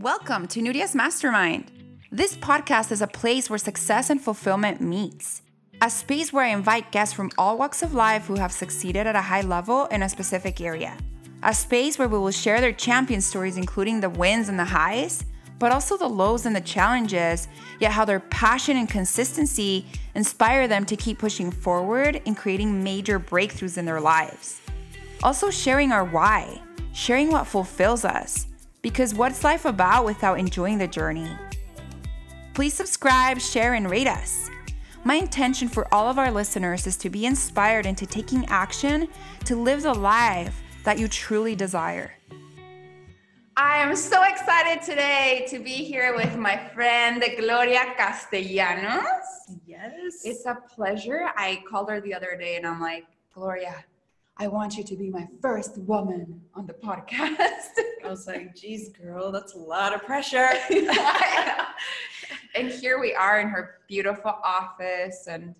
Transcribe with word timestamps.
Welcome 0.00 0.46
to 0.48 0.60
Nuria's 0.60 0.94
Mastermind. 0.94 1.72
This 2.12 2.36
podcast 2.36 2.92
is 2.92 3.00
a 3.00 3.06
place 3.06 3.48
where 3.48 3.58
success 3.58 4.10
and 4.10 4.20
fulfillment 4.20 4.82
meets. 4.82 5.40
A 5.80 5.88
space 5.88 6.34
where 6.34 6.44
I 6.44 6.48
invite 6.48 6.92
guests 6.92 7.14
from 7.14 7.30
all 7.38 7.56
walks 7.56 7.80
of 7.80 7.94
life 7.94 8.26
who 8.26 8.34
have 8.34 8.52
succeeded 8.52 9.06
at 9.06 9.16
a 9.16 9.22
high 9.22 9.40
level 9.40 9.86
in 9.86 10.02
a 10.02 10.08
specific 10.10 10.60
area. 10.60 10.98
A 11.42 11.54
space 11.54 11.98
where 11.98 12.08
we 12.08 12.18
will 12.18 12.30
share 12.30 12.60
their 12.60 12.74
champion 12.74 13.22
stories, 13.22 13.56
including 13.56 14.00
the 14.00 14.10
wins 14.10 14.50
and 14.50 14.58
the 14.58 14.66
highs, 14.66 15.24
but 15.58 15.72
also 15.72 15.96
the 15.96 16.06
lows 16.06 16.44
and 16.44 16.54
the 16.54 16.60
challenges, 16.60 17.48
yet 17.80 17.92
how 17.92 18.04
their 18.04 18.20
passion 18.20 18.76
and 18.76 18.90
consistency 18.90 19.86
inspire 20.14 20.68
them 20.68 20.84
to 20.84 20.96
keep 20.96 21.18
pushing 21.18 21.50
forward 21.50 22.20
and 22.26 22.36
creating 22.36 22.84
major 22.84 23.18
breakthroughs 23.18 23.78
in 23.78 23.86
their 23.86 24.02
lives. 24.02 24.60
Also, 25.22 25.48
sharing 25.48 25.90
our 25.90 26.04
why, 26.04 26.60
sharing 26.92 27.30
what 27.30 27.46
fulfills 27.46 28.04
us, 28.04 28.46
because 28.86 29.16
what's 29.16 29.42
life 29.42 29.64
about 29.64 30.04
without 30.04 30.38
enjoying 30.38 30.78
the 30.78 30.86
journey? 30.86 31.28
Please 32.54 32.72
subscribe, 32.72 33.40
share, 33.40 33.74
and 33.74 33.90
rate 33.90 34.06
us. 34.06 34.48
My 35.02 35.16
intention 35.16 35.66
for 35.66 35.92
all 35.92 36.08
of 36.08 36.20
our 36.20 36.30
listeners 36.30 36.86
is 36.86 36.96
to 36.98 37.10
be 37.10 37.26
inspired 37.26 37.84
into 37.84 38.06
taking 38.06 38.46
action 38.46 39.08
to 39.44 39.56
live 39.56 39.82
the 39.82 39.92
life 39.92 40.62
that 40.84 41.00
you 41.00 41.08
truly 41.08 41.56
desire. 41.56 42.12
I 43.56 43.78
am 43.78 43.96
so 43.96 44.22
excited 44.22 44.84
today 44.84 45.48
to 45.50 45.58
be 45.58 45.72
here 45.72 46.14
with 46.14 46.36
my 46.36 46.56
friend 46.56 47.24
Gloria 47.40 47.92
Castellanos. 47.96 49.02
Yes. 49.66 50.22
It's 50.22 50.46
a 50.46 50.58
pleasure. 50.72 51.30
I 51.36 51.60
called 51.68 51.90
her 51.90 52.00
the 52.00 52.14
other 52.14 52.36
day 52.38 52.54
and 52.54 52.64
I'm 52.64 52.80
like, 52.80 53.06
Gloria, 53.34 53.84
I 54.38 54.48
want 54.48 54.76
you 54.76 54.84
to 54.84 54.96
be 54.96 55.08
my 55.08 55.26
first 55.40 55.78
woman 55.78 56.42
on 56.54 56.66
the 56.66 56.74
podcast. 56.74 57.70
I 58.04 58.08
was 58.08 58.26
like, 58.26 58.54
geez, 58.54 58.90
girl, 58.90 59.32
that's 59.32 59.54
a 59.54 59.58
lot 59.58 59.94
of 59.94 60.02
pressure. 60.02 60.50
and 62.54 62.68
here 62.68 63.00
we 63.00 63.14
are 63.14 63.40
in 63.40 63.48
her 63.48 63.78
beautiful 63.88 64.34
office, 64.44 65.26
and 65.26 65.54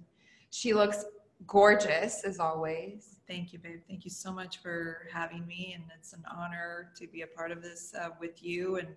she 0.51 0.75
looks 0.75 1.07
gorgeous 1.47 2.23
as 2.25 2.39
always. 2.39 3.17
Thank 3.27 3.55
you, 3.55 3.59
babe. 3.59 3.81
Thank 3.89 4.05
you 4.05 4.11
so 4.11 4.31
much 4.31 4.61
for 4.61 5.09
having 5.11 5.47
me. 5.47 5.73
And 5.75 5.85
it's 5.99 6.13
an 6.13 6.23
honor 6.31 6.93
to 6.97 7.07
be 7.07 7.23
a 7.23 7.27
part 7.27 7.53
of 7.53 7.63
this 7.63 7.95
uh, 7.99 8.11
with 8.21 8.43
you. 8.43 8.77
And 8.77 8.89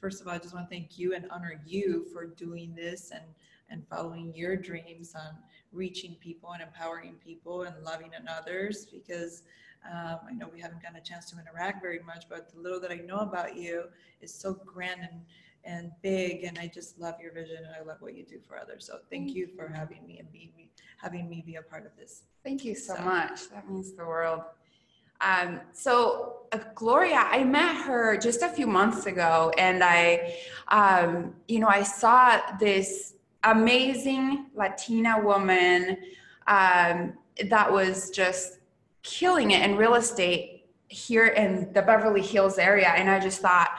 first 0.00 0.20
of 0.20 0.26
all, 0.26 0.34
I 0.34 0.38
just 0.38 0.54
want 0.54 0.68
to 0.68 0.74
thank 0.74 0.98
you 0.98 1.14
and 1.14 1.26
honor 1.30 1.62
you 1.64 2.04
for 2.12 2.26
doing 2.26 2.74
this 2.74 3.12
and, 3.12 3.24
and 3.70 3.86
following 3.88 4.34
your 4.34 4.56
dreams 4.56 5.14
on 5.14 5.36
reaching 5.72 6.16
people 6.20 6.52
and 6.52 6.62
empowering 6.62 7.14
people 7.24 7.62
and 7.62 7.74
loving 7.84 8.10
on 8.18 8.26
others 8.28 8.86
because 8.86 9.42
um, 9.90 10.18
I 10.28 10.32
know 10.34 10.48
we 10.52 10.60
haven't 10.60 10.82
gotten 10.82 10.96
a 10.96 11.00
chance 11.00 11.30
to 11.30 11.38
interact 11.38 11.80
very 11.80 12.00
much, 12.00 12.24
but 12.28 12.52
the 12.52 12.60
little 12.60 12.80
that 12.80 12.90
I 12.90 12.96
know 12.96 13.18
about 13.18 13.56
you 13.56 13.84
is 14.20 14.32
so 14.32 14.54
grand 14.54 15.00
and 15.00 15.20
and 15.64 15.92
big 16.00 16.44
and 16.44 16.58
i 16.58 16.66
just 16.66 16.98
love 16.98 17.16
your 17.20 17.32
vision 17.32 17.58
and 17.58 17.74
i 17.78 17.84
love 17.86 17.98
what 18.00 18.16
you 18.16 18.24
do 18.24 18.38
for 18.48 18.58
others. 18.58 18.86
So 18.86 18.98
thank 19.10 19.34
you 19.34 19.46
for 19.46 19.68
having 19.68 20.06
me 20.06 20.18
and 20.18 20.32
being 20.32 20.52
me 20.56 20.70
having 20.96 21.28
me 21.28 21.42
be 21.44 21.56
a 21.56 21.62
part 21.62 21.84
of 21.84 21.92
this. 21.98 22.22
Thank 22.44 22.64
you 22.64 22.74
so, 22.74 22.94
so. 22.94 23.02
much. 23.02 23.50
That 23.50 23.70
means 23.70 23.92
the 23.92 24.04
world. 24.04 24.42
Um, 25.20 25.60
so 25.74 26.46
uh, 26.52 26.60
gloria 26.74 27.26
i 27.30 27.44
met 27.44 27.76
her 27.84 28.16
just 28.16 28.40
a 28.40 28.48
few 28.48 28.66
months 28.66 29.04
ago 29.04 29.52
and 29.58 29.84
i 29.84 30.34
um, 30.68 31.34
you 31.46 31.58
know 31.58 31.68
i 31.68 31.82
saw 31.82 32.40
this 32.58 33.14
amazing 33.44 34.46
latina 34.54 35.20
woman 35.20 35.96
um, 36.46 37.14
that 37.48 37.70
was 37.70 38.10
just 38.10 38.58
killing 39.02 39.52
it 39.52 39.62
in 39.62 39.76
real 39.76 39.94
estate 39.94 40.60
here 40.88 41.28
in 41.28 41.72
the 41.72 41.80
Beverly 41.80 42.20
Hills 42.20 42.58
area. 42.58 42.88
And 42.88 43.08
I 43.08 43.20
just 43.20 43.40
thought, 43.40 43.70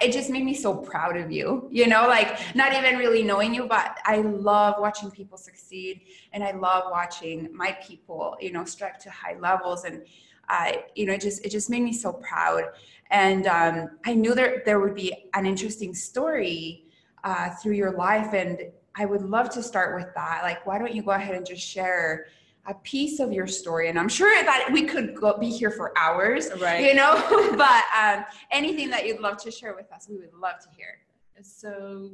it 0.00 0.10
just 0.10 0.30
made 0.30 0.44
me 0.44 0.52
so 0.52 0.74
proud 0.74 1.16
of 1.16 1.30
you, 1.30 1.68
you 1.70 1.86
know, 1.86 2.08
like 2.08 2.40
not 2.56 2.74
even 2.74 2.98
really 2.98 3.22
knowing 3.22 3.54
you, 3.54 3.66
but 3.68 3.98
I 4.04 4.16
love 4.16 4.74
watching 4.80 5.10
people 5.12 5.38
succeed. 5.38 6.00
And 6.32 6.42
I 6.42 6.50
love 6.50 6.90
watching 6.90 7.48
my 7.54 7.78
people, 7.86 8.36
you 8.40 8.50
know, 8.50 8.64
strike 8.64 8.98
to 9.00 9.10
high 9.10 9.36
levels. 9.38 9.84
And, 9.84 10.04
I, 10.48 10.84
you 10.96 11.06
know, 11.06 11.12
it 11.12 11.20
just, 11.20 11.44
it 11.44 11.50
just 11.50 11.70
made 11.70 11.82
me 11.82 11.92
so 11.92 12.12
proud. 12.12 12.64
And 13.10 13.46
um, 13.46 13.90
I 14.04 14.14
knew 14.14 14.34
there, 14.34 14.62
there 14.64 14.80
would 14.80 14.96
be 14.96 15.28
an 15.34 15.46
interesting 15.46 15.94
story 15.94 16.86
uh, 17.22 17.50
through 17.50 17.74
your 17.74 17.92
life. 17.92 18.34
And 18.34 18.58
I 18.96 19.04
would 19.04 19.22
love 19.22 19.50
to 19.50 19.62
start 19.62 19.94
with 19.94 20.12
that. 20.14 20.40
Like, 20.42 20.66
why 20.66 20.78
don't 20.78 20.94
you 20.94 21.02
go 21.02 21.10
ahead 21.10 21.34
and 21.34 21.44
just 21.44 21.62
share 21.62 22.26
a 22.66 22.74
piece 22.74 23.20
of 23.20 23.32
your 23.32 23.46
story? 23.46 23.88
And 23.88 23.98
i'm 23.98 24.08
sure 24.08 24.42
that 24.42 24.68
we 24.72 24.84
could 24.84 25.14
go, 25.14 25.36
be 25.38 25.50
here 25.50 25.70
for 25.70 25.96
hours 25.98 26.48
right. 26.60 26.82
you 26.84 26.94
know? 26.94 27.14
But 27.56 27.84
um, 27.96 28.24
anything 28.50 28.90
that 28.90 29.06
you'd 29.06 29.20
love 29.20 29.36
to 29.44 29.50
share 29.50 29.74
with 29.74 29.92
us 29.92 30.06
we 30.08 30.16
would 30.16 30.34
love 30.34 30.58
to 30.60 30.68
hear. 30.76 30.98
So 31.42 32.12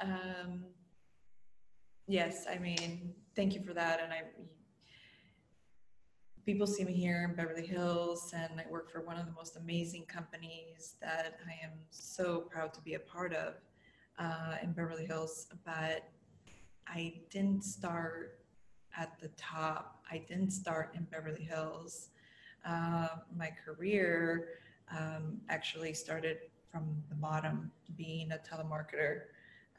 um, 0.00 0.64
yes 2.06 2.44
i 2.50 2.58
mean 2.58 3.14
thank 3.36 3.54
you 3.54 3.62
for 3.62 3.72
that. 3.74 4.00
And 4.02 4.12
i 4.12 4.22
people 6.44 6.66
see 6.66 6.84
me 6.84 6.92
here 6.92 7.26
in 7.26 7.34
beverly 7.34 7.66
hills 7.66 8.34
and 8.36 8.60
i 8.60 8.70
work 8.70 8.90
for 8.90 9.00
one 9.00 9.16
of 9.16 9.24
the 9.24 9.32
most 9.32 9.56
amazing 9.56 10.04
companies 10.04 10.96
that 11.00 11.38
i 11.48 11.64
am 11.64 11.72
so 11.88 12.40
proud 12.40 12.74
to 12.74 12.82
be 12.82 12.94
a 12.94 12.98
part 12.98 13.32
of 13.32 13.54
uh, 14.18 14.56
in 14.62 14.72
beverly 14.72 15.06
hills 15.06 15.48
but 15.64 16.08
i 16.86 17.12
didn't 17.30 17.62
start 17.62 18.38
at 18.96 19.18
the 19.20 19.28
top. 19.36 20.02
I 20.10 20.18
didn't 20.18 20.50
start 20.50 20.94
in 20.94 21.04
Beverly 21.10 21.44
Hills. 21.44 22.10
Uh, 22.64 23.08
my 23.36 23.52
career 23.64 24.48
um, 24.90 25.40
actually 25.48 25.94
started 25.94 26.38
from 26.70 27.02
the 27.08 27.14
bottom, 27.14 27.70
being 27.96 28.32
a 28.32 28.38
telemarketer, 28.38 29.22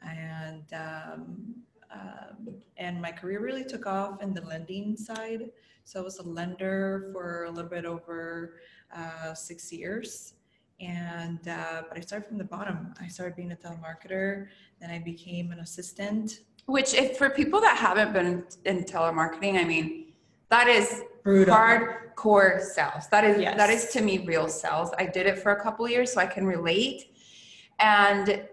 and 0.02 0.64
um, 0.72 1.54
um, 1.92 2.54
and 2.76 3.00
my 3.00 3.12
career 3.12 3.40
really 3.40 3.64
took 3.64 3.86
off 3.86 4.22
in 4.22 4.34
the 4.34 4.40
lending 4.42 4.96
side. 4.96 5.50
So 5.84 6.00
I 6.00 6.02
was 6.02 6.18
a 6.18 6.22
lender 6.22 7.10
for 7.12 7.44
a 7.44 7.50
little 7.50 7.70
bit 7.70 7.84
over 7.84 8.60
uh, 8.94 9.34
six 9.34 9.72
years, 9.72 10.34
and 10.80 11.46
uh, 11.48 11.82
but 11.88 11.96
I 11.96 12.00
started 12.00 12.26
from 12.26 12.38
the 12.38 12.44
bottom. 12.44 12.92
I 13.00 13.08
started 13.08 13.36
being 13.36 13.52
a 13.52 13.56
telemarketer, 13.56 14.48
then 14.80 14.90
I 14.90 14.98
became 14.98 15.50
an 15.52 15.60
assistant 15.60 16.40
which, 16.66 16.94
if 16.94 17.16
for 17.16 17.30
people 17.30 17.60
that 17.60 17.76
haven't 17.76 18.12
been 18.12 18.44
in 18.64 18.84
telemarketing, 18.84 19.56
I 19.56 19.64
mean, 19.64 20.12
that 20.50 20.66
is 20.66 21.02
Brutal. 21.22 21.54
hardcore 21.54 22.60
sales. 22.60 23.06
That 23.10 23.24
is 23.24 23.40
yes. 23.40 23.56
that 23.56 23.70
is 23.70 23.86
to 23.92 24.00
me 24.00 24.18
real 24.18 24.48
sales. 24.48 24.90
I 24.98 25.06
did 25.06 25.26
it 25.26 25.38
for 25.38 25.52
a 25.52 25.62
couple 25.62 25.88
years, 25.88 26.12
so 26.12 26.20
I 26.20 26.26
can 26.26 26.44
relate. 26.44 27.14
And 27.78 28.44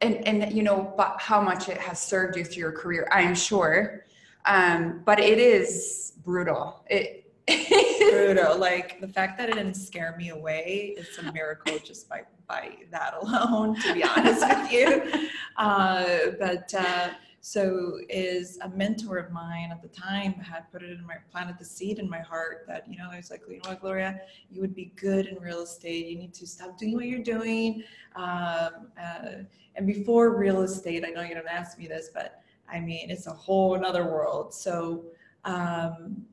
and 0.00 0.26
and 0.26 0.52
you 0.52 0.62
know, 0.62 0.94
but 0.96 1.16
how 1.20 1.42
much 1.42 1.68
it 1.68 1.76
has 1.76 2.00
served 2.00 2.36
you 2.36 2.44
through 2.44 2.60
your 2.60 2.72
career, 2.72 3.06
I 3.12 3.20
am 3.20 3.34
sure. 3.34 4.04
Um, 4.46 5.02
but 5.04 5.20
it 5.20 5.38
is 5.38 6.14
brutal. 6.24 6.84
It 6.88 7.21
brutal. 8.10 8.58
Like 8.58 9.00
the 9.00 9.08
fact 9.08 9.38
that 9.38 9.48
it 9.48 9.54
didn't 9.54 9.74
scare 9.74 10.14
me 10.16 10.30
away 10.30 10.94
is 10.96 11.18
a 11.18 11.32
miracle 11.32 11.78
just 11.78 12.08
by 12.08 12.22
by 12.46 12.76
that 12.90 13.14
alone. 13.20 13.80
To 13.82 13.94
be 13.94 14.04
honest 14.04 14.46
with 14.46 14.72
you, 14.72 15.28
uh, 15.56 16.06
but. 16.38 16.72
Uh, 16.74 17.08
so 17.44 17.98
is 18.08 18.56
a 18.62 18.68
mentor 18.68 19.18
of 19.18 19.32
mine 19.32 19.70
at 19.72 19.82
the 19.82 19.88
time 19.88 20.32
had 20.34 20.70
put 20.70 20.80
it 20.80 20.90
in 20.90 21.04
my 21.04 21.16
planted 21.32 21.58
the 21.58 21.64
seed 21.64 21.98
in 21.98 22.08
my 22.08 22.20
heart 22.20 22.64
that 22.68 22.88
you 22.88 22.96
know 22.96 23.08
I 23.10 23.16
was 23.16 23.32
like 23.32 23.42
you 23.48 23.56
know 23.56 23.70
what 23.70 23.80
Gloria 23.80 24.20
you 24.48 24.60
would 24.60 24.76
be 24.76 24.92
good 24.94 25.26
in 25.26 25.42
real 25.42 25.62
estate 25.62 26.06
you 26.06 26.16
need 26.16 26.32
to 26.34 26.46
stop 26.46 26.78
doing 26.78 26.94
what 26.94 27.06
you're 27.06 27.18
doing 27.18 27.82
um, 28.14 28.92
uh, 28.96 29.42
and 29.74 29.88
before 29.88 30.38
real 30.38 30.62
estate 30.62 31.04
I 31.04 31.10
know 31.10 31.22
you 31.22 31.34
don't 31.34 31.48
ask 31.48 31.78
me 31.78 31.88
this 31.88 32.10
but 32.14 32.42
I 32.72 32.78
mean 32.78 33.10
it's 33.10 33.26
a 33.26 33.32
whole 33.32 33.74
another 33.74 34.04
world 34.04 34.54
so 34.54 35.02
um, 35.44 36.24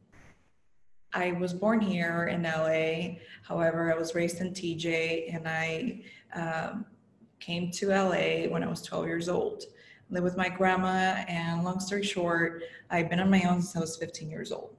I 1.14 1.32
was 1.34 1.54
born 1.54 1.82
here 1.82 2.28
in 2.28 2.44
LA 2.44 3.18
however 3.44 3.92
I 3.92 3.98
was 3.98 4.14
raised 4.16 4.42
in 4.42 4.52
TJ 4.52 5.36
and 5.36 5.48
I 5.48 6.02
um, 6.34 6.86
came 7.40 7.72
to 7.72 7.88
LA 7.88 8.48
when 8.50 8.64
I 8.64 8.68
was 8.68 8.82
12 8.82 9.08
years 9.08 9.30
old 9.30 9.64
live 10.10 10.24
with 10.24 10.38
my 10.38 10.50
grandma, 10.50 11.24
and 11.28 11.64
long 11.64 11.80
story 11.80 12.04
short, 12.04 12.64
I've 12.90 13.10
been 13.10 13.20
on 13.20 13.30
my 13.30 13.44
own 13.44 13.62
since 13.62 13.76
I 13.76 13.80
was 13.80 13.98
15 13.98 14.30
years 14.30 14.52
old. 14.52 14.76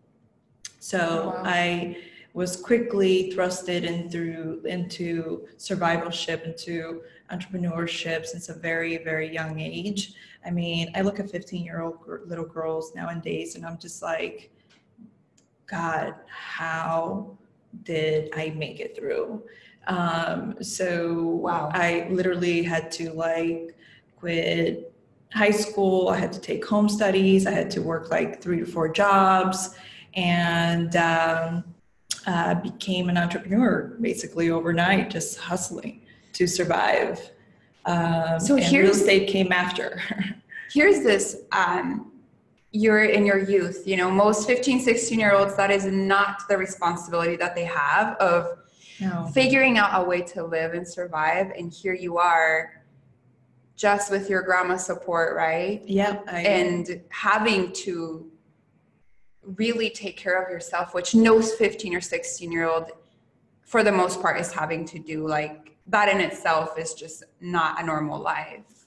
So 0.81 0.99
oh, 0.99 1.27
wow. 1.29 1.43
I 1.45 1.97
was 2.33 2.57
quickly 2.57 3.33
thrusted 3.35 3.83
in 3.83 4.09
through 4.09 4.63
into 4.65 5.47
survivalship, 5.57 6.45
into 6.45 7.03
entrepreneurship 7.31 8.25
since 8.25 8.49
a 8.49 8.55
very, 8.55 8.99
very 8.99 9.33
young 9.33 9.61
age. 9.61 10.15
I 10.45 10.51
mean, 10.51 10.91
I 10.95 11.03
look 11.03 11.21
at 11.21 11.31
15 11.31 11.65
year 11.65 11.83
old 11.83 11.99
little 12.27 12.45
girls 12.45 12.95
nowadays 12.95 13.57
and 13.57 13.67
I'm 13.67 13.79
just 13.79 14.01
like, 14.01 14.53
God, 15.71 16.15
how 16.27 17.39
did 17.85 18.31
I 18.35 18.51
make 18.57 18.81
it 18.81 18.97
through? 18.97 19.43
Um, 19.87 20.57
so 20.63 21.23
wow. 21.23 21.71
I 21.73 22.09
literally 22.11 22.63
had 22.63 22.91
to 22.93 23.13
like 23.13 23.77
quit 24.17 24.93
high 25.33 25.51
school, 25.51 26.09
I 26.09 26.17
had 26.17 26.33
to 26.33 26.41
take 26.41 26.65
home 26.65 26.89
studies, 26.89 27.47
I 27.47 27.53
had 27.53 27.71
to 27.73 27.83
work 27.83 28.11
like 28.11 28.43
three 28.43 28.59
to 28.59 28.67
four 28.67 28.89
jobs, 28.89 29.77
and 30.15 30.95
um, 30.97 31.65
uh, 32.27 32.55
became 32.55 33.09
an 33.09 33.17
entrepreneur 33.17 33.97
basically 34.01 34.51
overnight, 34.51 35.11
just 35.11 35.39
hustling 35.39 36.03
to 36.33 36.47
survive. 36.47 37.31
Um, 37.87 38.41
So 38.41 38.57
and 38.57 38.73
real 38.73 38.91
estate 38.91 39.29
came 39.29 39.53
after. 39.53 40.03
here's 40.73 41.03
this 41.03 41.43
um, 41.53 42.10
you're 42.73 43.05
in 43.05 43.27
your 43.27 43.39
youth 43.39 43.83
you 43.87 43.97
know 43.97 44.11
most 44.11 44.47
15 44.47 44.81
16 44.81 45.19
year 45.19 45.35
olds 45.35 45.57
that 45.57 45.71
is 45.71 45.87
not 45.87 46.43
the 46.49 46.57
responsibility 46.57 47.37
that 47.37 47.55
they 47.55 47.65
have 47.65 48.17
of 48.17 48.59
no. 49.01 49.29
figuring 49.35 49.79
out 49.79 49.91
a 50.01 50.09
way 50.09 50.21
to 50.21 50.45
live 50.45 50.75
and 50.75 50.87
survive 50.87 51.51
and 51.59 51.73
here 51.73 51.95
you 51.95 52.19
are 52.19 52.83
just 53.75 54.11
with 54.11 54.31
your 54.31 54.43
grandma's 54.43 54.85
support 54.85 55.35
right 55.35 55.83
Yep. 55.87 56.25
I, 56.29 56.41
and 56.43 57.03
having 57.09 57.73
to 57.73 58.31
really 59.43 59.91
take 59.91 60.17
care 60.17 60.41
of 60.41 60.49
yourself 60.49 60.95
which 60.95 61.15
no 61.15 61.43
15 61.43 61.95
or 61.95 62.01
16 62.01 62.53
year 62.53 62.69
old 62.69 62.93
for 63.63 63.83
the 63.83 63.93
most 63.93 64.21
part 64.21 64.39
is 64.39 64.53
having 64.53 64.85
to 64.85 64.99
do 64.99 65.27
like 65.27 65.77
that 65.89 66.09
in 66.09 66.21
itself 66.21 66.79
is 66.79 66.95
just 66.95 67.25
not 67.41 67.83
a 67.83 67.85
normal 67.85 68.21
life 68.21 68.80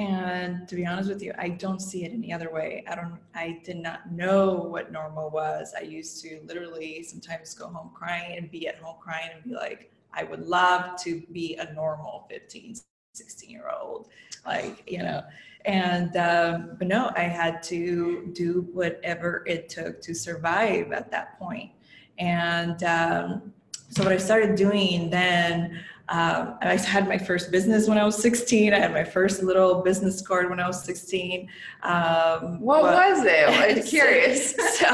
And 0.00 0.66
to 0.66 0.76
be 0.76 0.86
honest 0.86 1.10
with 1.10 1.22
you, 1.22 1.34
I 1.36 1.50
don't 1.50 1.78
see 1.78 2.06
it 2.06 2.12
any 2.12 2.32
other 2.32 2.50
way. 2.50 2.82
I 2.88 2.94
don't, 2.94 3.18
I 3.34 3.60
did 3.62 3.76
not 3.76 4.10
know 4.10 4.54
what 4.54 4.90
normal 4.90 5.28
was. 5.28 5.74
I 5.76 5.82
used 5.82 6.22
to 6.22 6.40
literally 6.46 7.02
sometimes 7.02 7.52
go 7.52 7.66
home 7.66 7.90
crying 7.94 8.38
and 8.38 8.50
be 8.50 8.66
at 8.66 8.76
home 8.76 8.96
crying 8.98 9.28
and 9.34 9.44
be 9.44 9.52
like, 9.52 9.92
I 10.14 10.24
would 10.24 10.40
love 10.40 10.98
to 11.02 11.22
be 11.32 11.56
a 11.56 11.74
normal 11.74 12.26
15, 12.30 12.76
16 13.12 13.50
year 13.50 13.70
old. 13.78 14.08
Like, 14.46 14.82
you 14.86 15.02
know, 15.02 15.22
and, 15.66 16.16
um, 16.16 16.76
but 16.78 16.88
no, 16.88 17.12
I 17.14 17.24
had 17.24 17.62
to 17.64 18.30
do 18.32 18.70
whatever 18.72 19.44
it 19.46 19.68
took 19.68 20.00
to 20.00 20.14
survive 20.14 20.92
at 20.92 21.10
that 21.10 21.38
point. 21.38 21.72
And, 22.18 22.82
um, 22.84 23.52
so 23.90 24.02
what 24.02 24.12
I 24.12 24.18
started 24.18 24.56
doing 24.56 25.10
then 25.10 25.80
um, 26.08 26.56
I 26.60 26.76
had 26.76 27.06
my 27.06 27.18
first 27.18 27.52
business 27.52 27.86
when 27.88 27.96
I 27.96 28.04
was 28.04 28.20
16. 28.20 28.74
I 28.74 28.78
had 28.80 28.92
my 28.92 29.04
first 29.04 29.44
little 29.44 29.80
business 29.80 30.20
card 30.20 30.50
when 30.50 30.58
I 30.58 30.66
was 30.66 30.82
16. 30.82 31.48
Um, 31.84 32.60
what 32.60 32.82
but- 32.82 32.94
was 32.94 33.24
it 33.24 33.48
i'm 33.78 33.82
curious 33.84 34.54
so 34.78 34.86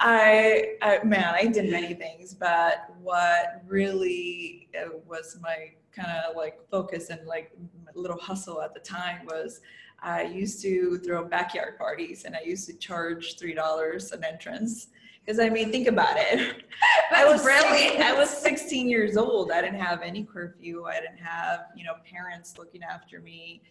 I, 0.00 0.76
I, 0.82 1.02
man, 1.04 1.34
I 1.34 1.46
did 1.46 1.70
many 1.70 1.94
things, 1.94 2.34
but 2.34 2.94
what 3.02 3.62
really 3.66 4.68
uh, 4.78 4.90
was 5.06 5.38
my 5.42 5.72
kind 5.92 6.08
of 6.26 6.36
like 6.36 6.58
focus 6.70 7.10
and 7.10 7.26
like 7.26 7.52
little 7.94 8.18
hustle 8.18 8.62
at 8.62 8.72
the 8.72 8.80
time 8.80 9.26
was 9.26 9.60
I 10.02 10.22
used 10.22 10.62
to 10.62 10.98
throw 10.98 11.24
backyard 11.24 11.76
parties 11.76 12.24
and 12.24 12.34
I 12.34 12.40
used 12.40 12.66
to 12.68 12.74
charge 12.74 13.38
three 13.38 13.54
dollars 13.54 14.12
an 14.12 14.24
entrance. 14.24 14.88
Because 15.30 15.46
I 15.46 15.48
mean, 15.48 15.70
think 15.70 15.86
about 15.86 16.16
it. 16.16 16.64
I 17.12 17.24
was 17.24 17.40
brilliant. 17.44 18.00
I 18.00 18.12
was 18.12 18.28
16 18.28 18.88
years 18.88 19.16
old. 19.16 19.52
I 19.52 19.60
didn't 19.62 19.78
have 19.78 20.02
any 20.02 20.24
curfew. 20.24 20.86
I 20.86 20.94
didn't 20.94 21.18
have 21.18 21.66
you 21.76 21.84
know 21.84 21.92
parents 22.04 22.58
looking 22.58 22.82
after 22.82 23.20
me. 23.20 23.62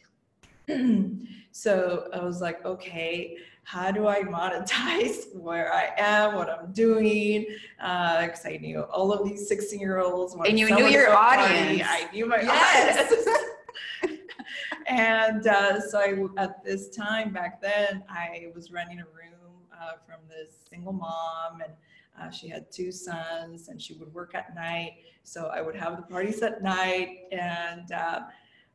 so 1.52 2.08
I 2.14 2.24
was 2.24 2.40
like, 2.40 2.64
okay, 2.64 3.36
how 3.64 3.92
do 3.92 4.08
I 4.08 4.22
monetize 4.22 5.36
where 5.36 5.74
I 5.74 5.92
am, 5.98 6.36
what 6.36 6.50
I'm 6.50 6.72
doing? 6.72 7.46
Because 7.78 8.46
I 8.46 8.58
knew 8.62 8.84
all 8.84 9.12
of 9.12 9.28
these 9.28 9.50
16 9.50 9.82
year 9.82 10.00
olds. 10.00 10.38
And 10.46 10.58
you 10.58 10.74
knew 10.74 10.88
your 10.88 11.14
audience. 11.14 11.86
I 11.86 12.08
knew 12.14 12.26
my 12.26 12.40
Yes. 12.40 13.12
audience. 13.12 14.20
and 14.88 15.46
uh, 15.46 15.82
so 15.82 16.00
I, 16.00 16.42
at 16.42 16.64
this 16.64 16.90
time 16.96 17.34
back 17.34 17.62
then, 17.62 18.06
I 18.08 18.48
was 18.56 18.72
running 18.72 19.02
a 19.02 19.04
room 19.04 19.39
uh, 19.82 19.94
from 20.06 20.18
this 20.28 20.66
single 20.70 20.94
mom 20.94 21.62
and 21.64 21.74
uh, 22.20 22.30
she 22.30 22.48
had 22.50 22.72
two 22.72 22.92
sons 22.92 23.70
and 23.70 23.82
she 23.82 23.94
would 23.94 24.14
work 24.14 24.36
at 24.36 24.54
night. 24.56 24.94
So 25.24 25.48
I 25.54 25.62
would 25.62 25.76
have 25.76 25.96
the 25.96 26.04
parties 26.04 26.42
at 26.42 26.62
night. 26.62 27.20
And 27.32 27.92
uh, 27.92 28.22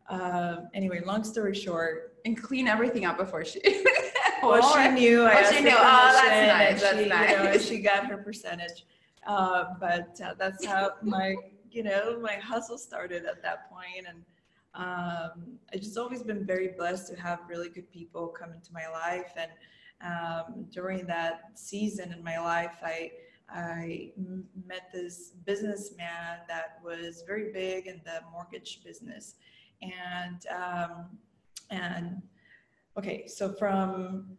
um, 0.09 0.69
anyway, 0.75 1.03
long 1.05 1.25
story 1.25 1.55
short, 1.55 2.15
and 2.25 2.41
clean 2.41 2.67
everything 2.69 3.05
up 3.05 3.19
before 3.19 3.45
she. 3.45 3.61
well, 4.43 4.63
she 4.75 4.89
knew. 4.91 5.23
I 5.25 5.33
Oh, 5.35 5.39
asked 5.39 5.55
she 5.55 5.63
knew. 5.63 5.71
Oh, 5.71 6.11
that's 6.15 6.81
nice, 6.81 6.81
that's 6.83 6.97
she, 6.97 7.03
You 7.03 7.09
know, 7.09 7.45
nice. 7.45 7.67
she 7.69 7.79
got 7.81 8.07
her 8.07 8.17
percentage. 8.19 8.85
Uh, 9.27 9.65
but 9.81 10.19
uh, 10.25 10.35
that's 10.39 10.65
how 10.65 10.93
my, 11.03 11.35
you 11.71 11.83
know, 11.83 12.19
my 12.21 12.35
hustle 12.35 12.79
started 12.79 13.25
at 13.25 13.43
that 13.43 13.71
point. 13.71 14.07
And 14.09 14.19
um, 14.75 15.59
I 15.73 15.77
just 15.77 15.97
always 15.99 16.23
been 16.23 16.45
very 16.45 16.69
blessed 16.69 17.09
to 17.15 17.21
have 17.21 17.41
really 17.49 17.69
good 17.69 17.91
people 17.91 18.29
come 18.29 18.53
into 18.53 18.73
my 18.73 18.89
life. 18.89 19.33
And 19.37 19.51
um, 20.03 20.67
during 20.71 21.07
that 21.07 21.43
season 21.55 22.13
in 22.13 22.23
my 22.23 22.39
life, 22.39 22.79
I 22.83 23.11
I 23.51 24.13
met 24.67 24.91
this 24.93 25.33
businessman 25.45 26.39
that 26.49 26.79
was 26.83 27.23
very 27.27 27.53
big 27.53 27.87
in 27.87 28.01
the 28.05 28.21
mortgage 28.33 28.83
business, 28.85 29.35
and 29.83 30.47
um, 30.51 31.19
and 31.71 32.23
okay, 32.99 33.27
so 33.27 33.53
from 33.53 34.37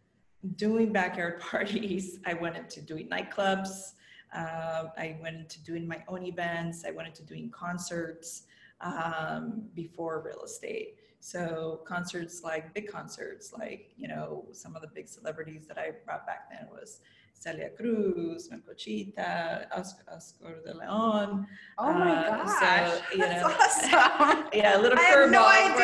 doing 0.56 0.92
backyard 0.92 1.40
parties, 1.50 2.18
I 2.26 2.34
went 2.34 2.56
into 2.56 2.80
doing 2.80 3.08
nightclubs. 3.08 3.92
Um, 4.34 4.90
I 4.98 5.16
went 5.22 5.36
into 5.36 5.62
doing 5.62 5.86
my 5.86 6.02
own 6.08 6.24
events. 6.24 6.84
I 6.86 6.90
went 6.90 7.08
into 7.08 7.22
doing 7.22 7.50
concerts 7.50 8.42
um, 8.80 9.64
before 9.74 10.20
real 10.24 10.42
estate. 10.44 10.96
So 11.26 11.80
concerts 11.84 12.44
like 12.44 12.72
big 12.72 12.86
concerts, 12.86 13.52
like 13.52 13.90
you 13.96 14.06
know 14.06 14.44
some 14.52 14.76
of 14.76 14.82
the 14.82 14.86
big 14.86 15.08
celebrities 15.08 15.66
that 15.66 15.76
I 15.76 15.90
brought 16.04 16.24
back 16.24 16.48
then 16.52 16.68
was 16.70 17.00
Celia 17.34 17.70
Cruz, 17.70 18.48
Melcochita, 18.48 19.66
Oscar, 19.76 20.04
Oscar 20.14 20.62
de 20.64 20.72
Leon. 20.72 21.48
Oh 21.78 21.92
my 21.92 22.28
Uh, 22.28 22.46
so, 22.46 23.02
you 23.12 23.18
That's 23.18 23.42
know, 23.42 23.48
awesome. 23.48 24.44
Yeah, 24.52 24.76
a 24.76 24.80
little 24.80 24.96
curveball. 24.96 25.34
I 25.34 25.56
have 25.56 25.78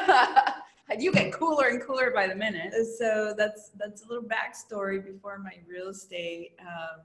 no 0.00 0.14
idea. 0.88 0.98
you 0.98 1.12
get 1.12 1.30
cooler 1.34 1.66
and 1.66 1.82
cooler 1.82 2.10
by 2.10 2.26
the 2.26 2.34
minute. 2.34 2.72
so 2.98 3.34
that's 3.36 3.72
that's 3.78 4.02
a 4.06 4.08
little 4.08 4.24
backstory 4.24 5.04
before 5.04 5.38
my 5.40 5.58
real 5.68 5.88
estate 5.88 6.56
um, 6.62 7.02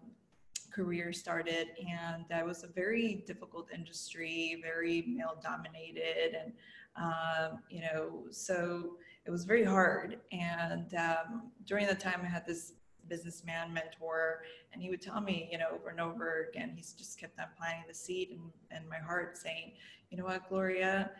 career 0.71 1.11
started 1.11 1.69
and 1.79 2.23
that 2.29 2.45
was 2.45 2.63
a 2.63 2.67
very 2.67 3.23
difficult 3.25 3.67
industry 3.73 4.61
very 4.61 5.03
male 5.07 5.35
dominated 5.41 6.35
and 6.39 6.53
um, 7.01 7.59
you 7.69 7.81
know 7.81 8.23
so 8.31 8.95
it 9.25 9.31
was 9.31 9.43
very 9.43 9.65
hard. 9.65 10.17
And 10.31 10.93
um, 10.95 11.51
during 11.65 11.85
that 11.87 11.99
time 11.99 12.21
i 12.23 12.27
had 12.27 12.45
this 12.45 12.73
businessman 13.09 13.73
mentor 13.73 14.43
and 14.73 14.81
he 14.81 14.89
would 14.89 15.01
tell 15.01 15.21
me 15.21 15.47
you 15.49 15.57
know 15.57 15.67
over 15.73 15.89
and 15.89 16.01
over 16.01 16.49
again 16.49 16.73
he's 16.75 16.91
just 16.91 17.17
kept 17.17 17.39
on 17.39 17.45
planting 17.57 17.85
the 17.87 17.93
seed 17.93 18.31
in, 18.31 18.77
in 18.77 18.89
my 18.89 18.97
heart 18.97 19.37
saying 19.37 19.71
you 20.09 20.17
know 20.17 20.25
what 20.25 20.47
gloria? 20.49 21.11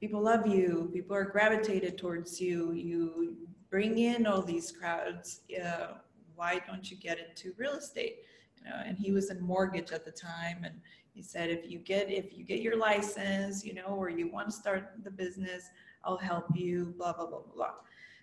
People 0.00 0.22
love 0.22 0.46
you. 0.46 0.90
People 0.92 1.16
are 1.16 1.24
gravitated 1.24 1.96
towards 1.96 2.40
you. 2.40 2.72
You 2.72 3.36
bring 3.70 3.98
in 3.98 4.26
all 4.26 4.42
these 4.42 4.70
crowds. 4.70 5.40
Uh, 5.64 5.98
why 6.34 6.60
don't 6.66 6.90
you 6.90 6.96
get 6.96 7.18
into 7.18 7.54
real 7.56 7.74
estate? 7.74 8.18
You 8.58 8.70
know 8.70 8.76
and 8.84 8.98
he 8.98 9.12
was 9.12 9.30
in 9.30 9.40
mortgage 9.40 9.92
at 9.92 10.04
the 10.04 10.10
time 10.10 10.64
and 10.64 10.80
he 11.14 11.22
said 11.22 11.48
if 11.48 11.70
you 11.70 11.78
get 11.78 12.10
if 12.10 12.36
you 12.36 12.44
get 12.44 12.60
your 12.60 12.76
license 12.76 13.64
you 13.64 13.72
know 13.72 13.86
or 13.86 14.10
you 14.10 14.30
want 14.30 14.48
to 14.48 14.52
start 14.52 14.92
the 15.04 15.10
business 15.10 15.70
i'll 16.04 16.18
help 16.18 16.46
you 16.54 16.92
blah 16.98 17.12
blah 17.12 17.26
blah 17.26 17.40
blah 17.54 17.74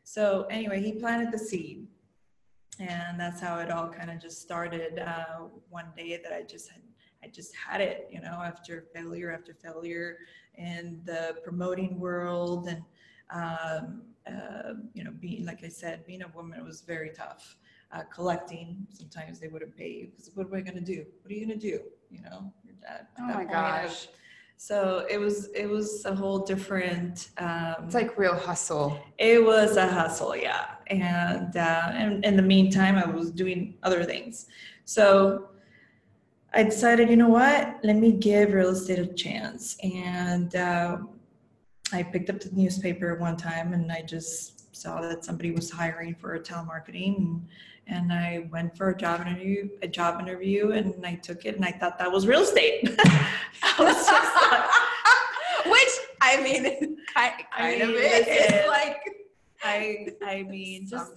so 0.04 0.46
anyway 0.50 0.82
he 0.82 0.94
planted 0.94 1.32
the 1.32 1.40
seed. 1.40 1.88
And 2.80 3.20
that's 3.20 3.40
how 3.40 3.60
it 3.60 3.70
all 3.70 3.90
kind 3.90 4.10
of 4.10 4.20
just 4.20 4.42
started 4.42 4.98
uh, 4.98 5.46
one 5.70 5.90
day 5.96 6.20
that 6.24 6.34
i 6.34 6.42
just 6.42 6.70
had 6.70 6.82
i 7.24 7.28
just 7.28 7.56
had 7.56 7.80
it 7.80 8.08
you 8.12 8.20
know 8.20 8.42
after 8.44 8.86
failure 8.94 9.32
after 9.32 9.54
failure 9.54 10.18
in 10.58 11.00
the 11.06 11.36
promoting 11.44 12.00
world 12.00 12.68
and 12.68 12.82
um, 13.30 14.02
uh, 14.28 14.74
you 14.94 15.04
know 15.04 15.12
being 15.12 15.46
like 15.46 15.64
i 15.64 15.68
said 15.68 16.04
being 16.08 16.24
a 16.24 16.28
woman 16.30 16.64
was 16.66 16.82
very 16.82 17.12
tough 17.12 17.56
uh, 17.94 18.04
collecting. 18.04 18.88
Sometimes 18.90 19.40
they 19.40 19.50
wouldn't 19.50 19.76
pay 19.76 19.90
you 19.90 20.08
because 20.08 20.32
what 20.34 20.48
am 20.48 20.54
i 20.54 20.62
going 20.62 20.78
to 20.78 20.94
do? 20.96 21.06
What 21.22 21.32
are 21.32 21.36
you 21.36 21.46
going 21.46 21.60
to 21.60 21.68
do? 21.72 21.82
You 22.10 22.22
know 22.22 22.54
at 22.88 23.08
Oh 23.20 23.28
my 23.34 23.46
gosh. 23.46 24.08
so 24.58 25.06
it 25.10 25.18
was 25.20 25.50
it 25.56 25.68
was 25.68 26.06
a 26.06 26.14
whole 26.16 26.40
different 26.40 27.30
um, 27.38 27.76
It's 27.86 27.96
like 27.96 28.18
real 28.18 28.36
hustle. 28.36 29.00
it 29.18 29.44
was 29.44 29.78
a 29.78 29.88
hustle, 29.88 30.36
yeah. 30.36 30.76
And, 30.88 31.56
uh, 31.56 31.90
and 31.94 32.26
in 32.26 32.36
the 32.36 32.42
meantime, 32.44 32.98
I 32.98 33.06
was 33.10 33.32
doing 33.32 33.76
other 33.82 34.04
things. 34.04 34.48
So 34.84 35.48
I 36.54 36.64
decided, 36.64 37.10
you 37.10 37.16
know 37.16 37.30
what? 37.30 37.80
Let 37.82 37.96
me 37.96 38.12
give 38.12 38.52
real 38.54 38.72
estate 38.72 39.00
a 39.00 39.08
chance. 39.08 39.78
And 39.84 40.54
uh, 40.54 40.98
I 41.94 42.04
picked 42.04 42.30
up 42.30 42.42
the 42.42 42.52
newspaper 42.52 43.16
one 43.16 43.38
time 43.38 43.72
and 43.74 43.90
I 43.90 44.02
just 44.02 44.76
saw 44.76 45.00
that 45.02 45.24
somebody 45.24 45.52
was 45.52 45.72
hiring 45.72 46.14
for 46.16 46.36
a 46.36 46.40
telemarketing. 46.42 47.42
And, 47.88 48.12
I 48.14 48.48
went 48.52 48.76
for 48.78 48.90
a 48.90 48.98
job 48.98 49.22
interview, 49.22 49.70
a 49.82 49.88
job 49.88 50.20
interview, 50.20 50.72
and 50.72 51.06
I 51.06 51.16
took 51.16 51.46
it, 51.46 51.56
and 51.56 51.66
I 51.66 51.72
thought 51.72 51.98
that 52.00 52.12
was 52.12 52.28
real 52.28 52.42
estate. 52.42 52.84
I 53.64 53.76
was 53.80 54.06
just 54.06 54.52
like, 54.52 54.70
Which 55.72 56.08
I 56.22 56.42
mean, 56.42 56.98
kind, 57.14 57.34
kind 57.56 57.82
of 57.82 57.90
mean, 57.90 57.98
is. 57.98 58.04
listen, 58.04 58.26
It's 58.28 58.68
like 58.68 58.98
I, 59.64 60.08
I 60.24 60.44
mean, 60.44 60.88
just. 60.88 61.14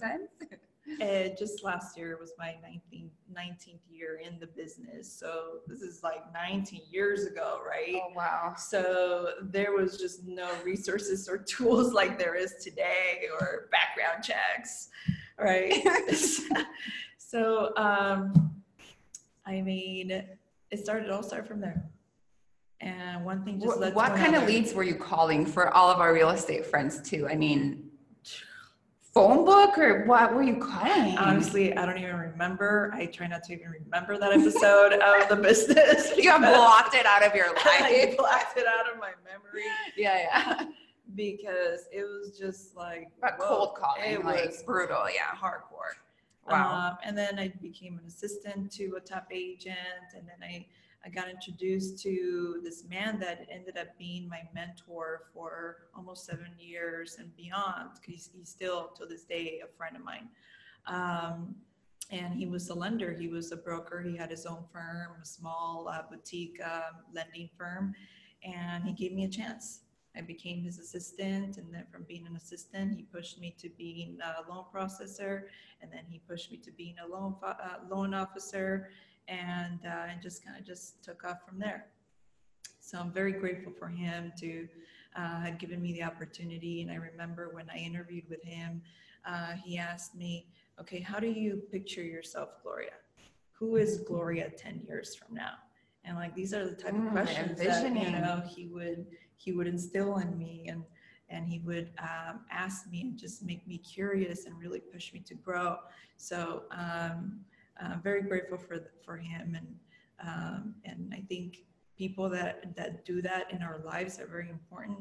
Uh, 1.01 1.29
just 1.37 1.63
last 1.63 1.97
year 1.97 2.15
was 2.19 2.33
my 2.37 2.55
19th, 2.63 3.09
19th 3.35 3.79
year 3.89 4.19
in 4.23 4.39
the 4.39 4.45
business. 4.45 5.11
So 5.11 5.59
this 5.65 5.81
is 5.81 6.03
like 6.03 6.21
19 6.31 6.81
years 6.91 7.25
ago, 7.25 7.59
right? 7.67 7.95
Oh, 7.95 8.13
wow. 8.15 8.53
So 8.55 9.29
there 9.41 9.73
was 9.73 9.97
just 9.97 10.25
no 10.27 10.47
resources 10.63 11.27
or 11.27 11.39
tools 11.39 11.91
like 11.91 12.19
there 12.19 12.35
is 12.35 12.53
today 12.63 13.23
or 13.39 13.67
background 13.71 14.23
checks, 14.23 14.89
right? 15.39 15.83
so 17.17 17.73
um, 17.77 18.51
I 19.45 19.61
mean, 19.61 20.11
it 20.11 20.79
started 20.83 21.09
all 21.09 21.23
started 21.23 21.47
from 21.47 21.61
there. 21.61 21.83
And 22.81 23.23
one 23.23 23.43
thing 23.43 23.59
just 23.59 23.79
What, 23.79 23.93
what 23.95 24.15
kind 24.15 24.35
of 24.35 24.43
leads 24.47 24.73
were 24.73 24.83
you 24.83 24.95
calling 24.95 25.45
for 25.45 25.73
all 25.73 25.89
of 25.89 25.99
our 25.99 26.13
real 26.13 26.29
estate 26.29 26.65
friends 26.65 27.01
too? 27.01 27.27
I 27.27 27.35
mean, 27.35 27.89
phone 29.13 29.45
book 29.45 29.77
or 29.77 30.03
what 30.05 30.33
were 30.35 30.43
you 30.43 30.57
calling? 30.57 31.17
Honestly, 31.17 31.75
I 31.75 31.85
don't 31.85 31.97
even 31.97 32.17
remember. 32.17 32.91
I 32.93 33.05
try 33.05 33.27
not 33.27 33.43
to 33.43 33.53
even 33.53 33.69
remember 33.69 34.17
that 34.17 34.33
episode 34.33 34.93
of 35.01 35.29
the 35.29 35.37
business. 35.37 36.15
you 36.17 36.29
have 36.29 36.41
blocked 36.41 36.95
it 36.95 37.05
out 37.05 37.23
of 37.25 37.33
your 37.33 37.45
I 37.57 38.05
life. 38.07 38.17
blocked 38.17 38.57
it 38.57 38.65
out 38.67 38.91
of 38.91 38.99
my 38.99 39.11
memory 39.23 39.63
yeah, 39.95 40.25
yeah. 40.59 40.65
Because 41.15 41.87
it 41.91 42.03
was 42.03 42.37
just 42.37 42.75
like 42.75 43.09
But 43.21 43.39
whoa, 43.39 43.47
cold 43.47 43.75
calling, 43.75 44.03
It 44.03 44.25
like 44.25 44.45
was 44.47 44.63
brutal, 44.63 45.05
yeah. 45.13 45.35
hardcore. 45.35 45.95
Wow. 46.47 46.89
Um, 46.91 46.97
and 47.03 47.17
then 47.17 47.39
I 47.39 47.51
became 47.61 47.97
an 47.97 48.05
assistant 48.05 48.71
to 48.73 48.95
a 48.97 48.99
top 48.99 49.27
agent, 49.31 49.77
and 50.15 50.27
then 50.27 50.47
I, 50.47 50.65
I 51.03 51.09
got 51.09 51.29
introduced 51.29 52.01
to 52.03 52.61
this 52.63 52.83
man 52.87 53.19
that 53.19 53.47
ended 53.49 53.77
up 53.77 53.97
being 53.97 54.29
my 54.29 54.41
mentor 54.53 55.23
for 55.33 55.87
almost 55.95 56.25
seven 56.25 56.51
years 56.59 57.17
and 57.19 57.35
beyond. 57.35 57.89
He's, 58.05 58.29
he's 58.35 58.49
still 58.49 58.91
to 58.97 59.05
this 59.05 59.23
day 59.23 59.61
a 59.63 59.77
friend 59.77 59.95
of 59.95 60.03
mine. 60.03 60.27
Um, 60.85 61.55
and 62.11 62.35
he 62.35 62.45
was 62.45 62.69
a 62.69 62.73
lender. 62.75 63.13
He 63.13 63.27
was 63.27 63.51
a 63.51 63.57
broker. 63.57 64.01
He 64.01 64.15
had 64.15 64.29
his 64.29 64.45
own 64.45 64.63
firm, 64.71 65.13
a 65.21 65.25
small 65.25 65.87
uh, 65.91 66.03
boutique 66.09 66.59
um, 66.63 67.01
lending 67.13 67.49
firm, 67.57 67.95
and 68.43 68.83
he 68.83 68.93
gave 68.93 69.13
me 69.13 69.25
a 69.25 69.29
chance. 69.29 69.81
I 70.17 70.21
became 70.21 70.61
his 70.63 70.79
assistant, 70.79 71.57
and 71.57 71.73
then 71.73 71.85
from 71.91 72.03
being 72.03 72.25
an 72.25 72.35
assistant, 72.35 72.95
he 72.95 73.03
pushed 73.03 73.39
me 73.39 73.55
to 73.59 73.69
being 73.77 74.17
a 74.23 74.49
loan 74.49 74.65
processor, 74.73 75.43
and 75.81 75.91
then 75.91 76.03
he 76.09 76.19
pushed 76.19 76.51
me 76.51 76.57
to 76.57 76.71
being 76.71 76.95
a 77.03 77.07
loan 77.07 77.35
uh, 77.43 77.55
loan 77.89 78.13
officer, 78.13 78.89
and 79.27 79.79
uh, 79.85 80.07
and 80.09 80.21
just 80.21 80.45
kind 80.45 80.57
of 80.57 80.65
just 80.65 81.03
took 81.03 81.23
off 81.25 81.39
from 81.47 81.59
there. 81.59 81.87
So 82.79 82.99
I'm 82.99 83.11
very 83.11 83.31
grateful 83.33 83.71
for 83.71 83.87
him 83.87 84.31
to 84.39 84.67
uh, 85.15 85.41
had 85.41 85.59
given 85.59 85.81
me 85.81 85.93
the 85.93 86.03
opportunity. 86.03 86.81
And 86.81 86.91
I 86.91 86.95
remember 86.95 87.49
when 87.53 87.69
I 87.69 87.77
interviewed 87.77 88.29
with 88.29 88.43
him, 88.43 88.81
uh, 89.25 89.53
he 89.63 89.77
asked 89.77 90.15
me, 90.15 90.47
"Okay, 90.79 90.99
how 90.99 91.19
do 91.19 91.27
you 91.27 91.63
picture 91.71 92.03
yourself, 92.03 92.49
Gloria? 92.63 92.93
Who 93.53 93.77
is 93.77 93.99
Gloria 94.07 94.49
10 94.49 94.83
years 94.87 95.15
from 95.15 95.35
now?" 95.35 95.53
And 96.05 96.15
like 96.15 96.35
these 96.35 96.53
are 96.53 96.63
the 96.69 96.75
type 96.75 96.93
Mm, 96.93 97.07
of 97.07 97.11
questions 97.13 97.59
that 97.59 97.83
you 97.83 98.11
know 98.11 98.43
he 98.47 98.67
would 98.67 99.07
he 99.37 99.51
would 99.51 99.67
instill 99.67 100.17
in 100.17 100.37
me 100.37 100.65
and 100.69 100.83
and 101.29 101.47
he 101.47 101.57
would 101.59 101.89
um, 101.99 102.41
ask 102.51 102.87
me 102.91 103.01
and 103.01 103.17
just 103.17 103.43
make 103.43 103.67
me 103.67 103.79
curious 103.79 104.45
and 104.45 104.59
really 104.59 104.79
push 104.79 105.11
me 105.11 105.19
to 105.21 105.33
grow. 105.33 105.77
So 106.17 106.63
um, 106.69 107.39
I'm 107.81 108.01
very 108.01 108.21
grateful 108.21 108.57
for 108.57 108.91
for 109.03 109.17
him 109.17 109.55
and 109.55 109.67
um, 110.25 110.75
and 110.85 111.13
I 111.13 111.21
think 111.27 111.57
people 111.97 112.29
that 112.29 112.75
that 112.75 113.05
do 113.05 113.21
that 113.21 113.51
in 113.51 113.61
our 113.61 113.79
lives 113.79 114.19
are 114.19 114.27
very 114.27 114.49
important 114.49 114.99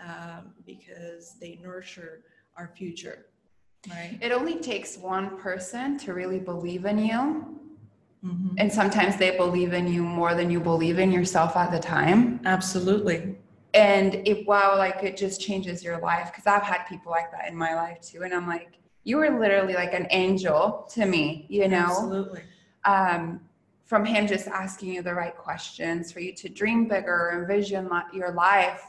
um, 0.00 0.52
because 0.66 1.36
they 1.40 1.58
nurture 1.62 2.24
our 2.56 2.68
future, 2.68 3.26
right? 3.88 4.18
It 4.20 4.32
only 4.32 4.56
takes 4.56 4.96
one 4.96 5.38
person 5.38 5.98
to 5.98 6.12
really 6.12 6.38
believe 6.38 6.84
in 6.84 6.98
you. 6.98 7.58
Mhm. 8.24 8.54
And 8.56 8.72
sometimes 8.72 9.16
they 9.16 9.36
believe 9.36 9.72
in 9.72 9.88
you 9.88 10.02
more 10.02 10.34
than 10.34 10.50
you 10.50 10.60
believe 10.60 10.98
in 10.98 11.10
yourself 11.10 11.56
at 11.56 11.72
the 11.72 11.80
time. 11.80 12.40
Absolutely. 12.44 13.36
And 13.74 14.14
it, 14.26 14.46
wow, 14.46 14.76
like 14.76 15.02
it 15.02 15.16
just 15.16 15.40
changes 15.40 15.82
your 15.82 15.98
life. 15.98 16.30
Cause 16.34 16.46
I've 16.46 16.62
had 16.62 16.84
people 16.86 17.10
like 17.10 17.30
that 17.32 17.48
in 17.48 17.56
my 17.56 17.74
life 17.74 18.00
too. 18.00 18.22
And 18.22 18.34
I'm 18.34 18.46
like, 18.46 18.74
you 19.04 19.16
were 19.16 19.30
literally 19.38 19.74
like 19.74 19.94
an 19.94 20.06
angel 20.10 20.86
to 20.92 21.06
me, 21.06 21.46
you 21.48 21.68
know? 21.68 21.86
Absolutely. 21.88 22.42
um, 22.84 23.40
from 23.84 24.04
him 24.04 24.26
just 24.26 24.46
asking 24.48 24.92
you 24.94 25.02
the 25.02 25.12
right 25.14 25.36
questions 25.36 26.12
for 26.12 26.20
you 26.20 26.32
to 26.34 26.48
dream 26.48 26.86
bigger 26.88 27.32
envision 27.34 27.88
li- 27.90 28.02
your 28.14 28.32
life 28.32 28.84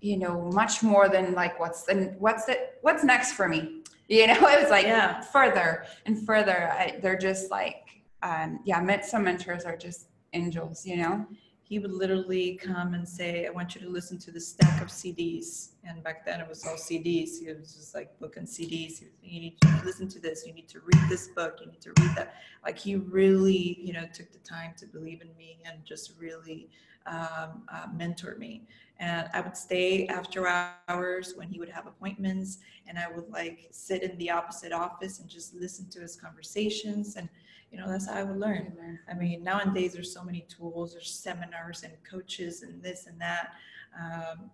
you 0.00 0.16
know 0.16 0.50
much 0.52 0.82
more 0.82 1.08
than 1.08 1.34
like 1.34 1.58
what's 1.58 1.82
the 1.84 2.14
what's 2.18 2.44
the 2.46 2.58
what's 2.82 3.04
next 3.04 3.32
for 3.32 3.48
me 3.48 3.82
you 4.08 4.26
know 4.26 4.34
it 4.34 4.60
was 4.62 4.70
like 4.70 4.84
Yeah. 4.86 5.20
further 5.20 5.84
and 6.06 6.24
further 6.26 6.70
I, 6.72 6.98
they're 7.02 7.18
just 7.18 7.50
like 7.50 8.02
um, 8.22 8.60
yeah 8.64 9.00
some 9.00 9.24
mentors 9.24 9.64
are 9.64 9.76
just 9.76 10.08
angels 10.32 10.84
you 10.86 10.96
know 10.96 11.26
he 11.74 11.80
would 11.80 11.92
literally 11.92 12.54
come 12.54 12.94
and 12.94 13.08
say, 13.08 13.48
I 13.48 13.50
want 13.50 13.74
you 13.74 13.80
to 13.80 13.88
listen 13.88 14.16
to 14.18 14.30
the 14.30 14.38
stack 14.38 14.80
of 14.80 14.86
CDs. 14.86 15.70
And 15.82 16.04
back 16.04 16.24
then 16.24 16.38
it 16.38 16.48
was 16.48 16.64
all 16.64 16.76
CDs. 16.76 17.40
He 17.40 17.52
was 17.52 17.74
just 17.74 17.96
like 17.96 18.16
book 18.20 18.36
and 18.36 18.46
CDs. 18.46 19.00
Was, 19.00 19.10
you 19.24 19.40
need 19.40 19.60
to 19.60 19.80
listen 19.84 20.06
to 20.10 20.20
this. 20.20 20.46
You 20.46 20.52
need 20.52 20.68
to 20.68 20.78
read 20.78 21.02
this 21.08 21.30
book. 21.34 21.58
You 21.60 21.66
need 21.66 21.80
to 21.80 21.92
read 21.98 22.14
that. 22.14 22.34
Like 22.64 22.78
he 22.78 22.94
really, 22.94 23.76
you 23.82 23.92
know, 23.92 24.06
took 24.14 24.30
the 24.30 24.38
time 24.38 24.74
to 24.76 24.86
believe 24.86 25.20
in 25.20 25.36
me 25.36 25.58
and 25.64 25.84
just 25.84 26.12
really 26.16 26.70
um, 27.06 27.64
uh, 27.68 27.86
mentor 27.92 28.36
me. 28.38 28.68
And 29.00 29.28
I 29.34 29.40
would 29.40 29.56
stay 29.56 30.06
after 30.06 30.46
hours 30.46 31.34
when 31.34 31.48
he 31.48 31.58
would 31.58 31.70
have 31.70 31.88
appointments 31.88 32.58
and 32.86 32.96
I 32.96 33.08
would 33.10 33.28
like 33.30 33.66
sit 33.72 34.04
in 34.04 34.16
the 34.18 34.30
opposite 34.30 34.70
office 34.70 35.18
and 35.18 35.28
just 35.28 35.56
listen 35.56 35.90
to 35.90 36.00
his 36.02 36.14
conversations. 36.14 37.16
And, 37.16 37.28
you 37.74 37.80
know, 37.80 37.88
that's 37.88 38.08
how 38.08 38.14
I 38.14 38.22
would 38.22 38.38
learn. 38.38 39.00
I 39.10 39.14
mean, 39.14 39.42
nowadays 39.42 39.94
there's 39.94 40.14
so 40.14 40.22
many 40.22 40.46
tools, 40.48 40.92
there's 40.92 41.10
seminars 41.10 41.82
and 41.82 41.92
coaches 42.08 42.62
and 42.62 42.80
this 42.80 43.08
and 43.08 43.20
that. 43.20 43.54
Um, 44.00 44.50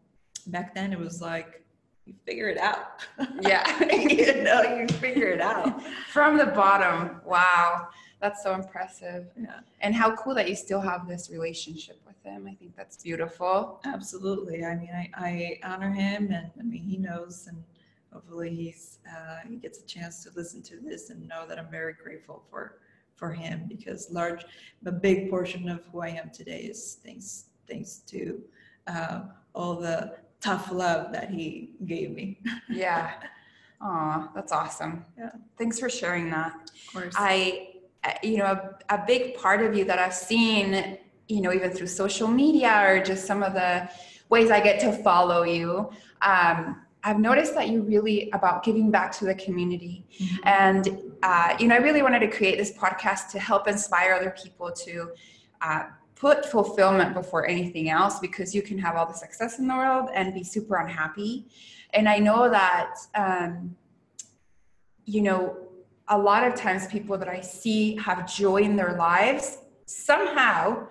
back 0.46 0.74
then 0.74 0.90
it 0.90 0.98
was 0.98 1.20
like, 1.20 1.62
you 2.06 2.14
figure 2.24 2.48
it 2.48 2.56
out. 2.56 3.04
yeah 3.42 3.84
you 3.92 4.42
know, 4.42 4.62
you 4.62 4.88
figure 4.88 5.28
it 5.28 5.42
out. 5.42 5.82
from 6.08 6.38
the 6.38 6.46
bottom 6.46 7.20
wow 7.26 7.88
that's 8.22 8.42
so 8.42 8.54
impressive 8.54 9.26
Yeah, 9.38 9.60
and 9.82 9.94
how 9.94 10.16
cool 10.16 10.34
that 10.34 10.48
you 10.48 10.56
still 10.56 10.80
have 10.80 11.06
this 11.06 11.30
relationship 11.30 12.00
with 12.06 12.16
him 12.22 12.46
i 12.50 12.54
think 12.54 12.74
that's 12.74 12.96
beautiful 13.02 13.80
absolutely. 13.84 14.64
I 14.64 14.74
mean, 14.76 14.90
I, 14.94 15.10
I 15.14 15.60
honor 15.62 15.90
him 15.90 16.32
and 16.32 16.50
I 16.58 16.62
mean, 16.62 16.82
he 16.82 16.96
knows 16.96 17.46
and 17.48 17.62
hopefully 18.12 18.54
he's, 18.54 18.98
uh, 19.06 19.40
he 19.46 19.56
gets 19.56 19.80
a 19.80 19.86
chance 19.86 20.24
to 20.24 20.30
listen 20.34 20.62
to 20.62 20.76
this 20.80 21.10
and 21.10 21.28
know 21.28 21.46
that 21.46 21.58
I'm 21.58 21.70
very 21.70 21.92
grateful 21.92 22.42
for, 22.50 22.78
for 23.20 23.30
him 23.32 23.66
because 23.68 24.10
large, 24.10 24.44
a 24.84 24.90
big 24.90 25.30
portion 25.30 25.68
of 25.68 25.84
who 25.92 26.00
I 26.00 26.08
am 26.08 26.30
today 26.30 26.62
is 26.62 26.98
thanks, 27.04 27.44
thanks 27.68 27.98
to, 28.08 28.42
uh, 28.88 29.20
all 29.54 29.76
the 29.76 30.16
tough 30.40 30.72
love 30.72 31.12
that 31.12 31.30
he 31.30 31.74
gave 31.84 32.10
me. 32.10 32.40
yeah 32.68 33.12
Aw, 33.82 34.30
that's 34.34 34.52
awesome. 34.52 35.04
Yeah. 35.18 35.30
Thanks 35.56 35.78
for 35.78 35.88
sharing 35.88 36.30
that. 36.30 36.70
Of 36.88 36.92
course. 36.92 37.14
I, 37.16 37.68
uh, 38.04 38.12
you 38.22 38.38
know, 38.38 38.44
a, 38.44 38.94
a 38.94 39.04
big 39.06 39.36
part 39.36 39.62
of 39.62 39.74
you 39.74 39.84
that 39.86 39.98
I've 39.98 40.14
seen, 40.14 40.98
you 41.28 41.40
know, 41.40 41.52
even 41.52 41.70
through 41.70 41.86
social 41.86 42.28
media 42.28 42.82
or 42.86 43.02
just 43.02 43.26
some 43.26 43.42
of 43.42 43.54
the 43.54 43.88
ways 44.28 44.50
I 44.50 44.60
get 44.60 44.80
to 44.80 44.92
follow 45.02 45.44
you, 45.44 45.90
um, 46.20 46.82
I've 47.02 47.18
noticed 47.18 47.54
that 47.54 47.70
you're 47.70 47.82
really 47.82 48.30
about 48.32 48.62
giving 48.62 48.90
back 48.90 49.12
to 49.18 49.24
the 49.24 49.34
community. 49.34 50.04
Mhm. 50.18 50.38
And, 50.44 51.02
uh, 51.22 51.56
you 51.58 51.66
know, 51.68 51.74
I 51.74 51.78
really 51.78 52.02
wanted 52.02 52.20
to 52.20 52.28
create 52.28 52.58
this 52.58 52.72
podcast 52.72 53.30
to 53.30 53.38
help 53.38 53.66
inspire 53.68 54.12
other 54.12 54.34
people 54.42 54.70
to 54.72 55.10
uh, 55.62 55.84
put 56.14 56.44
fulfillment 56.44 57.14
before 57.14 57.46
anything 57.46 57.88
else 57.88 58.18
because 58.18 58.54
you 58.54 58.62
can 58.62 58.78
have 58.78 58.96
all 58.96 59.06
the 59.06 59.14
success 59.14 59.58
in 59.58 59.66
the 59.66 59.74
world 59.74 60.10
and 60.14 60.34
be 60.34 60.44
super 60.44 60.76
unhappy. 60.76 61.46
And 61.94 62.08
I 62.08 62.18
know 62.18 62.48
that, 62.50 62.94
um, 63.14 63.76
you 65.06 65.22
know, 65.22 65.56
a 66.08 66.18
lot 66.18 66.46
of 66.46 66.54
times 66.54 66.86
people 66.86 67.16
that 67.18 67.28
I 67.28 67.40
see 67.40 67.96
have 67.96 68.30
joy 68.30 68.58
in 68.58 68.76
their 68.76 68.94
lives 68.96 69.58
somehow 69.86 70.88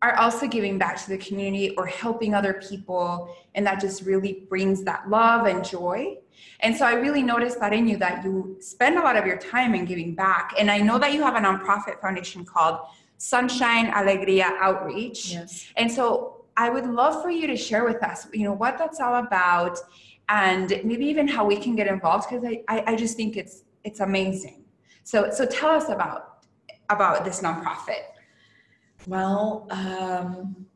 are 0.00 0.14
also 0.16 0.46
giving 0.46 0.78
back 0.78 1.02
to 1.02 1.08
the 1.08 1.18
community 1.18 1.74
or 1.76 1.86
helping 1.86 2.34
other 2.34 2.54
people. 2.54 3.34
And 3.54 3.66
that 3.66 3.80
just 3.80 4.02
really 4.02 4.44
brings 4.48 4.84
that 4.84 5.08
love 5.10 5.46
and 5.46 5.64
joy. 5.64 6.18
And 6.60 6.76
so 6.76 6.86
I 6.86 6.94
really 6.94 7.22
noticed 7.22 7.58
that 7.60 7.72
in 7.72 7.88
you 7.88 7.96
that 7.98 8.22
you 8.24 8.56
spend 8.60 8.96
a 8.96 9.00
lot 9.00 9.16
of 9.16 9.26
your 9.26 9.38
time 9.38 9.74
in 9.74 9.84
giving 9.84 10.14
back. 10.14 10.54
And 10.58 10.70
I 10.70 10.78
know 10.78 10.98
that 10.98 11.12
you 11.12 11.22
have 11.22 11.34
a 11.34 11.40
nonprofit 11.40 12.00
foundation 12.00 12.44
called 12.44 12.78
Sunshine 13.16 13.86
Alegria 13.86 14.56
Outreach. 14.60 15.32
Yes. 15.32 15.66
And 15.76 15.90
so 15.90 16.44
I 16.56 16.70
would 16.70 16.86
love 16.86 17.22
for 17.22 17.30
you 17.30 17.46
to 17.48 17.56
share 17.56 17.84
with 17.84 18.02
us, 18.02 18.28
you 18.32 18.44
know, 18.44 18.52
what 18.52 18.78
that's 18.78 19.00
all 19.00 19.16
about 19.16 19.78
and 20.28 20.68
maybe 20.84 21.06
even 21.06 21.26
how 21.26 21.44
we 21.44 21.56
can 21.56 21.74
get 21.74 21.86
involved 21.86 22.28
because 22.28 22.44
I, 22.44 22.62
I, 22.68 22.92
I 22.92 22.96
just 22.96 23.16
think 23.16 23.36
it's 23.36 23.64
it's 23.84 24.00
amazing. 24.00 24.64
So 25.04 25.30
so 25.30 25.46
tell 25.46 25.70
us 25.70 25.88
about 25.88 26.44
about 26.90 27.24
this 27.24 27.40
nonprofit. 27.40 28.02
Well, 29.08 29.66
um, 29.70 30.66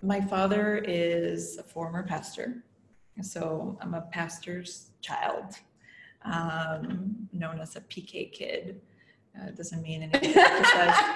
my 0.00 0.22
father 0.22 0.78
is 0.78 1.58
a 1.58 1.62
former 1.62 2.02
pastor, 2.02 2.64
so 3.20 3.76
I'm 3.82 3.92
a 3.92 4.00
pastor's 4.10 4.92
child, 5.02 5.56
um, 6.22 7.28
known 7.34 7.60
as 7.60 7.76
a 7.76 7.82
PK 7.82 8.32
kid. 8.32 8.80
Uh, 9.38 9.48
it 9.48 9.56
doesn't 9.58 9.82
mean 9.82 10.04
anything 10.04 10.34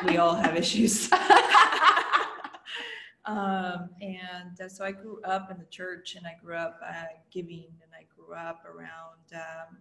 we 0.04 0.18
all 0.18 0.34
have 0.34 0.56
issues. 0.56 1.10
um, 3.24 3.88
and 4.02 4.60
uh, 4.62 4.68
so 4.68 4.84
I 4.84 4.92
grew 4.92 5.22
up 5.22 5.50
in 5.50 5.56
the 5.56 5.70
church 5.70 6.16
and 6.16 6.26
I 6.26 6.36
grew 6.44 6.56
up 6.56 6.78
uh, 6.86 7.04
giving 7.30 7.68
and 7.80 7.90
I 7.98 8.04
grew 8.14 8.34
up 8.34 8.62
around 8.66 9.24
um, 9.32 9.78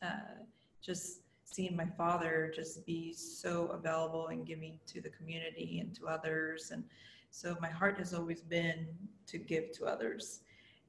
uh, 0.00 0.44
just 0.80 1.21
seeing 1.52 1.76
my 1.76 1.86
father 1.96 2.52
just 2.54 2.84
be 2.86 3.12
so 3.12 3.66
available 3.68 4.28
and 4.28 4.46
giving 4.46 4.78
to 4.86 5.00
the 5.00 5.10
community 5.10 5.80
and 5.80 5.94
to 5.96 6.06
others. 6.06 6.70
And 6.70 6.82
so 7.30 7.56
my 7.60 7.68
heart 7.68 7.98
has 7.98 8.14
always 8.14 8.40
been 8.40 8.86
to 9.26 9.38
give 9.38 9.72
to 9.72 9.86
others. 9.86 10.40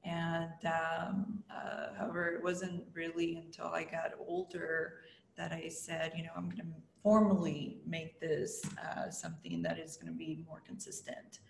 And 0.04 0.52
um, 0.66 1.42
uh, 1.50 1.94
however, 1.98 2.28
it 2.28 2.42
wasn't 2.42 2.84
really 2.92 3.36
until 3.36 3.66
I 3.66 3.84
got 3.84 4.12
older 4.26 4.94
that 5.36 5.52
I 5.52 5.68
said, 5.68 6.12
you 6.16 6.22
know, 6.24 6.30
I'm 6.36 6.44
going 6.44 6.56
to 6.58 6.66
formally 7.02 7.78
make 7.86 8.20
this 8.20 8.62
uh, 8.82 9.10
something 9.10 9.62
that 9.62 9.78
is 9.78 9.96
going 9.96 10.12
to 10.12 10.18
be 10.18 10.44
more 10.46 10.62
consistent. 10.66 11.40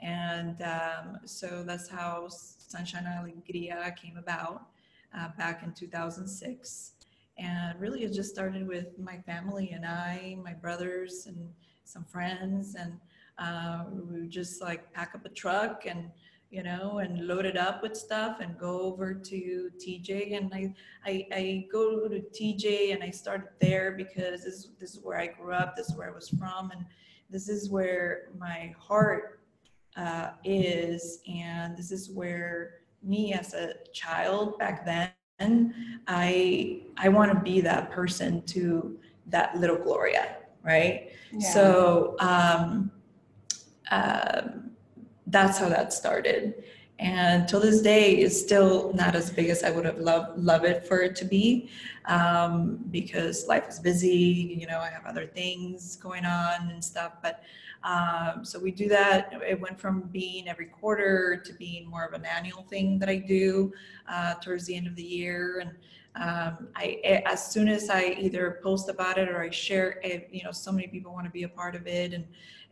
And 0.00 0.60
um, 0.62 1.18
so 1.24 1.62
that's 1.64 1.88
how 1.88 2.28
Sunshine 2.28 3.06
Alegria 3.06 3.94
came 3.96 4.16
about 4.16 4.66
uh, 5.16 5.28
back 5.38 5.62
in 5.62 5.72
2006. 5.72 6.92
And 7.38 7.78
really, 7.78 8.04
it 8.04 8.12
just 8.12 8.32
started 8.32 8.66
with 8.66 8.98
my 8.98 9.18
family 9.18 9.72
and 9.72 9.84
I, 9.84 10.36
my 10.42 10.54
brothers, 10.54 11.26
and 11.26 11.48
some 11.84 12.04
friends. 12.04 12.74
And 12.74 12.98
uh, 13.38 13.84
we 13.90 14.20
would 14.20 14.30
just 14.30 14.62
like 14.62 14.92
pack 14.92 15.14
up 15.14 15.26
a 15.26 15.28
truck 15.28 15.84
and 15.86 16.10
you 16.50 16.62
know, 16.62 16.98
and 16.98 17.26
load 17.26 17.44
it 17.44 17.56
up 17.56 17.82
with 17.82 17.96
stuff 17.96 18.38
and 18.40 18.56
go 18.58 18.80
over 18.80 19.12
to 19.12 19.70
TJ. 19.78 20.36
And 20.36 20.54
I, 20.54 20.72
I, 21.04 21.26
I 21.32 21.66
go 21.72 22.08
to 22.08 22.20
TJ 22.20 22.94
and 22.94 23.02
I 23.02 23.10
started 23.10 23.48
there 23.60 23.92
because 23.92 24.44
this, 24.44 24.68
this 24.78 24.94
is 24.94 25.00
where 25.02 25.18
I 25.18 25.26
grew 25.26 25.52
up, 25.52 25.76
this 25.76 25.88
is 25.88 25.96
where 25.96 26.08
I 26.08 26.14
was 26.14 26.28
from, 26.28 26.70
and 26.70 26.84
this 27.30 27.48
is 27.48 27.68
where 27.68 28.28
my 28.38 28.74
heart 28.78 29.40
uh, 29.96 30.30
is. 30.44 31.20
And 31.28 31.76
this 31.76 31.90
is 31.90 32.10
where 32.10 32.76
me 33.02 33.32
as 33.32 33.54
a 33.54 33.74
child 33.92 34.58
back 34.58 34.86
then, 34.86 35.10
I, 36.06 36.82
I 36.96 37.08
want 37.08 37.32
to 37.32 37.40
be 37.40 37.60
that 37.62 37.90
person 37.90 38.42
to 38.46 38.98
that 39.26 39.56
little 39.58 39.76
Gloria, 39.76 40.36
right? 40.62 41.10
Yeah. 41.32 41.52
So, 41.52 42.16
um, 42.20 42.90
um, 43.90 44.70
that's 45.26 45.58
how 45.58 45.68
that 45.68 45.92
started. 45.92 46.64
And 46.98 47.46
till 47.46 47.60
this 47.60 47.82
day, 47.82 48.16
it's 48.16 48.40
still 48.40 48.92
not 48.94 49.14
as 49.14 49.30
big 49.30 49.50
as 49.50 49.62
I 49.62 49.70
would 49.70 49.84
have 49.84 49.98
loved 49.98 50.38
love 50.38 50.64
it 50.64 50.86
for 50.86 51.00
it 51.00 51.14
to 51.16 51.26
be, 51.26 51.68
um, 52.06 52.78
because 52.90 53.46
life 53.46 53.68
is 53.68 53.78
busy. 53.78 54.56
You 54.58 54.66
know, 54.66 54.78
I 54.78 54.88
have 54.88 55.04
other 55.04 55.26
things 55.26 55.96
going 55.96 56.24
on 56.24 56.70
and 56.70 56.82
stuff. 56.82 57.12
But 57.22 57.42
um, 57.84 58.44
so 58.44 58.58
we 58.58 58.70
do 58.70 58.88
that. 58.88 59.30
It 59.46 59.60
went 59.60 59.78
from 59.78 60.08
being 60.10 60.48
every 60.48 60.66
quarter 60.66 61.36
to 61.44 61.52
being 61.52 61.86
more 61.88 62.04
of 62.04 62.14
an 62.14 62.24
annual 62.24 62.62
thing 62.62 62.98
that 63.00 63.10
I 63.10 63.16
do 63.16 63.74
uh, 64.08 64.34
towards 64.34 64.64
the 64.64 64.74
end 64.74 64.86
of 64.86 64.96
the 64.96 65.02
year. 65.02 65.58
And 65.60 65.70
um, 66.16 66.68
I, 66.74 67.22
as 67.26 67.52
soon 67.52 67.68
as 67.68 67.90
I 67.90 68.16
either 68.18 68.58
post 68.62 68.88
about 68.88 69.18
it 69.18 69.28
or 69.28 69.42
I 69.42 69.50
share 69.50 70.00
it, 70.02 70.28
you 70.32 70.42
know, 70.44 70.50
so 70.50 70.72
many 70.72 70.86
people 70.86 71.12
want 71.12 71.26
to 71.26 71.30
be 71.30 71.42
a 71.42 71.48
part 71.48 71.74
of 71.74 71.86
it, 71.86 72.14
and 72.14 72.24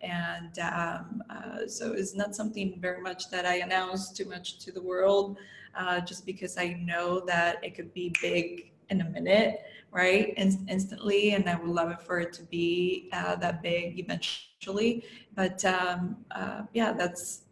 and 0.05 0.59
um, 0.59 1.23
uh, 1.31 1.67
so 1.67 1.93
it's 1.93 2.15
not 2.15 2.35
something 2.35 2.79
very 2.81 3.01
much 3.01 3.31
that 3.31 3.47
I 3.47 3.57
announce 3.57 4.13
too 4.13 4.27
much 4.27 4.59
to 4.61 4.73
the 4.73 4.83
world, 4.83 5.39
uh, 5.77 6.01
just 6.01 6.27
because 6.27 6.59
I 6.59 6.75
know 6.85 7.21
that 7.27 7.65
it 7.65 7.75
could 7.75 7.93
be 7.95 8.15
big 8.21 8.73
in 8.91 9.01
a 9.01 9.09
minute, 9.11 9.61
right? 9.91 10.35
In- 10.37 10.67
instantly, 10.69 11.33
and 11.33 11.49
I 11.49 11.57
would 11.57 11.71
love 11.71 11.91
it 11.91 12.03
for 12.03 12.21
it 12.21 12.33
to 12.35 12.43
be 12.45 13.09
uh, 13.13 13.37
that 13.37 13.63
big 13.63 13.99
eventually. 13.99 15.05
But 15.35 15.65
um, 15.65 16.17
uh, 16.31 16.63
yeah, 16.75 16.93
that's 16.93 17.44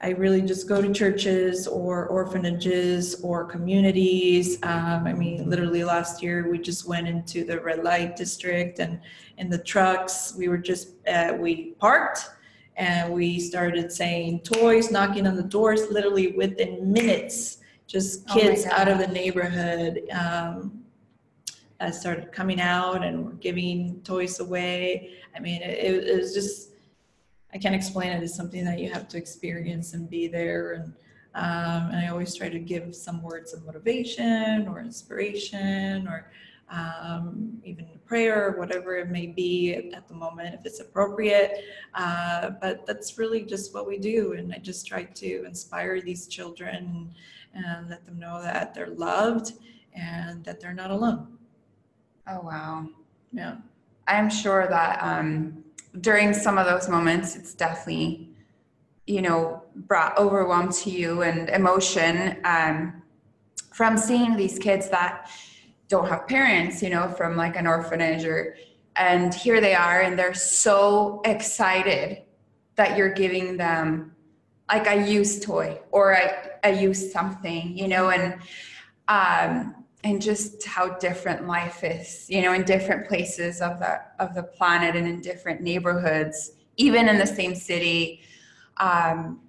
I 0.00 0.10
really 0.10 0.42
just 0.42 0.68
go 0.68 0.80
to 0.80 0.92
churches 0.92 1.66
or 1.66 2.06
orphanages 2.06 3.20
or 3.20 3.44
communities. 3.44 4.62
Um, 4.62 5.06
I 5.08 5.12
mean, 5.12 5.50
literally 5.50 5.82
last 5.82 6.22
year 6.22 6.48
we 6.48 6.58
just 6.58 6.86
went 6.86 7.08
into 7.08 7.44
the 7.44 7.60
red 7.60 7.82
light 7.82 8.14
district 8.14 8.78
and 8.78 9.00
in 9.38 9.50
the 9.50 9.58
trucks 9.58 10.34
we 10.38 10.46
were 10.46 10.58
just 10.58 10.90
uh, 11.08 11.36
we 11.36 11.72
parked 11.80 12.30
and 12.76 13.12
we 13.12 13.40
started 13.40 13.90
saying 13.90 14.40
toys, 14.40 14.92
knocking 14.92 15.26
on 15.26 15.34
the 15.34 15.42
doors, 15.42 15.90
literally 15.90 16.32
within 16.32 16.92
minutes. 16.92 17.58
Just 17.88 18.24
oh 18.30 18.34
kids 18.34 18.66
oh 18.66 18.74
out 18.74 18.86
of 18.86 18.98
the 18.98 19.08
neighborhood 19.08 20.02
um, 20.12 20.84
uh, 21.80 21.90
started 21.90 22.30
coming 22.30 22.60
out 22.60 23.04
and 23.04 23.24
were 23.24 23.32
giving 23.32 24.00
toys 24.02 24.38
away. 24.38 25.10
I 25.34 25.40
mean, 25.40 25.60
it, 25.62 26.06
it 26.06 26.16
was 26.16 26.32
just 26.32 26.67
I 27.52 27.58
can't 27.58 27.74
explain 27.74 28.12
it. 28.12 28.22
It's 28.22 28.34
something 28.34 28.64
that 28.64 28.78
you 28.78 28.90
have 28.90 29.08
to 29.08 29.16
experience 29.16 29.94
and 29.94 30.08
be 30.08 30.28
there. 30.28 30.72
And, 30.72 30.92
um, 31.34 31.90
and 31.90 31.96
I 31.96 32.08
always 32.08 32.34
try 32.34 32.48
to 32.48 32.58
give 32.58 32.94
some 32.94 33.22
words 33.22 33.54
of 33.54 33.64
motivation 33.64 34.68
or 34.68 34.80
inspiration 34.80 36.06
or 36.06 36.30
um, 36.70 37.58
even 37.64 37.86
prayer, 38.04 38.48
or 38.48 38.58
whatever 38.58 38.96
it 38.96 39.08
may 39.08 39.26
be 39.26 39.74
at, 39.94 40.08
the 40.08 40.14
moment, 40.14 40.54
if 40.54 40.66
it's 40.66 40.80
appropriate. 40.80 41.64
Uh, 41.94 42.50
but 42.60 42.86
that's 42.86 43.18
really 43.18 43.42
just 43.42 43.72
what 43.74 43.86
we 43.86 43.98
do. 43.98 44.32
And 44.32 44.52
I 44.52 44.58
just 44.58 44.86
try 44.86 45.04
to 45.04 45.44
inspire 45.44 46.00
these 46.00 46.26
children 46.26 47.14
and 47.54 47.88
let 47.88 48.04
them 48.04 48.18
know 48.18 48.42
that 48.42 48.74
they're 48.74 48.88
loved 48.90 49.52
and 49.94 50.44
that 50.44 50.60
they're 50.60 50.74
not 50.74 50.90
alone. 50.90 51.38
Oh, 52.26 52.40
wow. 52.40 52.86
Yeah. 53.32 53.56
I'm 54.06 54.30
sure 54.30 54.66
that 54.68 55.02
um, 55.02 55.64
during 56.00 56.32
some 56.34 56.58
of 56.58 56.66
those 56.66 56.88
moments, 56.88 57.36
it's 57.36 57.54
definitely, 57.54 58.30
you 59.06 59.22
know, 59.22 59.62
brought 59.74 60.16
overwhelm 60.18 60.72
to 60.72 60.90
you 60.90 61.22
and 61.22 61.48
emotion 61.50 62.38
um, 62.44 63.02
from 63.72 63.96
seeing 63.96 64.36
these 64.36 64.58
kids 64.58 64.88
that 64.90 65.30
don't 65.88 66.08
have 66.08 66.26
parents, 66.28 66.82
you 66.82 66.90
know, 66.90 67.08
from 67.08 67.36
like 67.36 67.56
an 67.56 67.66
orphanage 67.66 68.24
or, 68.24 68.56
and 68.96 69.32
here 69.32 69.60
they 69.60 69.74
are, 69.74 70.02
and 70.02 70.18
they're 70.18 70.34
so 70.34 71.20
excited 71.24 72.22
that 72.76 72.96
you're 72.96 73.12
giving 73.12 73.56
them 73.56 74.14
like 74.70 74.86
a 74.86 75.08
used 75.08 75.42
toy 75.42 75.78
or 75.90 76.12
a, 76.12 76.50
a 76.64 76.80
used 76.80 77.10
something, 77.10 77.76
you 77.76 77.88
know, 77.88 78.10
and 78.10 78.34
um, 79.08 79.74
and 80.04 80.22
just 80.22 80.64
how 80.64 80.96
different 80.98 81.46
life 81.46 81.82
is 81.82 82.26
you 82.28 82.42
know 82.42 82.52
in 82.52 82.62
different 82.62 83.06
places 83.08 83.60
of 83.60 83.78
the 83.78 84.00
of 84.18 84.34
the 84.34 84.42
planet 84.42 84.94
and 84.96 85.06
in 85.06 85.20
different 85.20 85.60
neighborhoods 85.60 86.52
even 86.76 87.08
in 87.08 87.18
the 87.18 87.26
same 87.26 87.54
city 87.54 88.20
um, 88.78 89.40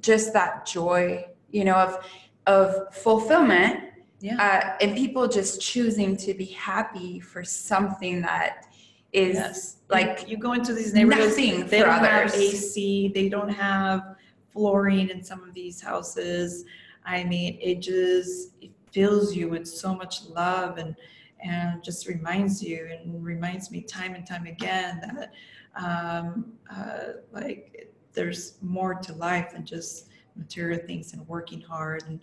just 0.00 0.32
that 0.32 0.66
joy 0.66 1.24
you 1.50 1.64
know 1.64 1.74
of 1.74 2.04
of 2.46 2.94
fulfillment 2.94 3.84
yeah. 4.20 4.74
Uh, 4.80 4.84
and 4.84 4.96
people 4.96 5.28
just 5.28 5.60
choosing 5.60 6.16
to 6.16 6.34
be 6.34 6.46
happy 6.46 7.20
for 7.20 7.44
something 7.44 8.20
that 8.22 8.66
is 9.12 9.36
yes. 9.36 9.76
like 9.90 10.22
you, 10.22 10.30
you, 10.30 10.38
go 10.38 10.54
into 10.54 10.74
these 10.74 10.92
neighborhoods 10.92 11.36
they 11.36 11.78
don't 11.80 11.88
others. 11.88 12.34
have 12.34 12.34
ac 12.34 13.12
they 13.14 13.28
don't 13.28 13.48
have 13.48 14.16
flooring 14.52 15.08
in 15.08 15.22
some 15.22 15.42
of 15.44 15.54
these 15.54 15.80
houses 15.80 16.64
i 17.06 17.24
mean 17.24 17.58
it 17.60 17.76
just 17.76 18.52
it 18.60 18.70
fills 18.98 19.32
you 19.36 19.48
with 19.48 19.64
so 19.68 19.94
much 19.94 20.26
love 20.26 20.76
and 20.78 20.96
and 21.40 21.84
just 21.84 22.08
reminds 22.08 22.60
you 22.60 22.88
and 22.90 23.24
reminds 23.24 23.70
me 23.70 23.80
time 23.80 24.16
and 24.16 24.26
time 24.26 24.44
again 24.46 25.00
that 25.00 25.32
um, 25.76 26.52
uh, 26.68 27.12
like 27.32 27.92
there's 28.12 28.54
more 28.60 28.94
to 28.94 29.12
life 29.12 29.52
than 29.52 29.64
just 29.64 30.08
material 30.34 30.80
things 30.84 31.12
and 31.12 31.24
working 31.28 31.60
hard 31.60 32.02
and 32.08 32.18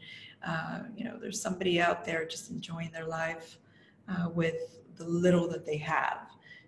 uh, 0.46 0.80
you 0.98 1.06
know 1.06 1.18
there's 1.18 1.42
somebody 1.42 1.80
out 1.80 2.04
there 2.04 2.26
just 2.26 2.52
enjoying 2.52 2.92
their 2.92 3.08
life 3.08 3.58
uh, 4.10 4.28
with 4.28 4.82
the 4.98 5.06
little 5.06 5.48
that 5.48 5.66
they 5.66 5.78
have. 5.78 6.28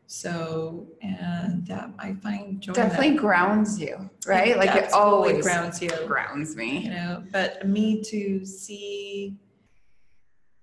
So 0.09 0.87
and 1.01 1.69
um, 1.69 1.93
i 1.99 2.13
find 2.13 2.61
joy 2.61 2.71
definitely 2.71 3.09
that, 3.09 3.17
grounds 3.17 3.77
you 3.77 4.09
right? 4.25 4.47
It 4.51 4.57
like 4.57 4.73
it 4.73 4.93
always 4.93 5.43
grounds 5.43 5.81
you. 5.81 5.89
grounds 6.07 6.55
me. 6.55 6.85
You 6.85 6.91
know 6.91 7.23
but 7.33 7.67
me 7.67 8.01
to 8.03 8.45
see 8.45 9.35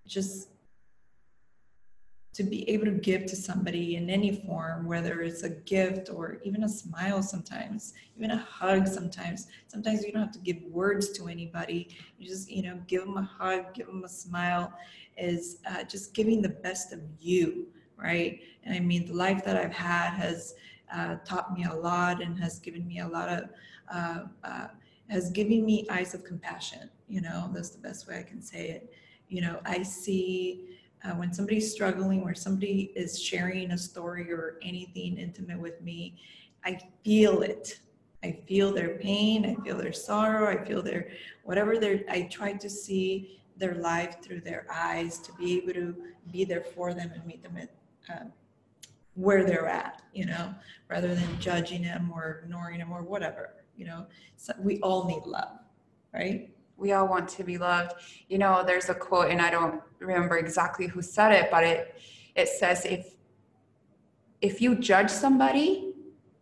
just 0.06 0.48
to 2.34 2.42
be 2.42 2.68
able 2.68 2.84
to 2.84 2.90
give 2.90 3.24
to 3.26 3.36
somebody 3.36 3.94
in 3.94 4.10
any 4.10 4.42
form, 4.44 4.86
whether 4.86 5.22
it's 5.22 5.44
a 5.44 5.50
gift 5.50 6.10
or 6.10 6.40
even 6.42 6.64
a 6.64 6.68
smile 6.68 7.22
sometimes, 7.22 7.94
even 8.16 8.32
a 8.32 8.36
hug 8.36 8.88
sometimes. 8.88 9.46
Sometimes 9.68 10.04
you 10.04 10.12
don't 10.12 10.22
have 10.22 10.32
to 10.32 10.40
give 10.40 10.60
words 10.64 11.10
to 11.10 11.28
anybody. 11.28 11.96
You 12.18 12.26
just, 12.26 12.50
you 12.50 12.62
know, 12.62 12.80
give 12.88 13.04
them 13.04 13.16
a 13.16 13.22
hug, 13.22 13.72
give 13.72 13.86
them 13.86 14.02
a 14.02 14.08
smile, 14.08 14.72
is 15.16 15.58
uh, 15.70 15.84
just 15.84 16.12
giving 16.12 16.42
the 16.42 16.48
best 16.48 16.92
of 16.92 17.00
you, 17.20 17.68
right? 17.96 18.40
And 18.64 18.74
I 18.74 18.80
mean, 18.80 19.06
the 19.06 19.14
life 19.14 19.44
that 19.44 19.56
I've 19.56 19.72
had 19.72 20.10
has 20.14 20.56
uh, 20.92 21.16
taught 21.24 21.56
me 21.56 21.64
a 21.70 21.74
lot 21.74 22.20
and 22.20 22.36
has 22.40 22.58
given 22.58 22.86
me 22.86 22.98
a 22.98 23.08
lot 23.08 23.28
of, 23.28 23.44
uh, 23.92 24.24
uh 24.42 24.68
has 25.10 25.30
given 25.30 25.64
me 25.64 25.86
eyes 25.90 26.14
of 26.14 26.24
compassion. 26.24 26.90
You 27.08 27.20
know, 27.20 27.50
that's 27.52 27.70
the 27.70 27.78
best 27.78 28.08
way 28.08 28.18
I 28.18 28.22
can 28.22 28.42
say 28.42 28.70
it 28.70 28.92
you 29.34 29.40
know, 29.40 29.58
I 29.64 29.82
see 29.82 30.78
uh, 31.04 31.10
when 31.10 31.32
somebody's 31.32 31.72
struggling, 31.72 32.22
where 32.22 32.36
somebody 32.36 32.92
is 32.94 33.20
sharing 33.20 33.72
a 33.72 33.78
story 33.78 34.32
or 34.32 34.58
anything 34.62 35.18
intimate 35.18 35.58
with 35.58 35.80
me, 35.82 36.16
I 36.64 36.78
feel 37.04 37.42
it. 37.42 37.80
I 38.22 38.38
feel 38.46 38.72
their 38.72 38.90
pain. 38.90 39.44
I 39.44 39.60
feel 39.64 39.76
their 39.76 39.92
sorrow. 39.92 40.48
I 40.48 40.64
feel 40.64 40.82
their 40.82 41.08
whatever 41.42 41.78
they're. 41.78 42.04
I 42.08 42.22
try 42.30 42.52
to 42.52 42.70
see 42.70 43.40
their 43.56 43.74
life 43.74 44.22
through 44.22 44.42
their 44.42 44.66
eyes 44.72 45.18
to 45.18 45.32
be 45.32 45.56
able 45.58 45.74
to 45.74 45.96
be 46.30 46.44
there 46.44 46.62
for 46.62 46.94
them 46.94 47.10
and 47.12 47.26
meet 47.26 47.42
them 47.42 47.56
at 47.56 47.70
uh, 48.14 48.26
where 49.14 49.42
they're 49.42 49.66
at. 49.66 50.00
You 50.12 50.26
know, 50.26 50.54
rather 50.88 51.12
than 51.12 51.40
judging 51.40 51.82
them 51.82 52.12
or 52.14 52.42
ignoring 52.44 52.78
them 52.78 52.92
or 52.92 53.02
whatever. 53.02 53.54
You 53.76 53.86
know, 53.86 54.06
so 54.36 54.52
we 54.60 54.78
all 54.78 55.08
need 55.08 55.26
love, 55.26 55.58
right? 56.14 56.53
We 56.76 56.92
all 56.92 57.06
want 57.08 57.28
to 57.30 57.44
be 57.44 57.58
loved. 57.58 57.92
You 58.28 58.38
know, 58.38 58.64
there's 58.66 58.88
a 58.88 58.94
quote, 58.94 59.30
and 59.30 59.40
I 59.40 59.50
don't 59.50 59.80
remember 59.98 60.38
exactly 60.38 60.86
who 60.86 61.02
said 61.02 61.32
it, 61.32 61.50
but 61.50 61.64
it 61.64 62.00
it 62.34 62.48
says 62.48 62.84
if 62.84 63.14
if 64.40 64.60
you 64.60 64.74
judge 64.74 65.10
somebody, 65.10 65.94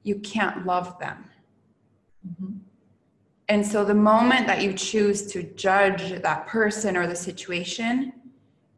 you 0.02 0.16
can't 0.20 0.66
love 0.66 0.98
them. 0.98 1.24
Mm-hmm. 2.26 2.58
And 3.48 3.66
so 3.66 3.84
the 3.84 3.94
moment 3.94 4.46
that 4.46 4.62
you 4.62 4.72
choose 4.72 5.30
to 5.32 5.42
judge 5.42 6.20
that 6.22 6.46
person 6.46 6.96
or 6.96 7.06
the 7.06 7.14
situation, 7.14 8.12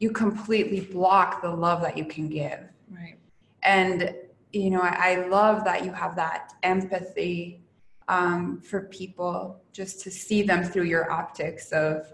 you 0.01 0.11
completely 0.11 0.81
block 0.81 1.43
the 1.43 1.51
love 1.51 1.81
that 1.83 1.97
you 1.97 2.05
can 2.05 2.29
give. 2.29 2.61
Right. 2.90 3.17
And 3.62 4.14
you 4.53 4.71
know, 4.71 4.81
I, 4.81 5.12
I 5.12 5.27
love 5.29 5.64
that 5.64 5.85
you 5.85 5.93
have 5.93 6.17
that 6.17 6.53
empathy 6.62 7.63
um, 8.09 8.61
for 8.61 8.83
people 8.83 9.61
just 9.73 10.01
to 10.01 10.11
see 10.11 10.43
them 10.43 10.62
through 10.64 10.85
your 10.85 11.11
optics 11.11 11.73
of 11.73 12.12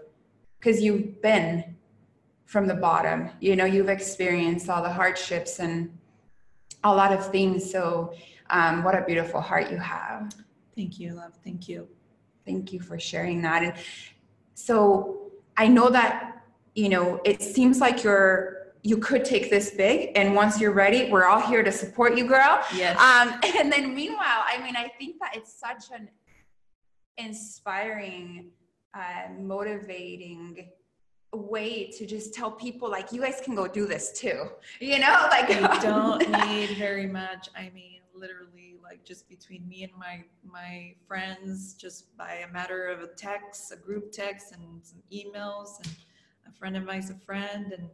because 0.59 0.81
you've 0.81 1.21
been 1.21 1.75
from 2.45 2.67
the 2.67 2.73
bottom 2.73 3.29
you 3.39 3.55
know 3.55 3.65
you've 3.65 3.89
experienced 3.89 4.69
all 4.69 4.81
the 4.81 4.91
hardships 4.91 5.59
and 5.59 5.97
a 6.83 6.93
lot 6.93 7.11
of 7.11 7.29
things 7.31 7.69
so 7.69 8.13
um, 8.49 8.83
what 8.83 8.95
a 8.95 9.03
beautiful 9.05 9.41
heart 9.41 9.69
you 9.71 9.77
have 9.77 10.33
Thank 10.75 10.99
you, 10.99 11.13
love. 11.13 11.33
Thank 11.43 11.67
you. 11.67 11.87
thank 12.45 12.71
you 12.73 12.79
for 12.79 12.99
sharing 12.99 13.41
that 13.41 13.63
and 13.63 13.73
so 14.53 15.31
i 15.57 15.67
know 15.67 15.89
that 15.89 16.43
you 16.75 16.89
know 16.89 17.19
it 17.25 17.41
seems 17.41 17.79
like 17.79 18.03
you're 18.03 18.60
you 18.83 18.97
could 18.97 19.23
take 19.23 19.49
this 19.49 19.71
big 19.71 20.11
and 20.15 20.33
once 20.35 20.59
you're 20.59 20.71
ready 20.71 21.09
we're 21.11 21.25
all 21.25 21.39
here 21.41 21.63
to 21.63 21.71
support 21.71 22.17
you 22.17 22.25
girl 22.27 22.61
Yes. 22.75 22.97
um, 22.99 23.39
and 23.57 23.71
then 23.71 23.93
meanwhile, 23.93 24.43
I 24.45 24.61
mean, 24.63 24.75
I 24.75 24.87
think 24.87 25.19
that 25.19 25.35
it's 25.35 25.53
such 25.53 25.85
an 25.93 26.09
inspiring, 27.17 28.49
uh, 28.93 29.31
motivating 29.39 30.69
way 31.33 31.89
to 31.97 32.05
just 32.05 32.33
tell 32.33 32.51
people 32.51 32.89
like 32.89 33.11
you 33.11 33.21
guys 33.21 33.39
can 33.43 33.55
go 33.55 33.67
do 33.67 33.85
this 33.87 34.11
too. 34.11 34.49
You 34.79 34.99
know, 34.99 35.27
like 35.29 35.49
I 35.49 35.79
don't 35.81 36.29
need 36.47 36.77
very 36.77 37.07
much. 37.07 37.49
I 37.55 37.69
mean, 37.73 37.99
literally, 38.13 38.75
like 38.83 39.03
just 39.05 39.29
between 39.29 39.67
me 39.67 39.83
and 39.83 39.93
my 39.97 40.23
my 40.43 40.95
friends, 41.07 41.73
just 41.75 42.15
by 42.17 42.45
a 42.47 42.51
matter 42.51 42.87
of 42.87 43.01
a 43.01 43.07
text, 43.07 43.71
a 43.71 43.75
group 43.77 44.11
text, 44.11 44.53
and 44.53 44.63
some 44.83 45.01
emails, 45.13 45.77
and 45.83 45.93
a 46.47 46.51
friend 46.51 46.75
of 46.75 46.83
mine's 46.83 47.09
a 47.11 47.15
friend, 47.15 47.71
and 47.77 47.87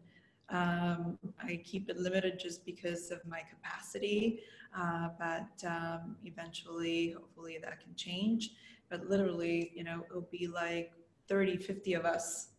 um, 0.49 1.17
I 1.41 1.61
keep 1.63 1.89
it 1.89 1.97
limited 1.97 2.39
just 2.39 2.65
because 2.65 3.11
of 3.11 3.19
my 3.25 3.41
capacity. 3.41 4.41
Uh, 4.77 5.09
but 5.17 5.67
um, 5.67 6.15
eventually, 6.23 7.11
hopefully, 7.11 7.57
that 7.61 7.79
can 7.81 7.95
change. 7.95 8.51
But 8.89 9.09
literally, 9.09 9.71
you 9.75 9.83
know, 9.83 10.03
it'll 10.09 10.27
be 10.31 10.47
like 10.47 10.91
30, 11.27 11.57
50 11.57 11.93
of 11.95 12.05
us. 12.05 12.49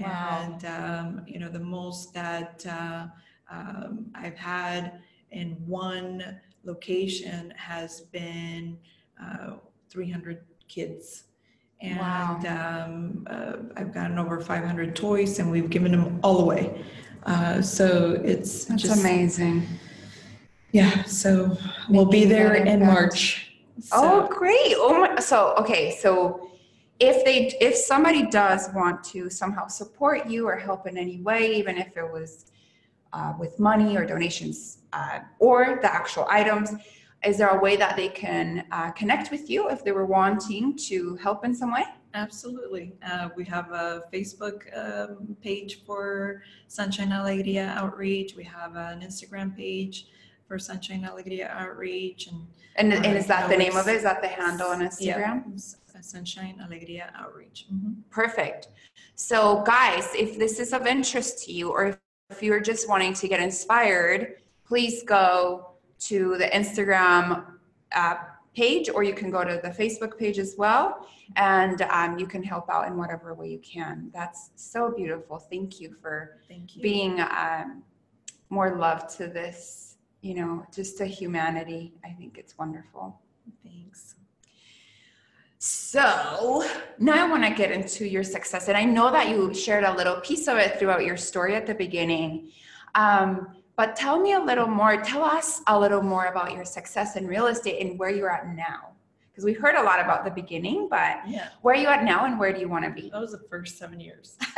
Wow. 0.00 0.40
And, 0.42 0.64
um, 0.64 1.24
you 1.26 1.38
know, 1.38 1.48
the 1.48 1.60
most 1.60 2.12
that 2.14 2.64
uh, 2.68 3.06
um, 3.50 4.06
I've 4.14 4.36
had 4.36 5.00
in 5.30 5.52
one 5.66 6.40
location 6.64 7.52
has 7.56 8.02
been 8.02 8.78
uh, 9.22 9.54
300 9.90 10.44
kids. 10.68 11.24
And 11.80 12.46
um, 12.46 13.26
uh, 13.28 13.56
I've 13.76 13.92
gotten 13.92 14.18
over 14.18 14.40
500 14.40 14.96
toys 14.96 15.38
and 15.38 15.50
we've 15.50 15.68
given 15.68 15.92
them 15.92 16.18
all 16.22 16.40
away. 16.40 16.82
Uh, 17.24 17.62
so 17.62 18.20
it's 18.24 18.66
That's 18.66 18.82
just, 18.82 19.00
amazing. 19.00 19.66
yeah, 20.72 21.04
so 21.04 21.56
we'll 21.88 22.04
be 22.04 22.24
there 22.24 22.54
in. 22.54 22.80
March. 22.84 23.56
Oh, 23.92 24.28
great. 24.28 24.74
Oh 24.76 25.00
my, 25.00 25.20
so, 25.20 25.54
okay. 25.58 25.96
So 25.98 26.50
if 27.00 27.24
they, 27.24 27.48
if 27.60 27.74
somebody 27.74 28.26
does 28.26 28.68
want 28.74 29.02
to 29.04 29.30
somehow 29.30 29.66
support 29.66 30.26
you 30.26 30.46
or 30.46 30.56
help 30.56 30.86
in 30.86 30.96
any 30.96 31.20
way, 31.22 31.54
even 31.56 31.76
if 31.78 31.96
it 31.96 32.10
was 32.12 32.46
uh, 33.12 33.32
with 33.38 33.58
money 33.58 33.96
or 33.96 34.04
donations 34.04 34.78
uh, 34.92 35.20
or 35.38 35.78
the 35.80 35.92
actual 35.92 36.26
items, 36.30 36.72
is 37.24 37.38
there 37.38 37.48
a 37.48 37.60
way 37.60 37.74
that 37.76 37.96
they 37.96 38.08
can 38.08 38.66
uh, 38.70 38.90
connect 38.90 39.30
with 39.30 39.48
you 39.48 39.70
if 39.70 39.82
they 39.82 39.92
were 39.92 40.04
wanting 40.04 40.76
to 40.76 41.16
help 41.16 41.44
in 41.44 41.54
some 41.54 41.72
way? 41.72 41.84
Absolutely. 42.14 42.92
Uh, 43.06 43.28
we 43.36 43.44
have 43.44 43.70
a 43.72 44.04
Facebook 44.12 44.58
um, 44.76 45.36
page 45.42 45.84
for 45.84 46.42
Sunshine 46.68 47.10
Alegria 47.10 47.74
Outreach. 47.76 48.34
We 48.36 48.44
have 48.44 48.76
an 48.76 49.00
Instagram 49.00 49.54
page 49.56 50.06
for 50.48 50.58
Sunshine 50.58 51.02
Alegria 51.04 51.48
Outreach 51.50 52.28
and 52.28 52.46
And, 52.76 52.92
Uh, 52.92 52.96
and 52.96 53.16
is 53.16 53.26
that 53.28 53.48
the 53.48 53.56
name 53.56 53.76
of 53.76 53.86
it's- 53.86 54.02
that 54.02 54.20
the 54.20 54.26
handle 54.28 54.68
on 54.68 54.80
Instagram? 54.80 55.44
Yeah, 55.46 56.00
Sunshine 56.00 56.58
Alegria 56.60 57.12
Outreach. 57.14 57.66
Mhm. 57.72 58.02
Perfect. 58.10 58.68
So, 59.14 59.62
guys, 59.62 60.12
if 60.14 60.38
this 60.38 60.58
is 60.58 60.72
of 60.72 60.86
interest 60.86 61.44
to 61.44 61.52
you, 61.52 61.70
or 61.70 61.96
if 62.30 62.42
you're 62.42 62.60
just 62.60 62.88
wanting 62.88 63.14
to 63.14 63.28
get 63.28 63.40
inspired, 63.40 64.36
please 64.66 65.02
go 65.04 65.70
to 66.00 66.36
the 66.36 66.46
Instagram 66.46 67.46
uh, 67.92 68.16
page, 68.54 68.88
or 68.88 69.02
you 69.02 69.14
can 69.14 69.30
go 69.30 69.44
to 69.44 69.60
the 69.62 69.70
Facebook 69.70 70.18
page 70.18 70.38
as 70.38 70.54
well, 70.56 71.06
and 71.36 71.82
um, 71.82 72.18
you 72.18 72.26
can 72.26 72.42
help 72.42 72.70
out 72.70 72.86
in 72.86 72.96
whatever 72.96 73.34
way 73.34 73.48
you 73.48 73.58
can. 73.58 74.10
That's 74.12 74.50
so 74.56 74.92
beautiful. 74.94 75.38
Thank 75.38 75.80
you 75.80 75.94
for 76.00 76.38
Thank 76.48 76.76
you. 76.76 76.82
being 76.82 77.20
um, 77.20 77.82
more 78.50 78.76
love 78.76 79.14
to 79.16 79.26
this, 79.26 79.96
you 80.22 80.34
know, 80.34 80.64
just 80.74 80.98
to 80.98 81.06
humanity. 81.06 81.94
I 82.04 82.10
think 82.10 82.38
it's 82.38 82.56
wonderful. 82.56 83.20
Thanks. 83.62 84.14
So 85.58 86.64
now 86.98 87.26
I 87.26 87.30
want 87.30 87.42
to 87.44 87.50
get 87.50 87.70
into 87.70 88.06
your 88.06 88.22
success. 88.22 88.68
And 88.68 88.76
I 88.76 88.84
know 88.84 89.10
that 89.10 89.30
you 89.30 89.54
shared 89.54 89.84
a 89.84 89.94
little 89.94 90.20
piece 90.20 90.46
of 90.46 90.58
it 90.58 90.78
throughout 90.78 91.04
your 91.04 91.16
story 91.16 91.54
at 91.54 91.66
the 91.66 91.74
beginning. 91.74 92.50
Um, 92.94 93.48
but 93.76 93.96
tell 93.96 94.20
me 94.20 94.32
a 94.34 94.38
little 94.40 94.66
more, 94.66 94.96
tell 95.02 95.22
us 95.24 95.62
a 95.66 95.78
little 95.78 96.02
more 96.02 96.26
about 96.26 96.52
your 96.52 96.64
success 96.64 97.16
in 97.16 97.26
real 97.26 97.46
estate 97.46 97.84
and 97.84 97.98
where 97.98 98.10
you're 98.10 98.30
at 98.30 98.54
now. 98.54 98.90
Because 99.30 99.44
we've 99.44 99.58
heard 99.58 99.74
a 99.74 99.82
lot 99.82 99.98
about 99.98 100.24
the 100.24 100.30
beginning, 100.30 100.88
but 100.88 101.18
Yeah, 101.26 101.48
where 101.62 101.74
are 101.74 101.78
you 101.78 101.88
at 101.88 102.04
now 102.04 102.24
and 102.24 102.38
where 102.38 102.52
do 102.52 102.60
you 102.60 102.68
want 102.68 102.84
to 102.84 102.90
be? 102.90 103.10
that 103.10 103.20
was 103.20 103.32
the 103.32 103.42
first 103.50 103.78
seven 103.78 103.98
years. 103.98 104.36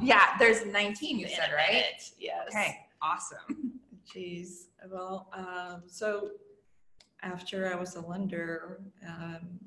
yeah, 0.00 0.36
there's 0.38 0.66
19, 0.66 1.18
you 1.18 1.28
said, 1.28 1.50
right? 1.54 1.84
Yes. 2.18 2.48
Okay, 2.48 2.78
awesome. 3.00 3.78
Jeez. 4.12 4.64
Well, 4.90 5.28
um, 5.32 5.82
so 5.86 6.30
after 7.22 7.72
I 7.72 7.76
was 7.76 7.94
a 7.94 8.00
lender, 8.00 8.80
um, 9.06 9.58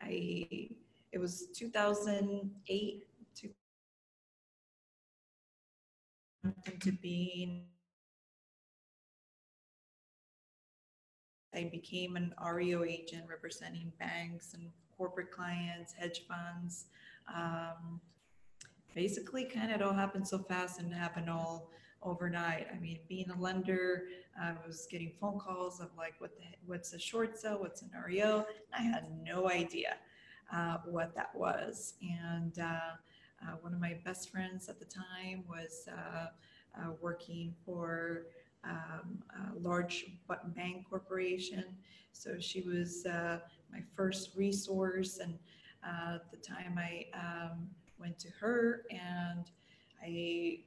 I 0.00 0.68
it 1.12 1.18
was 1.18 1.48
2008 1.54 3.06
to 6.80 6.92
being. 6.92 7.64
I 11.54 11.68
became 11.70 12.16
an 12.16 12.34
REO 12.42 12.82
agent 12.84 13.24
representing 13.28 13.92
banks 13.98 14.54
and 14.54 14.70
corporate 14.96 15.30
clients, 15.30 15.92
hedge 15.92 16.22
funds. 16.26 16.86
Um, 17.32 18.00
basically, 18.94 19.44
kind 19.44 19.70
of 19.70 19.80
it 19.80 19.82
all 19.82 19.92
happened 19.92 20.26
so 20.26 20.38
fast 20.38 20.80
and 20.80 20.92
happened 20.94 21.28
all 21.28 21.70
overnight. 22.02 22.68
I 22.74 22.78
mean, 22.78 23.00
being 23.08 23.30
a 23.30 23.38
lender, 23.38 24.04
I 24.40 24.54
was 24.66 24.86
getting 24.90 25.12
phone 25.20 25.38
calls 25.38 25.80
of 25.80 25.90
like, 25.96 26.14
what 26.18 26.36
the, 26.38 26.44
what's 26.66 26.94
a 26.94 26.98
short 26.98 27.38
sale? 27.38 27.58
What's 27.60 27.82
an 27.82 27.90
REO? 28.06 28.46
I 28.76 28.82
had 28.82 29.06
no 29.22 29.50
idea 29.50 29.96
uh, 30.52 30.78
what 30.86 31.14
that 31.14 31.34
was. 31.34 31.94
And 32.02 32.58
uh, 32.58 32.96
uh, 33.42 33.56
one 33.60 33.72
of 33.74 33.80
my 33.80 33.96
best 34.04 34.30
friends 34.30 34.68
at 34.68 34.78
the 34.78 34.84
time 34.84 35.44
was 35.48 35.88
uh, 35.88 36.26
uh, 36.78 36.90
working 37.00 37.54
for 37.64 38.26
um, 38.64 39.22
a 39.54 39.58
large 39.58 40.06
bank 40.54 40.84
corporation. 40.88 41.64
So 42.12 42.38
she 42.38 42.62
was 42.62 43.04
uh, 43.06 43.40
my 43.72 43.82
first 43.96 44.30
resource. 44.36 45.18
And 45.18 45.38
at 45.84 46.30
the 46.30 46.36
time 46.36 46.78
I 46.78 47.06
um, 47.14 47.68
went 47.98 48.18
to 48.20 48.28
her 48.40 48.82
and 48.90 49.50
I 50.02 50.60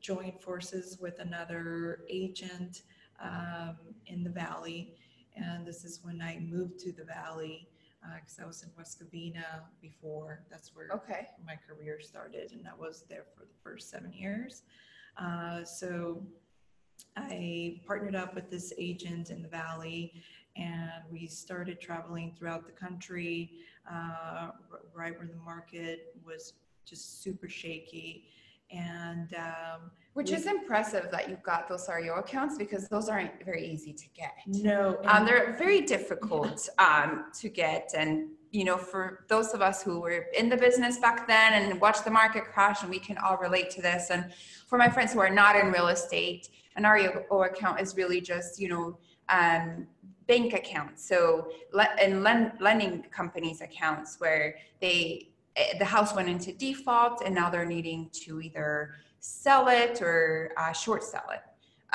joined 0.00 0.40
forces 0.40 0.98
with 1.00 1.18
another 1.18 2.00
agent 2.08 2.82
um, 3.20 3.76
in 4.06 4.24
the 4.24 4.30
valley. 4.30 4.94
And 5.36 5.66
this 5.66 5.84
is 5.84 6.00
when 6.02 6.22
I 6.22 6.38
moved 6.40 6.78
to 6.80 6.92
the 6.92 7.04
valley 7.04 7.68
because 8.16 8.38
I 8.40 8.46
was 8.46 8.62
in 8.62 8.70
West 8.76 9.00
Covina 9.00 9.62
before. 9.80 10.44
That's 10.50 10.74
where 10.74 10.88
Okay. 10.92 11.28
my 11.44 11.56
career 11.56 12.00
started, 12.00 12.52
and 12.52 12.66
I 12.68 12.74
was 12.78 13.04
there 13.08 13.24
for 13.36 13.44
the 13.44 13.54
first 13.62 13.90
seven 13.90 14.12
years. 14.12 14.62
Uh, 15.16 15.64
so 15.64 16.22
I 17.16 17.80
partnered 17.86 18.16
up 18.16 18.34
with 18.34 18.50
this 18.50 18.72
agent 18.78 19.30
in 19.30 19.42
the 19.42 19.48
Valley 19.48 20.12
and 20.56 20.90
we 21.10 21.26
started 21.26 21.80
traveling 21.80 22.32
throughout 22.36 22.66
the 22.66 22.72
country 22.72 23.52
uh, 23.90 24.50
right 24.94 25.16
where 25.18 25.26
the 25.26 25.44
market 25.44 26.16
was 26.24 26.54
just 26.84 27.22
super 27.22 27.48
shaky. 27.48 28.28
And 28.70 29.34
um, 29.34 29.90
which 30.14 30.30
is 30.30 30.46
impressive 30.46 31.08
that 31.10 31.28
you've 31.28 31.42
got 31.42 31.68
those 31.68 31.88
REO 31.88 32.14
accounts 32.14 32.56
because 32.56 32.88
those 32.88 33.08
aren't 33.08 33.44
very 33.44 33.66
easy 33.66 33.92
to 33.92 34.04
get. 34.14 34.32
No, 34.46 35.00
um, 35.06 35.26
they're 35.26 35.54
very 35.58 35.80
difficult 35.80 36.68
um, 36.78 37.26
to 37.40 37.48
get. 37.48 37.92
And, 37.96 38.28
you 38.52 38.64
know, 38.64 38.76
for 38.76 39.24
those 39.28 39.54
of 39.54 39.60
us 39.60 39.82
who 39.82 40.00
were 40.00 40.26
in 40.38 40.48
the 40.48 40.56
business 40.56 40.98
back 40.98 41.26
then 41.26 41.54
and 41.54 41.80
watched 41.80 42.04
the 42.04 42.12
market 42.12 42.44
crash, 42.44 42.82
and 42.82 42.90
we 42.90 43.00
can 43.00 43.18
all 43.18 43.36
relate 43.38 43.70
to 43.70 43.82
this. 43.82 44.10
And 44.10 44.32
for 44.68 44.78
my 44.78 44.88
friends 44.88 45.12
who 45.12 45.18
are 45.18 45.30
not 45.30 45.56
in 45.56 45.72
real 45.72 45.88
estate, 45.88 46.48
an 46.76 46.84
REO 46.84 47.24
account 47.42 47.80
is 47.80 47.96
really 47.96 48.20
just, 48.20 48.60
you 48.60 48.68
know, 48.68 48.98
um, 49.30 49.88
bank 50.28 50.54
accounts. 50.54 51.08
So, 51.08 51.48
le- 51.72 51.88
and 52.00 52.22
lending 52.22 53.02
companies 53.10 53.60
accounts 53.62 54.20
where 54.20 54.56
they 54.80 55.30
eh, 55.56 55.76
the 55.78 55.84
house 55.84 56.14
went 56.14 56.28
into 56.28 56.52
default 56.52 57.22
and 57.24 57.34
now 57.34 57.50
they're 57.50 57.66
needing 57.66 58.10
to 58.24 58.40
either 58.40 58.94
sell 59.24 59.68
it 59.68 60.02
or 60.02 60.52
uh, 60.58 60.70
short 60.72 61.02
sell 61.02 61.24
it. 61.32 61.40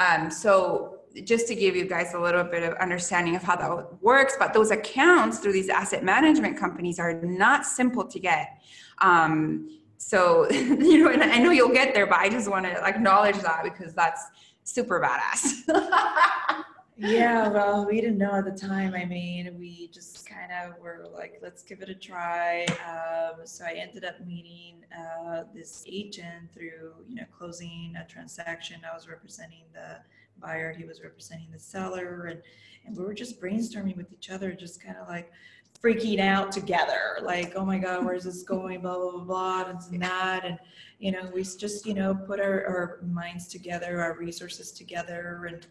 Um, 0.02 0.32
so 0.32 1.02
just 1.24 1.48
to 1.48 1.54
give 1.54 1.76
you 1.76 1.86
guys 1.86 2.16
a 2.16 2.20
little 2.20 2.44
bit 2.44 2.64
of 2.64 2.74
understanding 2.78 3.36
of 3.36 3.44
how 3.44 3.56
that 3.56 4.02
works, 4.02 4.36
but 4.40 4.52
those 4.52 4.72
accounts 4.72 5.38
through 5.38 5.54
these 5.54 5.70
asset 5.70 6.04
management 6.04 6.58
companies 6.58 6.98
are 6.98 7.22
not 7.22 7.68
simple 7.68 8.04
to 8.06 8.20
get. 8.20 8.64
Um, 9.00 9.80
so 9.98 10.50
you 10.52 11.04
know, 11.04 11.12
and 11.12 11.22
I 11.22 11.38
know 11.38 11.52
you'll 11.52 11.70
get 11.74 11.94
there, 11.94 12.08
but 12.08 12.18
I 12.18 12.30
just 12.30 12.50
want 12.50 12.66
to 12.66 12.84
acknowledge 12.84 13.38
that 13.38 13.62
because 13.64 13.94
that's 13.94 14.24
super 14.64 15.00
badass. 15.00 16.64
yeah, 17.00 17.48
well, 17.48 17.86
we 17.86 18.02
didn't 18.02 18.18
know 18.18 18.34
at 18.34 18.46
the 18.46 18.52
time. 18.52 18.94
I 18.94 19.06
mean, 19.06 19.56
we 19.58 19.88
just 19.88 20.28
kind 20.28 20.52
of 20.52 20.78
were 20.80 21.08
like, 21.14 21.40
let's 21.42 21.64
give 21.64 21.82
it 21.82 21.90
a 21.90 21.96
try. 21.96 22.66
Um, 22.86 23.46
so 23.46 23.64
I 23.66 23.74
ended 23.74 24.04
up 24.04 24.20
meeting 24.26 24.84
uh, 24.98 25.44
this 25.54 25.84
agent 25.88 26.52
through, 26.54 26.94
you 27.08 27.16
know, 27.16 27.24
closing 27.38 27.94
a 27.96 28.06
transaction. 28.06 28.82
I 28.90 28.94
was 28.94 29.08
representing 29.08 29.64
the 29.74 29.98
buyer, 30.42 30.74
he 30.74 30.84
was 30.84 31.02
representing 31.02 31.48
the 31.52 31.60
seller, 31.60 32.26
and 32.26 32.42
and 32.86 32.98
we 32.98 33.04
were 33.04 33.14
just 33.14 33.42
brainstorming 33.42 33.96
with 33.98 34.12
each 34.12 34.30
other, 34.30 34.54
just 34.54 34.84
kind 34.84 34.98
of 34.98 35.08
like 35.08 35.32
freaking 35.82 36.20
out 36.20 36.52
together, 36.52 37.20
like, 37.22 37.54
oh 37.56 37.66
my 37.66 37.78
God, 37.78 38.04
where's 38.04 38.24
this 38.24 38.44
going? 38.44 38.82
Blah 38.82 38.98
blah 38.98 39.12
blah 39.12 39.24
blah, 39.24 39.66
and 39.70 40.02
that, 40.02 40.46
and 40.46 40.58
you 41.00 41.12
know, 41.12 41.30
we 41.34 41.44
just 41.44 41.86
you 41.86 41.94
know 41.94 42.14
put 42.14 42.40
our, 42.40 42.66
our 42.66 43.00
minds 43.08 43.48
together, 43.48 44.02
our 44.02 44.18
resources 44.18 44.72
together, 44.72 45.46
and 45.50 45.68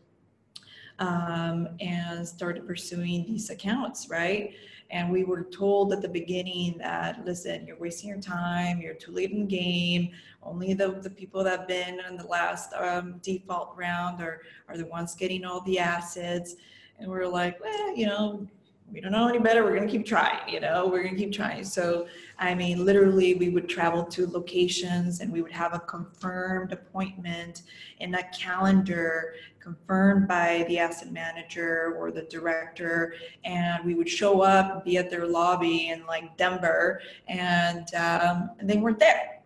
um, 0.98 1.68
and 1.80 2.26
started 2.26 2.66
pursuing 2.66 3.24
these 3.24 3.50
accounts, 3.50 4.08
right? 4.08 4.54
And 4.90 5.10
we 5.10 5.24
were 5.24 5.44
told 5.44 5.92
at 5.92 6.00
the 6.00 6.08
beginning 6.08 6.78
that, 6.78 7.24
listen, 7.24 7.66
you're 7.66 7.78
wasting 7.78 8.08
your 8.08 8.20
time, 8.20 8.80
you're 8.80 8.94
too 8.94 9.12
late 9.12 9.30
in 9.30 9.40
the 9.40 9.46
game. 9.46 10.12
Only 10.42 10.72
the, 10.72 10.92
the 10.92 11.10
people 11.10 11.44
that 11.44 11.58
have 11.58 11.68
been 11.68 12.00
in 12.08 12.16
the 12.16 12.26
last 12.26 12.72
um, 12.72 13.20
default 13.22 13.76
round 13.76 14.22
are, 14.22 14.40
are 14.66 14.78
the 14.78 14.86
ones 14.86 15.14
getting 15.14 15.44
all 15.44 15.60
the 15.62 15.78
assets. 15.78 16.54
And 16.98 17.10
we 17.10 17.18
are 17.18 17.28
like, 17.28 17.60
well, 17.60 17.94
you 17.94 18.06
know, 18.06 18.46
we 18.92 19.00
don't 19.00 19.12
know 19.12 19.28
any 19.28 19.38
better. 19.38 19.64
We're 19.64 19.74
going 19.74 19.86
to 19.86 19.90
keep 19.90 20.06
trying, 20.06 20.48
you 20.48 20.60
know, 20.60 20.86
we're 20.86 21.02
going 21.02 21.14
to 21.14 21.20
keep 21.20 21.32
trying. 21.32 21.64
So, 21.64 22.06
I 22.38 22.54
mean, 22.54 22.84
literally, 22.84 23.34
we 23.34 23.50
would 23.50 23.68
travel 23.68 24.04
to 24.04 24.26
locations 24.26 25.20
and 25.20 25.32
we 25.32 25.42
would 25.42 25.52
have 25.52 25.74
a 25.74 25.80
confirmed 25.80 26.72
appointment 26.72 27.62
in 27.98 28.14
a 28.14 28.22
calendar 28.30 29.34
confirmed 29.60 30.26
by 30.26 30.64
the 30.68 30.78
asset 30.78 31.12
manager 31.12 31.94
or 31.98 32.10
the 32.10 32.22
director. 32.22 33.14
And 33.44 33.84
we 33.84 33.94
would 33.94 34.08
show 34.08 34.40
up, 34.40 34.84
be 34.84 34.96
at 34.96 35.10
their 35.10 35.26
lobby 35.26 35.88
in 35.88 36.06
like 36.06 36.36
Denver, 36.38 37.02
and, 37.28 37.94
um, 37.94 38.50
and 38.58 38.68
they 38.68 38.78
weren't 38.78 38.98
there 38.98 39.37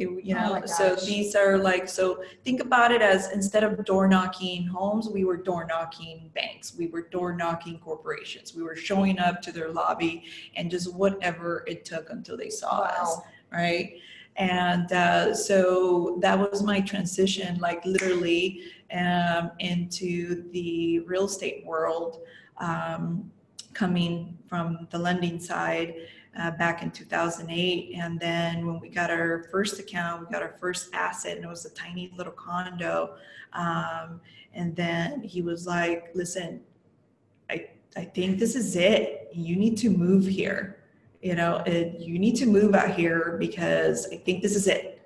you 0.00 0.36
oh 0.36 0.40
know, 0.40 0.62
oh 0.62 0.66
so 0.66 0.96
these 0.96 1.34
are 1.34 1.58
like, 1.58 1.88
so 1.88 2.22
think 2.44 2.60
about 2.60 2.90
it 2.92 3.02
as 3.02 3.30
instead 3.30 3.62
of 3.62 3.84
door 3.84 4.08
knocking 4.08 4.66
homes, 4.66 5.08
we 5.08 5.24
were 5.24 5.36
door 5.36 5.66
knocking 5.66 6.30
banks, 6.34 6.74
we 6.76 6.86
were 6.86 7.02
door 7.02 7.34
knocking 7.34 7.78
corporations, 7.78 8.54
we 8.54 8.62
were 8.62 8.76
showing 8.76 9.18
up 9.18 9.42
to 9.42 9.52
their 9.52 9.70
lobby 9.70 10.24
and 10.56 10.70
just 10.70 10.94
whatever 10.94 11.64
it 11.66 11.84
took 11.84 12.10
until 12.10 12.36
they 12.36 12.50
saw 12.50 12.80
wow. 12.80 13.02
us, 13.02 13.18
right? 13.52 13.94
And 14.36 14.90
uh, 14.92 15.34
so 15.34 16.18
that 16.22 16.38
was 16.38 16.62
my 16.62 16.80
transition, 16.80 17.58
like 17.58 17.84
literally 17.84 18.62
um, 18.92 19.50
into 19.58 20.50
the 20.50 21.00
real 21.00 21.26
estate 21.26 21.64
world, 21.66 22.20
um, 22.58 23.30
coming 23.74 24.36
from 24.48 24.88
the 24.90 24.98
lending 24.98 25.38
side 25.38 25.94
uh, 26.38 26.50
back 26.52 26.82
in 26.82 26.90
2008. 26.90 27.96
And 27.96 28.18
then 28.18 28.66
when 28.66 28.80
we 28.80 28.88
got 28.88 29.10
our 29.10 29.46
first 29.50 29.78
account, 29.78 30.20
we 30.20 30.32
got 30.32 30.42
our 30.42 30.54
first 30.60 30.90
asset, 30.92 31.36
and 31.36 31.44
it 31.44 31.48
was 31.48 31.64
a 31.64 31.70
tiny 31.70 32.12
little 32.16 32.32
condo. 32.32 33.14
Um, 33.52 34.20
and 34.54 34.74
then 34.74 35.22
he 35.22 35.42
was 35.42 35.66
like, 35.66 36.10
"Listen, 36.14 36.60
I 37.48 37.68
I 37.96 38.04
think 38.04 38.38
this 38.38 38.54
is 38.54 38.76
it. 38.76 39.28
You 39.32 39.56
need 39.56 39.76
to 39.78 39.90
move 39.90 40.26
here. 40.26 40.78
You 41.20 41.34
know, 41.34 41.62
it, 41.66 42.00
you 42.00 42.18
need 42.18 42.36
to 42.36 42.46
move 42.46 42.74
out 42.74 42.94
here 42.94 43.36
because 43.38 44.08
I 44.12 44.16
think 44.16 44.42
this 44.42 44.56
is 44.56 44.66
it." 44.66 44.96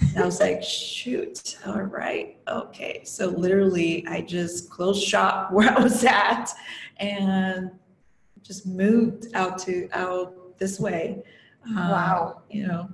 And 0.00 0.18
I 0.18 0.24
was 0.24 0.40
like, 0.40 0.62
shoot, 0.64 1.58
all 1.64 1.82
right, 1.82 2.38
okay. 2.48 3.02
So 3.04 3.28
literally, 3.28 4.04
I 4.08 4.20
just 4.20 4.68
closed 4.70 5.02
shop 5.02 5.52
where 5.52 5.70
I 5.70 5.80
was 5.80 6.04
at 6.04 6.50
and 6.98 7.70
just 8.42 8.66
moved 8.66 9.28
out 9.34 9.58
to 9.58 9.88
out 9.92 10.41
this 10.62 10.78
way. 10.78 11.24
Um, 11.66 11.74
wow. 11.74 12.42
You 12.48 12.68
know, 12.68 12.88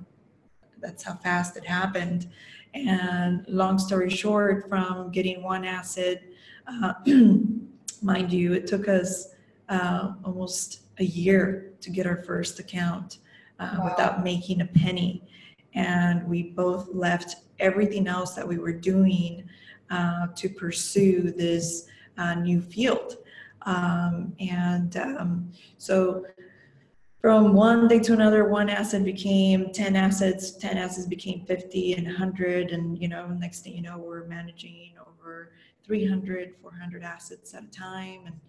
that's 0.79 1.03
how 1.03 1.13
fast 1.13 1.55
it 1.55 1.65
happened. 1.65 2.27
And 2.73 3.45
long 3.47 3.77
story 3.77 4.09
short, 4.09 4.67
from 4.67 5.11
getting 5.11 5.43
one 5.43 5.65
asset, 5.65 6.23
uh, 6.67 6.93
mind 8.01 8.33
you, 8.33 8.53
it 8.53 8.65
took 8.65 8.87
us 8.87 9.35
uh, 9.69 10.13
almost 10.23 10.81
a 10.97 11.03
year 11.03 11.73
to 11.81 11.91
get 11.91 12.07
our 12.07 12.23
first 12.23 12.59
account 12.59 13.19
uh, 13.59 13.75
wow. 13.77 13.85
without 13.85 14.23
making 14.23 14.61
a 14.61 14.65
penny. 14.65 15.23
And 15.75 16.27
we 16.27 16.43
both 16.43 16.89
left 16.91 17.35
everything 17.59 18.07
else 18.07 18.33
that 18.33 18.47
we 18.47 18.57
were 18.57 18.73
doing 18.73 19.47
uh, 19.91 20.27
to 20.35 20.49
pursue 20.49 21.31
this 21.31 21.85
uh, 22.17 22.33
new 22.33 22.61
field. 22.61 23.17
Um, 23.63 24.33
and 24.39 24.95
um, 24.97 25.51
so 25.77 26.25
from 27.21 27.53
one 27.53 27.87
day 27.87 27.99
to 27.99 28.13
another, 28.13 28.47
one 28.47 28.69
asset 28.69 29.03
became 29.03 29.71
10 29.73 29.95
assets, 29.95 30.51
10 30.51 30.77
assets 30.77 31.05
became 31.05 31.45
50 31.45 31.93
and 31.93 32.05
100. 32.07 32.71
And, 32.71 32.97
you 32.97 33.09
know, 33.09 33.27
next 33.27 33.61
thing 33.61 33.75
you 33.75 33.81
know, 33.81 33.97
we're 33.97 34.25
managing 34.25 34.93
over 35.05 35.51
300, 35.83 36.55
400 36.61 37.03
assets 37.03 37.53
at 37.53 37.63
a 37.63 37.67
time. 37.67 38.21
And 38.25 38.39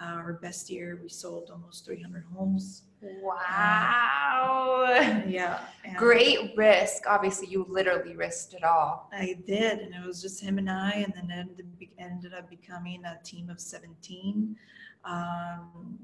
uh, 0.00 0.16
our 0.16 0.32
best 0.34 0.68
year, 0.68 0.98
we 1.00 1.08
sold 1.08 1.50
almost 1.52 1.86
300 1.86 2.24
homes. 2.34 2.82
Wow. 3.00 4.96
Um, 4.98 5.22
yeah. 5.28 5.60
Great 5.96 6.52
risk. 6.56 7.04
Obviously, 7.06 7.46
you 7.46 7.64
literally 7.68 8.16
risked 8.16 8.54
it 8.54 8.64
all. 8.64 9.08
I 9.12 9.38
did. 9.46 9.78
And 9.78 9.94
it 9.94 10.04
was 10.04 10.20
just 10.20 10.42
him 10.42 10.58
and 10.58 10.68
I. 10.68 10.90
And 10.90 11.14
then 11.14 11.30
ended, 11.30 11.68
ended 11.96 12.34
up 12.34 12.50
becoming 12.50 13.04
a 13.04 13.20
team 13.22 13.50
of 13.50 13.60
17. 13.60 14.56
Um, 15.04 16.00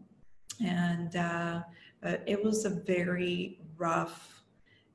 and, 0.64 1.16
uh, 1.16 1.62
but 2.02 2.22
it 2.26 2.42
was 2.42 2.64
a 2.64 2.70
very 2.70 3.60
rough, 3.78 4.42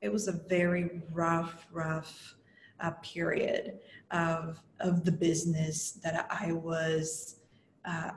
it 0.02 0.12
was 0.12 0.28
a 0.28 0.32
very 0.32 1.02
rough, 1.12 1.66
rough 1.72 2.36
uh, 2.80 2.92
period 3.02 3.80
of, 4.10 4.60
of 4.80 5.04
the 5.04 5.10
business 5.12 5.92
that 6.04 6.28
I 6.30 6.52
was 6.52 7.36
uh, 7.84 8.10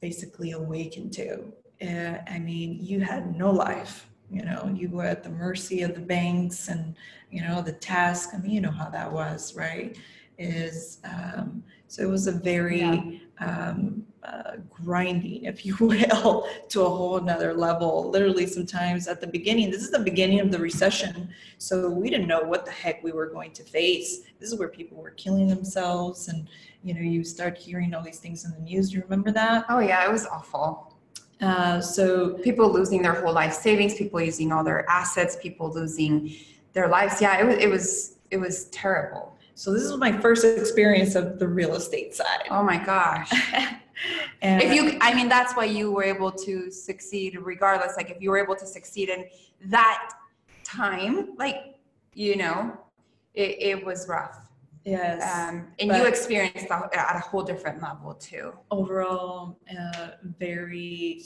basically 0.00 0.52
awakened 0.52 1.12
to. 1.12 1.52
Uh, 1.82 2.18
I 2.28 2.38
mean, 2.38 2.78
you 2.80 3.00
had 3.00 3.36
no 3.36 3.50
life. 3.50 4.08
You 4.30 4.44
know, 4.44 4.72
you 4.74 4.88
were 4.88 5.04
at 5.04 5.22
the 5.22 5.30
mercy 5.30 5.82
of 5.82 5.94
the 5.94 6.00
banks 6.00 6.68
and, 6.68 6.96
you 7.30 7.42
know, 7.42 7.62
the 7.62 7.72
task. 7.72 8.30
I 8.32 8.38
mean, 8.38 8.52
you 8.52 8.60
know 8.60 8.70
how 8.70 8.88
that 8.88 9.10
was, 9.10 9.56
right? 9.56 9.96
Is 10.38 11.00
um, 11.04 11.62
so 11.88 12.02
it 12.02 12.08
was 12.08 12.28
a 12.28 12.32
very 12.32 13.20
yeah. 13.40 13.68
um, 13.70 14.06
uh, 14.22 14.56
grinding, 14.68 15.44
if 15.44 15.64
you 15.64 15.76
will, 15.80 16.46
to 16.68 16.82
a 16.82 16.88
whole 16.88 17.16
another 17.16 17.54
level. 17.54 18.10
Literally, 18.10 18.46
sometimes 18.46 19.08
at 19.08 19.20
the 19.20 19.26
beginning, 19.26 19.70
this 19.70 19.82
is 19.82 19.90
the 19.90 19.98
beginning 19.98 20.40
of 20.40 20.50
the 20.50 20.58
recession, 20.58 21.30
so 21.58 21.88
we 21.88 22.10
didn't 22.10 22.28
know 22.28 22.42
what 22.42 22.64
the 22.64 22.70
heck 22.70 23.02
we 23.02 23.12
were 23.12 23.26
going 23.26 23.52
to 23.52 23.62
face. 23.62 24.20
This 24.38 24.52
is 24.52 24.58
where 24.58 24.68
people 24.68 24.98
were 24.98 25.10
killing 25.10 25.48
themselves, 25.48 26.28
and 26.28 26.48
you 26.82 26.94
know, 26.94 27.00
you 27.00 27.24
start 27.24 27.56
hearing 27.56 27.94
all 27.94 28.02
these 28.02 28.18
things 28.18 28.44
in 28.44 28.52
the 28.52 28.60
news. 28.60 28.90
Do 28.90 28.96
you 28.96 29.02
remember 29.02 29.30
that? 29.32 29.64
Oh 29.68 29.80
yeah, 29.80 30.06
it 30.06 30.12
was 30.12 30.26
awful. 30.26 30.96
Uh, 31.40 31.80
so 31.80 32.34
people 32.34 32.70
losing 32.70 33.00
their 33.00 33.14
whole 33.14 33.32
life 33.32 33.54
savings, 33.54 33.94
people 33.94 34.20
losing 34.20 34.52
all 34.52 34.62
their 34.62 34.88
assets, 34.90 35.36
people 35.40 35.72
losing 35.72 36.34
their 36.74 36.88
lives. 36.88 37.20
Yeah, 37.20 37.40
it 37.40 37.46
was 37.46 37.56
it 37.56 37.68
was 37.68 38.16
it 38.30 38.36
was 38.36 38.64
terrible. 38.66 39.36
So 39.54 39.72
this 39.72 39.82
was 39.82 39.98
my 39.98 40.12
first 40.20 40.44
experience 40.44 41.14
of 41.14 41.38
the 41.38 41.48
real 41.48 41.74
estate 41.74 42.14
side. 42.14 42.44
Oh 42.50 42.62
my 42.62 42.82
gosh. 42.82 43.30
and 44.42 44.62
if 44.62 44.72
you 44.72 44.96
i 45.00 45.14
mean 45.14 45.28
that's 45.28 45.54
why 45.54 45.64
you 45.64 45.90
were 45.90 46.04
able 46.04 46.30
to 46.32 46.70
succeed 46.70 47.36
regardless 47.40 47.96
like 47.96 48.10
if 48.10 48.20
you 48.20 48.30
were 48.30 48.38
able 48.38 48.56
to 48.56 48.66
succeed 48.66 49.08
in 49.08 49.24
that 49.64 50.12
time 50.64 51.36
like 51.36 51.76
you 52.14 52.36
know 52.36 52.76
it, 53.34 53.56
it 53.60 53.84
was 53.84 54.08
rough 54.08 54.48
yes, 54.84 55.22
um, 55.22 55.68
and 55.78 55.90
you 55.90 56.06
experienced 56.06 56.68
that 56.68 56.94
at 56.94 57.16
a 57.16 57.20
whole 57.20 57.42
different 57.42 57.82
level 57.82 58.14
too 58.14 58.52
overall 58.70 59.58
uh, 59.78 60.08
very 60.38 61.20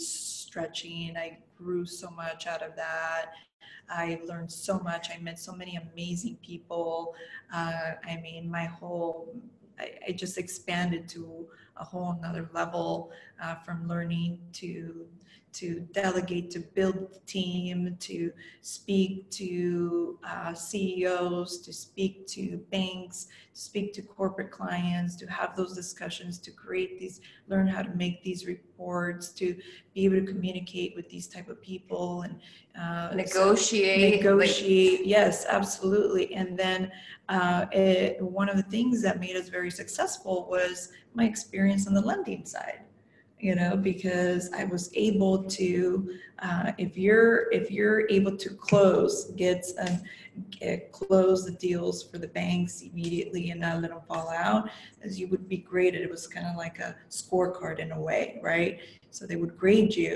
stretching. 0.54 1.16
I 1.16 1.38
grew 1.56 1.84
so 1.84 2.08
much 2.10 2.46
out 2.46 2.62
of 2.62 2.76
that. 2.76 3.32
I 3.90 4.20
learned 4.24 4.52
so 4.52 4.78
much. 4.78 5.08
I 5.12 5.20
met 5.20 5.36
so 5.38 5.52
many 5.52 5.76
amazing 5.76 6.38
people. 6.42 7.14
Uh, 7.52 7.94
I 8.08 8.20
mean, 8.22 8.48
my 8.48 8.64
whole, 8.64 9.34
I, 9.80 9.90
I 10.08 10.12
just 10.12 10.38
expanded 10.38 11.08
to 11.08 11.48
a 11.76 11.84
whole 11.84 12.16
nother 12.20 12.48
level 12.52 13.10
uh, 13.42 13.54
from 13.56 13.88
learning 13.88 14.38
to 14.52 15.06
to 15.54 15.80
delegate, 15.92 16.50
to 16.50 16.58
build 16.58 17.12
the 17.12 17.20
team, 17.26 17.96
to 18.00 18.32
speak 18.60 19.30
to 19.30 20.18
uh, 20.28 20.52
CEOs, 20.52 21.58
to 21.58 21.72
speak 21.72 22.26
to 22.26 22.58
banks, 22.70 23.28
to 23.54 23.60
speak 23.60 23.92
to 23.94 24.02
corporate 24.02 24.50
clients, 24.50 25.14
to 25.16 25.26
have 25.26 25.56
those 25.56 25.72
discussions, 25.74 26.38
to 26.38 26.50
create 26.50 26.98
these, 26.98 27.20
learn 27.48 27.68
how 27.68 27.82
to 27.82 27.90
make 27.94 28.22
these 28.24 28.46
reports, 28.46 29.28
to 29.28 29.56
be 29.94 30.04
able 30.04 30.16
to 30.16 30.26
communicate 30.26 30.94
with 30.96 31.08
these 31.08 31.28
type 31.28 31.48
of 31.48 31.62
people 31.62 32.22
and 32.22 32.40
uh, 32.78 33.10
so- 33.10 33.16
negotiate 33.16 34.12
like- 34.12 34.22
negotiate. 34.22 35.06
Yes 35.06 35.46
absolutely. 35.48 36.34
And 36.34 36.58
then 36.58 36.90
uh, 37.28 37.66
it, 37.70 38.20
one 38.20 38.48
of 38.48 38.56
the 38.56 38.64
things 38.64 39.00
that 39.02 39.20
made 39.20 39.36
us 39.36 39.48
very 39.48 39.70
successful 39.70 40.48
was 40.50 40.90
my 41.14 41.24
experience 41.24 41.86
on 41.86 41.94
the 41.94 42.00
lending 42.00 42.44
side 42.44 42.80
you 43.44 43.54
know 43.54 43.76
because 43.76 44.50
i 44.54 44.64
was 44.64 44.90
able 44.94 45.44
to 45.44 45.68
uh, 46.46 46.72
if 46.78 46.96
you're 46.96 47.52
if 47.52 47.70
you're 47.70 48.08
able 48.08 48.34
to 48.44 48.48
close 48.68 49.14
get, 49.42 49.62
um, 49.82 50.00
get 50.50 50.90
close 50.92 51.44
the 51.44 51.52
deals 51.52 52.02
for 52.08 52.16
the 52.24 52.28
banks 52.28 52.80
immediately 52.80 53.50
and 53.50 53.60
not 53.60 53.80
let 53.82 53.90
them 53.90 54.00
fall 54.08 54.30
out 54.30 54.70
as 55.04 55.20
you 55.20 55.26
would 55.28 55.46
be 55.46 55.58
graded 55.58 56.00
it 56.00 56.10
was 56.10 56.26
kind 56.26 56.46
of 56.46 56.56
like 56.56 56.78
a 56.78 56.96
scorecard 57.10 57.78
in 57.78 57.92
a 57.92 58.00
way 58.08 58.40
right 58.42 58.80
so 59.10 59.26
they 59.26 59.36
would 59.36 59.56
grade 59.58 59.94
you 59.94 60.12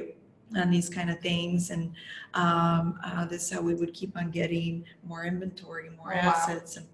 on 0.57 0.71
these 0.71 0.89
kind 0.89 1.11
of 1.11 1.21
things 1.21 1.69
and 1.71 1.93
um, 2.33 2.99
uh, 3.05 3.27
this 3.27 3.43
is 3.45 3.51
how 3.55 3.61
we 3.61 3.75
would 3.75 3.93
keep 3.93 4.17
on 4.17 4.31
getting 4.31 4.83
more 5.05 5.25
inventory 5.27 5.91
more 5.99 6.15
Oh, 6.15 6.17
wow. 6.27 6.33
assets 6.35 6.79
and 6.79 6.87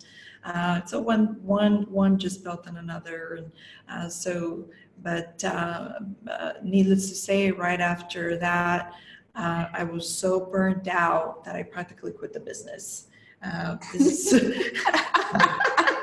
uh, 0.45 0.85
so 0.85 1.01
one 1.01 1.25
one 1.43 1.87
one 1.91 2.19
just 2.19 2.45
built 2.45 2.67
on 2.69 2.77
another 2.77 3.39
and 3.39 3.51
uh, 3.89 4.09
so 4.11 4.65
but 5.03 5.43
uh, 5.45 5.93
uh, 6.31 6.53
needless 6.63 7.09
to 7.09 7.15
say 7.15 7.51
right 7.51 7.81
after 7.81 8.37
that 8.39 8.93
uh, 9.37 9.67
i 9.73 9.85
was 9.85 10.09
so 10.09 10.41
burned 10.41 10.89
out 10.89 11.45
that 11.45 11.57
i 11.57 11.63
practically 11.63 12.13
quit 12.13 12.33
the 12.33 12.41
business 12.41 13.09
uh, 13.43 13.77
this 13.93 14.33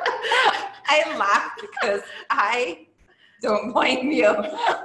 I 0.91 1.17
laugh 1.17 1.51
because 1.59 2.01
I 2.29 2.87
don't 3.41 3.71
blame 3.71 4.11
you. 4.11 4.27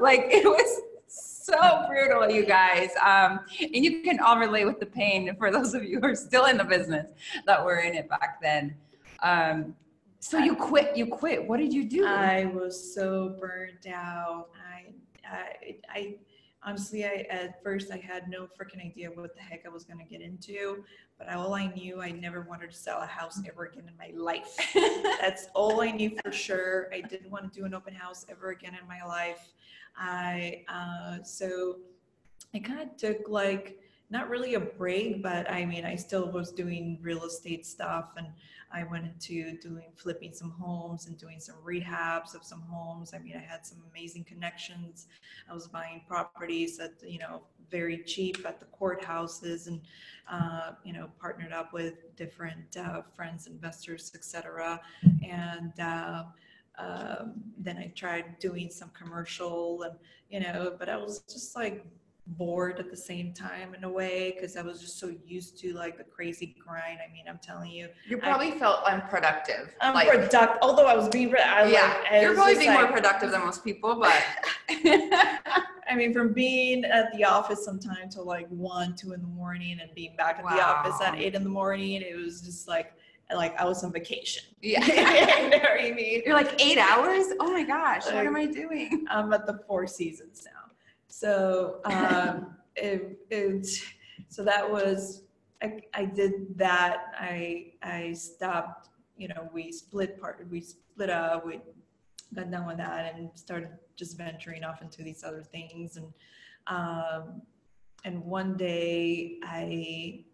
Like 0.00 0.26
it 0.30 0.44
was 0.44 0.82
so 1.08 1.84
brutal, 1.88 2.30
you 2.30 2.46
guys. 2.46 2.90
Um, 3.04 3.40
and 3.60 3.84
you 3.84 4.02
can 4.02 4.20
all 4.20 4.38
relate 4.38 4.66
with 4.66 4.78
the 4.78 4.86
pain 4.86 5.34
for 5.36 5.50
those 5.50 5.74
of 5.74 5.82
you 5.82 6.00
who 6.00 6.06
are 6.06 6.14
still 6.14 6.46
in 6.46 6.56
the 6.56 6.64
business 6.64 7.10
that 7.46 7.64
were 7.64 7.78
in 7.78 7.94
it 7.94 8.08
back 8.08 8.40
then. 8.40 8.76
Um, 9.22 9.74
so 10.20 10.38
you 10.38 10.54
quit. 10.54 10.96
You 10.96 11.06
quit. 11.06 11.46
What 11.46 11.58
did 11.58 11.72
you 11.72 11.84
do? 11.84 12.06
I 12.06 12.46
was 12.46 12.94
so 12.94 13.36
burned 13.40 13.86
out. 13.92 14.48
I, 14.74 14.92
I, 15.30 15.76
I 15.88 16.14
honestly, 16.62 17.04
I 17.04 17.26
at 17.30 17.62
first 17.62 17.90
I 17.90 17.96
had 17.96 18.28
no 18.28 18.44
freaking 18.46 18.84
idea 18.84 19.10
what 19.10 19.34
the 19.34 19.42
heck 19.42 19.64
I 19.66 19.68
was 19.68 19.84
gonna 19.84 20.04
get 20.04 20.20
into. 20.20 20.84
But 21.18 21.28
all 21.30 21.54
I 21.54 21.68
knew, 21.68 22.02
I 22.02 22.10
never 22.10 22.42
wanted 22.42 22.70
to 22.70 22.76
sell 22.76 23.00
a 23.00 23.06
house 23.06 23.40
ever 23.46 23.66
again 23.66 23.88
in 23.88 23.96
my 23.96 24.12
life. 24.20 24.54
That's 25.20 25.46
all 25.54 25.80
I 25.80 25.90
knew 25.90 26.16
for 26.22 26.30
sure. 26.30 26.88
I 26.92 27.00
didn't 27.00 27.30
want 27.30 27.50
to 27.50 27.58
do 27.58 27.64
an 27.64 27.72
open 27.72 27.94
house 27.94 28.26
ever 28.28 28.50
again 28.50 28.76
in 28.80 28.86
my 28.86 29.02
life. 29.06 29.52
I 29.96 30.64
uh, 30.68 31.22
so 31.22 31.76
I 32.54 32.58
kind 32.58 32.80
of 32.80 32.96
took 32.96 33.28
like 33.28 33.78
not 34.10 34.28
really 34.28 34.54
a 34.54 34.60
break, 34.60 35.22
but 35.22 35.50
I 35.50 35.64
mean, 35.64 35.84
I 35.84 35.96
still 35.96 36.30
was 36.30 36.52
doing 36.52 36.98
real 37.02 37.24
estate 37.24 37.66
stuff 37.66 38.10
and 38.16 38.28
I 38.72 38.84
went 38.84 39.06
into 39.06 39.56
doing 39.58 39.92
flipping 39.96 40.32
some 40.32 40.50
homes 40.50 41.06
and 41.06 41.16
doing 41.16 41.40
some 41.40 41.56
rehabs 41.64 42.34
of 42.34 42.44
some 42.44 42.62
homes. 42.62 43.14
I 43.14 43.18
mean, 43.18 43.36
I 43.36 43.40
had 43.40 43.64
some 43.64 43.78
amazing 43.90 44.24
connections. 44.24 45.06
I 45.48 45.54
was 45.54 45.68
buying 45.68 46.02
properties 46.08 46.78
at, 46.80 46.92
you 47.02 47.18
know, 47.18 47.42
very 47.70 47.98
cheap 48.04 48.44
at 48.46 48.60
the 48.60 48.66
courthouses 48.66 49.66
and, 49.66 49.80
uh, 50.30 50.72
you 50.84 50.92
know, 50.92 51.08
partnered 51.20 51.52
up 51.52 51.72
with 51.72 52.14
different 52.16 52.76
uh, 52.76 53.02
friends, 53.14 53.46
investors, 53.46 54.12
et 54.14 54.24
cetera. 54.24 54.80
And, 55.24 55.78
uh, 55.80 56.24
um, 56.78 57.34
then 57.56 57.78
I 57.78 57.92
tried 57.96 58.38
doing 58.38 58.70
some 58.70 58.90
commercial 58.90 59.82
and, 59.82 59.94
you 60.28 60.40
know, 60.40 60.76
but 60.78 60.88
I 60.88 60.96
was 60.96 61.20
just 61.20 61.56
like 61.56 61.86
bored 62.26 62.78
at 62.80 62.90
the 62.90 62.96
same 62.96 63.32
time 63.32 63.74
in 63.74 63.84
a 63.84 63.88
way 63.88 64.34
because 64.34 64.56
I 64.56 64.62
was 64.62 64.80
just 64.80 64.98
so 64.98 65.14
used 65.24 65.58
to 65.60 65.72
like 65.74 65.96
the 65.96 66.04
crazy 66.04 66.56
grind. 66.58 66.98
I 67.06 67.12
mean, 67.12 67.24
I'm 67.28 67.38
telling 67.38 67.70
you, 67.70 67.88
you 68.08 68.18
probably 68.18 68.52
felt 68.52 68.84
unproductive. 68.84 69.74
I'm 69.80 69.94
like. 69.94 70.08
Although 70.62 70.86
I 70.86 70.96
was 70.96 71.08
being, 71.08 71.34
I 71.34 71.70
yeah, 71.70 71.82
like, 71.82 72.12
I 72.12 72.20
you're 72.20 72.34
probably 72.34 72.56
being 72.56 72.72
more 72.72 72.88
productive 72.88 73.30
than 73.30 73.42
most 73.42 73.64
people, 73.64 73.96
but 73.96 74.22
I 75.88 75.94
mean, 75.94 76.12
from 76.12 76.32
being 76.32 76.84
at 76.84 77.12
the 77.12 77.24
office 77.24 77.64
sometime 77.64 78.08
till 78.10 78.24
like 78.24 78.48
one, 78.48 78.94
two 78.96 79.12
in 79.12 79.20
the 79.20 79.28
morning, 79.28 79.78
and 79.80 79.94
being 79.94 80.16
back 80.16 80.38
at 80.38 80.44
the 80.44 80.62
office 80.62 81.00
at 81.00 81.16
eight 81.16 81.34
in 81.34 81.44
the 81.44 81.50
morning, 81.50 82.02
it 82.02 82.16
was 82.16 82.40
just 82.40 82.66
like, 82.66 82.92
like 83.34 83.58
I 83.60 83.64
was 83.64 83.82
on 83.84 83.92
vacation. 83.92 84.44
yeah. 84.62 84.84
you 84.84 85.50
know 85.50 85.58
what 85.58 85.80
I 85.80 85.92
mean? 85.92 86.22
You're 86.24 86.34
like 86.34 86.60
eight 86.60 86.78
hours? 86.78 87.26
Oh 87.40 87.52
my 87.52 87.62
gosh, 87.62 88.06
what 88.06 88.26
am 88.26 88.36
I 88.36 88.46
doing? 88.46 89.06
I'm 89.10 89.32
at 89.32 89.46
the 89.46 89.60
Four 89.66 89.86
Seasons 89.86 90.44
now. 90.44 90.55
So 91.18 91.80
um, 91.86 92.56
it, 92.76 93.20
it, 93.30 93.66
so 94.28 94.44
that 94.44 94.70
was 94.70 95.22
I, 95.62 95.80
I 95.94 96.04
did 96.04 96.58
that. 96.58 97.14
I 97.18 97.72
I 97.82 98.12
stopped. 98.12 98.90
You 99.16 99.28
know, 99.28 99.48
we 99.50 99.72
split 99.72 100.20
part. 100.20 100.46
We 100.50 100.60
split 100.60 101.08
up. 101.08 101.46
We 101.46 101.60
got 102.34 102.50
done 102.50 102.66
with 102.66 102.76
that 102.76 103.14
and 103.14 103.30
started 103.34 103.70
just 103.96 104.18
venturing 104.18 104.62
off 104.62 104.82
into 104.82 105.02
these 105.02 105.24
other 105.24 105.42
things. 105.42 105.96
And 105.96 106.12
um, 106.66 107.40
and 108.04 108.22
one 108.22 108.58
day 108.58 109.38
I 109.42 110.26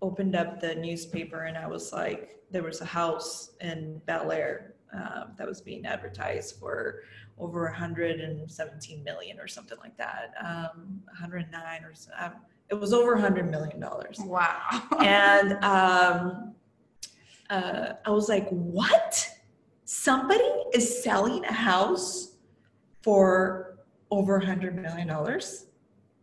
opened 0.00 0.34
up 0.34 0.58
the 0.58 0.74
newspaper 0.74 1.44
and 1.44 1.56
I 1.56 1.68
was 1.68 1.92
like, 1.92 2.42
there 2.50 2.64
was 2.64 2.80
a 2.80 2.84
house 2.84 3.52
in 3.60 4.02
Bel 4.06 4.32
Air 4.32 4.74
uh, 4.92 5.26
that 5.38 5.46
was 5.46 5.60
being 5.60 5.86
advertised 5.86 6.56
for 6.58 7.02
over 7.42 7.64
117 7.64 9.02
million 9.04 9.40
or 9.40 9.48
something 9.48 9.78
like 9.82 9.96
that, 9.96 10.32
um, 10.40 11.02
109 11.06 11.84
or 11.84 11.92
so. 11.94 12.10
Um, 12.18 12.32
it 12.70 12.74
was 12.74 12.92
over 12.92 13.12
100 13.14 13.50
million 13.50 13.80
dollars, 13.80 14.18
Wow. 14.20 14.60
and 15.00 15.52
um, 15.64 16.54
uh, 17.50 17.94
I 18.06 18.10
was 18.10 18.28
like, 18.28 18.48
"What? 18.50 19.28
Somebody 19.84 20.48
is 20.72 21.02
selling 21.02 21.44
a 21.44 21.52
house 21.52 22.36
for 23.02 23.78
over 24.10 24.38
100 24.38 24.76
million 24.80 25.08
dollars? 25.08 25.66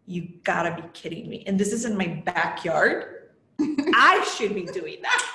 You 0.07 0.29
gotta 0.43 0.81
be 0.81 0.87
kidding 0.93 1.29
me!" 1.29 1.43
And 1.45 1.59
this 1.59 1.71
is 1.73 1.85
in 1.85 1.95
my 1.97 2.23
backyard. 2.25 3.29
I 3.59 4.25
should 4.37 4.55
be 4.55 4.63
doing 4.65 4.99
that. 5.03 5.25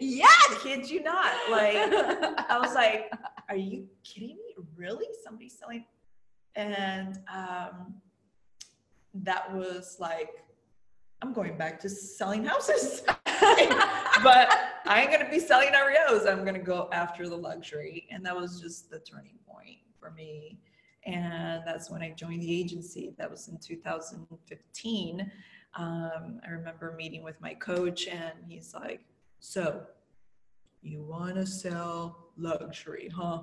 Yes. 0.00 0.30
I 0.50 0.58
kid 0.62 0.90
you 0.90 1.02
not. 1.02 1.32
Like. 1.50 1.76
I 1.76 2.58
was 2.60 2.74
like, 2.74 3.12
are 3.48 3.56
you 3.56 3.86
kidding 4.02 4.36
me? 4.36 4.54
Really? 4.76 5.06
Somebody 5.22 5.48
selling? 5.48 5.84
And 6.56 7.18
um, 7.32 7.94
that 9.14 9.52
was 9.54 9.96
like, 9.98 10.30
I'm 11.22 11.32
going 11.32 11.56
back 11.56 11.80
to 11.80 11.88
selling 11.88 12.44
houses. 12.44 13.02
but 13.24 14.48
I 14.86 15.00
ain't 15.00 15.10
gonna 15.10 15.30
be 15.30 15.40
selling 15.40 15.70
REOs. 15.70 16.30
I'm 16.30 16.44
gonna 16.44 16.58
go 16.58 16.88
after 16.92 17.28
the 17.28 17.36
luxury. 17.36 18.06
And 18.10 18.24
that 18.26 18.36
was 18.36 18.60
just 18.60 18.90
the 18.90 18.98
turning 18.98 19.38
point 19.46 19.78
for 19.98 20.10
me. 20.10 20.58
And 21.06 21.62
that's 21.66 21.90
when 21.90 22.02
I 22.02 22.10
joined 22.10 22.42
the 22.42 22.60
agency. 22.60 23.14
That 23.18 23.30
was 23.30 23.48
in 23.48 23.58
2015. 23.58 25.32
Um, 25.76 26.40
I 26.46 26.50
remember 26.50 26.94
meeting 26.96 27.22
with 27.22 27.40
my 27.40 27.52
coach, 27.54 28.06
and 28.06 28.32
he's 28.48 28.72
like, 28.74 29.00
So, 29.46 29.82
you 30.80 31.02
want 31.02 31.34
to 31.34 31.44
sell 31.44 32.30
luxury, 32.38 33.10
huh? 33.14 33.42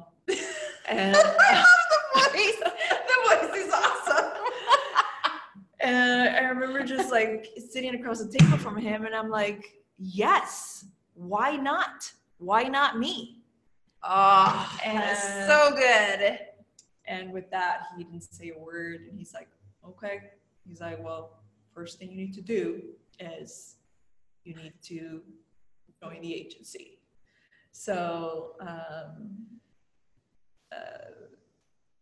And, 0.89 1.15
I 1.15 1.19
love 1.19 1.65
the 1.91 2.19
voice. 2.19 2.59
The 2.59 3.47
voice 3.47 3.55
is 3.67 3.71
awesome. 3.71 4.31
and 5.79 6.35
I 6.35 6.39
remember 6.45 6.83
just 6.83 7.11
like 7.11 7.49
sitting 7.69 7.93
across 7.93 8.19
the 8.19 8.35
table 8.35 8.57
from 8.57 8.77
him, 8.77 9.05
and 9.05 9.13
I'm 9.13 9.29
like, 9.29 9.75
yes, 9.99 10.85
why 11.13 11.55
not? 11.55 12.11
Why 12.39 12.63
not 12.63 12.97
me? 12.97 13.43
Oh, 14.01 14.79
And- 14.83 15.47
so 15.47 15.75
good. 15.75 16.39
And 17.05 17.31
with 17.31 17.51
that, 17.51 17.83
he 17.95 18.05
didn't 18.05 18.23
say 18.23 18.51
a 18.55 18.57
word. 18.57 19.01
And 19.07 19.19
he's 19.19 19.35
like, 19.35 19.49
okay. 19.87 20.31
He's 20.67 20.81
like, 20.81 21.01
well, 21.03 21.37
first 21.75 21.99
thing 21.99 22.09
you 22.09 22.17
need 22.17 22.33
to 22.33 22.41
do 22.41 22.81
is 23.19 23.75
you 24.45 24.55
need 24.55 24.73
to 24.85 25.21
join 26.01 26.21
the 26.21 26.33
agency. 26.33 26.99
So 27.71 28.53
um, 28.59 29.37
uh, 30.71 30.77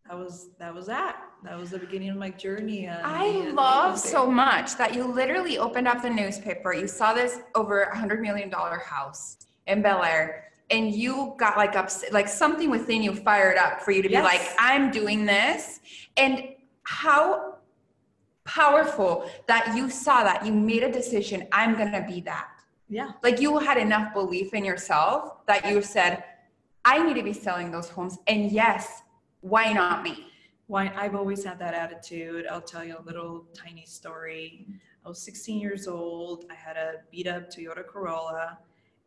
that 0.08 0.18
was 0.18 0.50
that 0.60 0.74
was 0.74 0.88
that. 0.88 1.22
That 1.44 1.58
was 1.58 1.70
the 1.72 1.80
beginning 1.80 2.10
of 2.10 2.18
my 2.18 2.32
journey. 2.32 2.88
on 2.88 2.98
I 3.04 3.32
being 3.32 3.48
an 3.50 3.56
love 3.56 3.98
so 3.98 4.30
much 4.30 4.76
that 4.78 4.94
you 4.96 5.06
literally 5.06 5.58
opened 5.58 5.88
up 5.88 6.02
the 6.02 6.10
newspaper. 6.10 6.74
You 6.74 6.88
saw 6.88 7.14
this 7.14 7.40
over 7.56 7.82
a 7.84 7.98
hundred 7.98 8.22
million 8.22 8.50
dollar 8.50 8.78
house 8.80 9.38
in 9.68 9.82
Bel 9.82 10.04
Air, 10.04 10.46
and 10.70 10.94
you 10.94 11.36
got 11.38 11.58
like 11.58 11.76
upset, 11.76 12.12
like 12.12 12.28
something 12.28 12.70
within 12.70 13.04
you 13.04 13.14
fired 13.16 13.58
up 13.58 13.82
for 13.82 13.92
you 13.92 14.02
to 14.02 14.10
be 14.10 14.20
like, 14.20 14.42
I'm 14.58 14.92
doing 14.92 15.26
this. 15.26 15.80
And 16.18 16.50
how 16.84 17.58
powerful 18.46 19.30
that 19.48 19.76
you 19.76 19.90
saw 19.90 20.24
that 20.24 20.46
you 20.46 20.52
made 20.52 20.84
a 20.84 20.92
decision, 20.92 21.48
I'm 21.52 21.78
gonna 21.78 22.06
be 22.08 22.22
that. 22.22 22.49
Yeah. 22.90 23.12
Like 23.22 23.40
you 23.40 23.58
had 23.60 23.78
enough 23.78 24.14
belief 24.14 24.54
in 24.54 24.66
yourself 24.66 25.46
that 25.46 25.70
you 25.70 25.82
said, 25.82 26.24
I 26.84 27.02
need 27.04 27.16
to 27.16 27.24
be 27.24 27.34
selling 27.34 27.72
those 27.72 27.88
homes. 27.88 28.18
And 28.28 28.52
yes, 28.52 29.04
why 29.42 29.72
not 29.72 30.04
me? 30.04 30.28
Why 30.66 30.92
I've 30.96 31.16
always 31.16 31.44
had 31.44 31.60
that 31.60 31.74
attitude. 31.74 32.46
I'll 32.50 32.62
tell 32.62 32.84
you 32.84 32.98
a 32.98 33.04
little 33.04 33.46
tiny 33.54 33.86
story. 33.86 34.66
I 35.06 35.10
was 35.10 35.22
16 35.22 35.60
years 35.60 35.88
old. 35.88 36.46
I 36.50 36.56
had 36.56 36.78
a 36.78 36.96
beat 37.12 37.28
up 37.28 37.50
Toyota 37.50 37.86
Corolla 37.86 38.58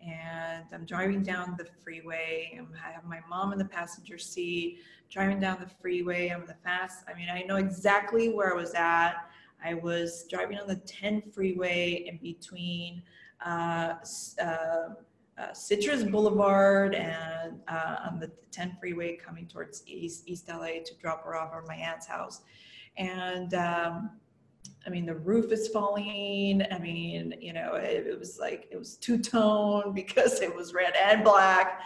and 0.01 0.65
I'm 0.73 0.85
driving 0.85 1.23
down 1.23 1.57
the 1.57 1.65
freeway. 1.65 2.53
I'm- 2.55 2.73
have 2.75 3.05
my 3.05 3.21
mom 3.29 3.53
in 3.53 3.59
the 3.59 3.65
passenger 3.65 4.19
seat, 4.19 4.81
driving 5.11 5.39
down 5.39 5.61
the 5.61 5.69
freeway. 5.69 6.29
I'm 6.29 6.47
the 6.47 6.55
fast. 6.55 7.05
I 7.09 7.15
mean, 7.15 7.29
I 7.31 7.43
know 7.43 7.57
exactly 7.57 8.29
where 8.29 8.53
I 8.53 8.57
was 8.57 8.75
at. 8.75 9.29
I 9.65 9.75
was 9.75 10.25
driving 10.29 10.59
on 10.59 10.67
the 10.67 10.77
10 10.77 11.23
freeway 11.23 12.05
in 12.09 12.17
between 12.19 13.03
Citrus 15.55 16.03
Boulevard 16.05 16.95
and 16.95 17.61
uh, 17.69 17.97
on 18.09 18.19
the 18.21 18.31
10 18.51 18.77
freeway 18.81 19.17
coming 19.17 19.47
towards 19.47 19.83
East, 19.87 20.25
East 20.27 20.49
LA 20.49 20.83
to 20.85 20.95
drop 21.01 21.25
her 21.25 21.37
off 21.37 21.53
at 21.55 21.67
my 21.67 21.75
aunt's 21.75 22.07
house. 22.07 22.43
And 22.97 23.55
um, 23.55 24.11
I 24.87 24.91
mean, 24.91 25.07
the 25.07 25.15
roof 25.15 25.53
is 25.53 25.69
falling. 25.69 26.63
I 26.71 26.79
mean, 26.79 27.35
you 27.41 27.53
know, 27.53 27.75
it, 27.75 28.07
it 28.07 28.19
was 28.19 28.39
like, 28.39 28.69
it 28.71 28.77
was 28.77 28.97
two 28.97 29.19
tone 29.19 29.93
because 29.95 30.41
it 30.41 30.55
was 30.55 30.75
red 30.75 30.95
and 30.97 31.25
black. 31.25 31.81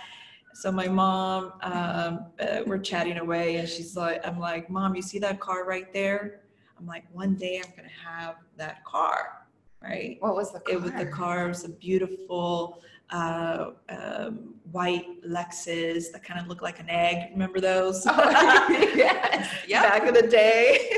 So 0.54 0.72
my 0.72 0.88
mom, 0.88 1.52
um, 1.62 2.26
uh, 2.40 2.62
we're 2.66 2.78
chatting 2.78 3.18
away 3.18 3.56
and 3.56 3.68
she's 3.68 3.94
like, 3.94 4.26
I'm 4.26 4.38
like, 4.38 4.70
mom, 4.70 4.94
you 4.94 5.02
see 5.02 5.18
that 5.18 5.38
car 5.38 5.66
right 5.66 5.92
there? 5.92 6.40
I'm 6.78 6.86
like, 6.86 7.04
one 7.12 7.34
day 7.34 7.58
I'm 7.58 7.72
to 7.72 7.94
have 8.08 8.36
that 8.56 8.82
car, 8.84 9.45
right? 9.82 10.16
What 10.20 10.34
was 10.34 10.52
the 10.52 10.60
car? 10.60 10.74
it 10.74 10.80
was 10.82 10.92
the 10.92 11.06
car 11.06 11.46
it 11.46 11.48
was 11.48 11.64
a 11.64 11.68
beautiful 11.68 12.82
uh, 13.10 13.70
um, 13.88 14.54
white 14.72 15.22
Lexus 15.24 16.10
that 16.12 16.24
kind 16.24 16.40
of 16.40 16.48
looked 16.48 16.62
like 16.62 16.80
an 16.80 16.90
egg. 16.90 17.30
Remember 17.32 17.60
those? 17.60 18.04
yes. 18.06 19.48
Yep. 19.68 19.82
Back 19.82 20.06
in 20.06 20.14
the 20.14 20.26
day. 20.28 20.88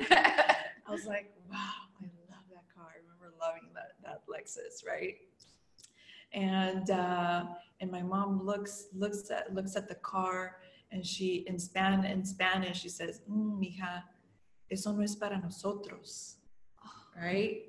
I 0.00 0.90
was 0.90 1.04
like, 1.06 1.32
wow, 1.50 1.58
I 2.00 2.04
love 2.30 2.44
that 2.50 2.64
car. 2.74 2.86
I 2.88 2.98
remember 3.02 3.34
loving 3.38 3.68
that 3.74 3.92
that 4.02 4.22
Lexus, 4.26 4.86
right? 4.86 5.16
And 6.32 6.90
uh, 6.90 7.44
and 7.80 7.90
my 7.90 8.02
mom 8.02 8.44
looks 8.44 8.86
looks 8.94 9.30
at 9.30 9.54
looks 9.54 9.76
at 9.76 9.88
the 9.88 9.96
car 9.96 10.56
and 10.90 11.04
she 11.04 11.44
in 11.46 11.58
Span 11.58 12.04
in 12.04 12.24
Spanish 12.24 12.80
she 12.80 12.88
says, 12.88 13.20
mm, 13.30 13.58
"Mija, 13.58 14.02
eso 14.70 14.92
no 14.92 15.02
es 15.02 15.14
para 15.16 15.38
nosotros," 15.38 16.36
right? 17.20 17.62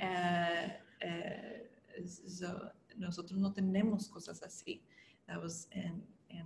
Uh, 0.00 0.68
uh, 1.04 2.06
so 2.26 2.68
nosotros 2.98 3.38
no 3.38 3.50
tenemos 3.50 4.08
cosas 4.08 4.42
así. 4.42 4.80
That 5.28 5.42
was 5.42 5.66
in 5.72 6.02
in 6.30 6.44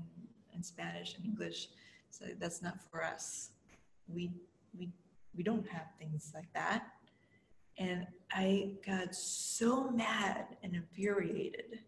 in 0.54 0.62
Spanish 0.62 1.16
and 1.16 1.24
English. 1.24 1.68
So 2.10 2.26
that's 2.38 2.62
not 2.62 2.80
for 2.90 3.04
us. 3.04 3.50
We 4.08 4.32
we 4.78 4.90
we 5.34 5.42
don't 5.42 5.66
have 5.68 5.86
things 5.98 6.32
like 6.34 6.52
that. 6.54 6.84
And 7.78 8.06
I 8.30 8.72
got 8.84 9.14
so 9.14 9.90
mad 9.90 10.56
and 10.62 10.74
infuriated 10.74 11.80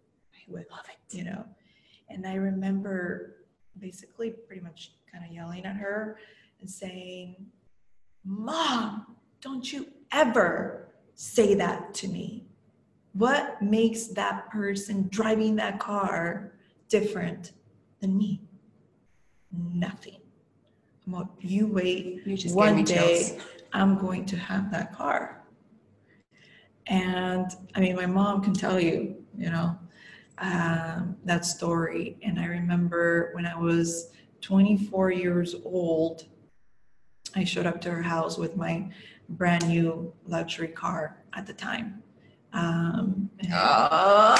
with 0.48 0.70
love 0.70 0.86
it. 0.88 1.16
you 1.16 1.24
know. 1.24 1.44
And 2.08 2.26
I 2.26 2.34
remember 2.34 3.36
basically 3.78 4.30
pretty 4.30 4.62
much 4.62 4.92
kind 5.10 5.24
of 5.24 5.32
yelling 5.32 5.64
at 5.64 5.76
her 5.76 6.18
and 6.60 6.70
saying, 6.70 7.36
Mom, 8.24 9.16
don't 9.40 9.70
you 9.70 9.88
ever 10.12 10.88
say 11.14 11.54
that 11.54 11.94
to 11.94 12.08
me. 12.08 12.44
What 13.12 13.62
makes 13.62 14.08
that 14.08 14.50
person 14.50 15.08
driving 15.10 15.56
that 15.56 15.78
car 15.78 16.52
different 16.88 17.52
than 18.00 18.16
me? 18.16 18.42
Nothing. 19.52 20.18
I'm 21.06 21.12
like, 21.12 21.26
you 21.40 21.66
wait 21.66 22.22
You 22.24 22.36
just 22.36 22.54
one 22.54 22.82
day 22.82 22.94
chills. 22.94 23.42
I'm 23.72 23.98
going 23.98 24.24
to 24.26 24.36
have 24.36 24.70
that 24.72 24.92
car. 24.92 25.42
And 26.86 27.50
I 27.74 27.80
mean, 27.80 27.96
my 27.96 28.06
mom 28.06 28.42
can 28.42 28.52
tell 28.52 28.80
you, 28.80 29.16
you 29.36 29.50
know, 29.50 29.78
um, 30.38 31.16
that 31.24 31.44
story. 31.44 32.16
And 32.22 32.38
I 32.38 32.46
remember 32.46 33.30
when 33.34 33.46
I 33.46 33.56
was 33.56 34.10
24 34.40 35.10
years 35.12 35.54
old, 35.64 36.24
I 37.36 37.44
showed 37.44 37.66
up 37.66 37.80
to 37.82 37.90
her 37.90 38.02
house 38.02 38.38
with 38.38 38.56
my 38.56 38.88
brand 39.36 39.66
new 39.68 40.12
luxury 40.26 40.68
car 40.68 41.16
at 41.34 41.46
the 41.46 41.52
time. 41.52 42.02
Um, 42.52 43.28
and 43.40 43.52
Oh. 43.52 44.34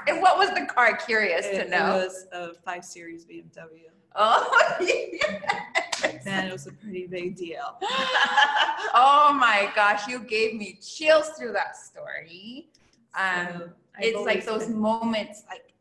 and 0.06 0.20
what 0.20 0.38
was 0.38 0.50
the 0.50 0.66
car? 0.66 0.96
Curious 0.96 1.46
it, 1.46 1.64
to 1.64 1.70
know. 1.70 1.96
it 1.98 2.04
was 2.04 2.26
a 2.32 2.54
5 2.54 2.84
Series 2.84 3.24
BMW. 3.24 3.88
Oh, 4.14 4.76
yes. 4.80 6.24
Man, 6.24 6.48
it 6.48 6.52
was 6.52 6.66
a 6.66 6.72
pretty 6.72 7.06
big 7.06 7.36
deal. 7.36 7.76
oh 7.82 9.36
my 9.38 9.70
gosh, 9.74 10.06
you 10.08 10.18
gave 10.20 10.54
me 10.54 10.78
chills 10.82 11.30
through 11.38 11.52
that 11.52 11.76
story. 11.76 12.68
Um, 13.14 13.46
So, 13.46 13.70
it's 14.00 14.26
like 14.26 14.44
those 14.44 14.66
been- 14.66 14.78
moments, 14.78 15.44
like 15.48 15.72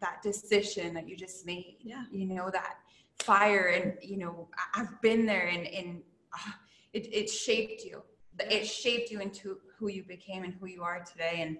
that 0.00 0.22
decision 0.22 0.94
that 0.94 1.08
you 1.08 1.16
just 1.16 1.44
made. 1.46 1.76
Yeah. 1.82 2.04
You 2.12 2.26
know 2.26 2.50
that 2.50 2.76
fire, 3.18 3.66
and 3.74 3.94
you 4.02 4.16
know 4.18 4.48
I've 4.74 5.00
been 5.02 5.26
there, 5.26 5.46
and 5.48 5.66
and 5.66 5.98
uh, 5.98 6.02
it 6.92 7.12
it 7.12 7.30
shaped 7.30 7.84
you. 7.84 8.02
It 8.38 8.64
shaped 8.66 9.10
you 9.10 9.20
into 9.20 9.58
who 9.78 9.88
you 9.88 10.02
became 10.02 10.44
and 10.44 10.54
who 10.54 10.66
you 10.66 10.82
are 10.82 11.04
today, 11.04 11.36
and 11.38 11.58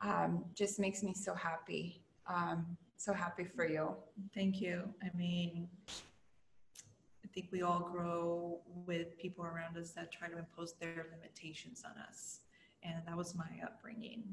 um, 0.00 0.44
just 0.54 0.78
makes 0.78 1.02
me 1.02 1.14
so 1.14 1.34
happy. 1.34 2.02
Um, 2.26 2.76
so 2.96 3.12
happy 3.12 3.44
for 3.44 3.66
you. 3.66 3.94
Thank 4.34 4.60
you. 4.60 4.82
I 5.02 5.16
mean, 5.16 5.68
I 5.88 7.28
think 7.32 7.48
we 7.50 7.62
all 7.62 7.80
grow 7.80 8.60
with 8.86 9.16
people 9.18 9.44
around 9.44 9.76
us 9.76 9.92
that 9.92 10.12
try 10.12 10.28
to 10.28 10.38
impose 10.38 10.74
their 10.74 11.06
limitations 11.14 11.82
on 11.84 11.92
us. 12.02 12.40
And 12.82 12.96
that 13.06 13.16
was 13.16 13.34
my 13.34 13.48
upbringing. 13.64 14.24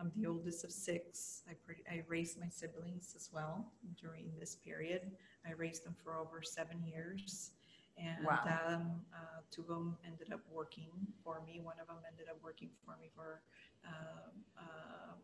I'm 0.00 0.12
the 0.16 0.26
oldest 0.26 0.64
of 0.64 0.70
six. 0.70 1.42
I, 1.48 1.54
I 1.92 2.02
raised 2.08 2.40
my 2.40 2.48
siblings 2.48 3.14
as 3.16 3.30
well 3.32 3.72
during 4.00 4.30
this 4.38 4.56
period. 4.56 5.10
I 5.46 5.52
raised 5.52 5.84
them 5.84 5.94
for 6.02 6.16
over 6.16 6.42
seven 6.42 6.82
years. 6.84 7.50
And 7.98 8.24
Wow. 8.24 8.44
um, 8.46 9.00
uh, 9.12 9.40
two 9.50 9.62
of 9.62 9.68
them 9.68 9.96
ended 10.06 10.32
up 10.32 10.40
working 10.50 10.90
for 11.24 11.42
me. 11.46 11.60
One 11.62 11.76
of 11.80 11.88
them 11.88 11.96
ended 12.10 12.28
up 12.28 12.38
working 12.42 12.70
for 12.84 12.96
me 13.00 13.10
for 13.14 13.42
um, 13.86 14.32
um, 14.58 15.18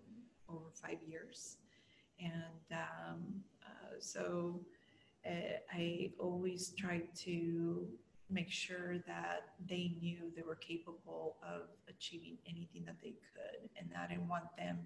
over 0.48 0.70
five 0.74 0.98
years. 1.06 1.58
And 2.20 2.66
um, 2.72 3.42
uh, 3.64 3.94
so 4.00 4.60
uh, 5.26 5.58
I 5.72 6.10
always 6.18 6.72
tried 6.76 7.14
to 7.24 7.86
make 8.30 8.50
sure 8.50 8.98
that 9.06 9.50
they 9.68 9.96
knew 10.00 10.32
they 10.34 10.42
were 10.42 10.56
capable 10.56 11.36
of 11.42 11.68
achieving 11.88 12.38
anything 12.48 12.84
that 12.86 12.96
they 13.02 13.14
could. 13.32 13.68
And 13.78 13.88
that 13.90 14.06
I 14.10 14.14
didn't 14.14 14.28
want 14.28 14.44
them 14.56 14.78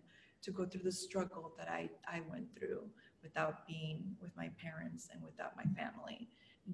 to 0.43 0.51
go 0.51 0.65
through 0.67 0.83
the 0.83 0.93
struggle 0.93 1.53
that 1.59 1.69
I, 1.69 1.89
I 2.07 2.21
went 2.31 2.47
through 2.57 2.83
without 3.23 3.67
being 3.67 4.17
with 4.21 4.37
my 4.37 4.51
parents 4.63 5.09
and 5.13 5.23
without 5.23 5.57
my 5.57 5.65
family 5.81 6.29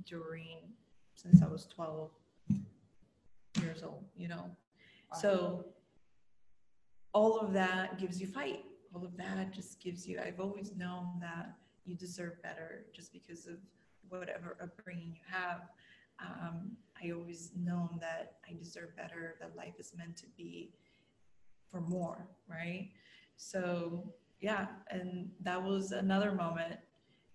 during, 0.06 0.58
since 1.14 1.42
I 1.42 1.46
was 1.46 1.66
12 1.66 2.10
years 3.60 3.82
old, 3.82 4.04
you 4.16 4.28
know. 4.28 4.50
So 5.20 5.66
all 7.12 7.38
of 7.38 7.52
that 7.52 7.98
gives 7.98 8.20
you 8.20 8.26
fight. 8.26 8.64
All 8.94 9.04
of 9.04 9.16
that 9.16 9.52
just 9.52 9.80
gives 9.80 10.06
you, 10.06 10.20
I've 10.24 10.40
always 10.40 10.74
known 10.76 11.18
that 11.20 11.54
you 11.84 11.94
deserve 11.94 12.42
better 12.42 12.86
just 12.92 13.12
because 13.12 13.46
of 13.46 13.56
whatever 14.08 14.56
upbringing 14.62 15.14
you 15.14 15.22
have. 15.30 15.62
Um, 16.20 16.72
I 17.02 17.10
always 17.10 17.50
known 17.56 17.98
that 18.00 18.36
I 18.48 18.54
deserve 18.54 18.96
better, 18.96 19.36
that 19.40 19.56
life 19.56 19.74
is 19.78 19.92
meant 19.96 20.16
to 20.18 20.26
be 20.36 20.72
for 21.70 21.80
more, 21.80 22.26
right? 22.48 22.90
So 23.36 24.12
yeah, 24.40 24.66
and 24.90 25.30
that 25.40 25.62
was 25.62 25.92
another 25.92 26.32
moment. 26.32 26.78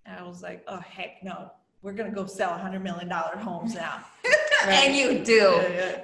And 0.06 0.18
I 0.18 0.24
was 0.24 0.42
like, 0.42 0.64
oh 0.68 0.80
heck 0.80 1.24
no, 1.24 1.52
we're 1.82 1.94
gonna 1.94 2.12
go 2.12 2.26
sell 2.26 2.52
a 2.52 2.58
hundred 2.58 2.84
million 2.84 3.08
dollar 3.08 3.38
homes 3.38 3.76
now. 3.76 4.04
and 4.68 4.96
you 4.96 5.24
do. 5.24 5.50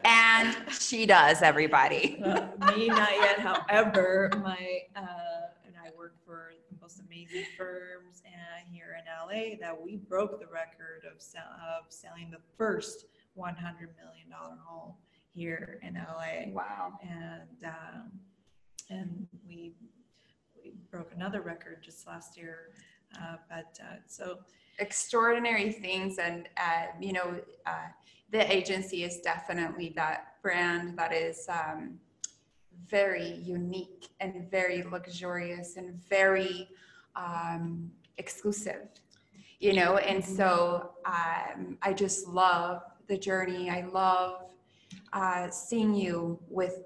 And 0.06 0.56
she 0.72 1.06
does, 1.06 1.42
everybody. 1.42 2.22
Uh, 2.24 2.48
me, 2.76 2.88
not 2.88 3.12
yet. 3.12 3.40
However, 3.40 4.32
my 4.42 4.80
uh, 4.96 5.52
and 5.66 5.76
I 5.84 5.90
work 5.98 6.16
for 6.26 6.54
the 6.72 6.78
most 6.82 7.02
amazing 7.06 7.46
firms 7.58 8.24
and 8.26 8.74
here 8.74 8.98
in 8.98 9.06
LA 9.06 9.58
that 9.60 9.80
we 9.80 9.98
broke 9.98 10.40
the 10.40 10.48
record 10.48 11.04
of 11.14 11.22
sell, 11.22 11.44
of 11.44 11.92
selling 11.92 12.32
the 12.32 12.40
first 12.58 13.06
100 13.34 13.90
million 13.98 14.30
dollar 14.30 14.58
home 14.66 14.94
here 15.34 15.80
in 15.84 15.96
LA. 15.96 16.52
Wow. 16.52 16.94
And 17.02 17.66
um, 17.66 18.12
and 18.90 19.28
we 19.46 19.74
we 20.56 20.74
broke 20.90 21.12
another 21.14 21.42
record 21.42 21.84
just 21.84 22.08
last 22.08 22.38
year. 22.38 22.70
Uh, 23.22 23.38
but 23.50 23.80
uh, 23.82 23.96
so 24.08 24.40
extraordinary 24.80 25.72
things 25.72 26.18
and 26.18 26.50
uh, 26.58 26.88
you 27.00 27.14
know 27.14 27.40
uh, 27.66 27.88
the 28.32 28.52
agency 28.54 29.04
is 29.04 29.20
definitely 29.22 29.94
that 29.96 30.34
brand 30.42 30.98
that 30.98 31.14
is 31.14 31.48
um, 31.50 31.98
very 32.90 33.36
unique 33.36 34.10
and 34.20 34.50
very 34.52 34.84
luxurious 34.84 35.78
and 35.78 35.94
very 36.10 36.68
um, 37.16 37.90
exclusive 38.18 38.90
you 39.60 39.74
know? 39.74 39.98
And 39.98 40.24
so 40.24 40.92
um, 41.06 41.78
i 41.82 41.94
just 41.94 42.28
love 42.28 42.84
the 43.08 43.18
journey. 43.18 43.70
I 43.70 43.82
love 43.82 44.44
uh, 45.14 45.50
seeing 45.50 45.94
you 45.96 46.40
with 46.50 46.84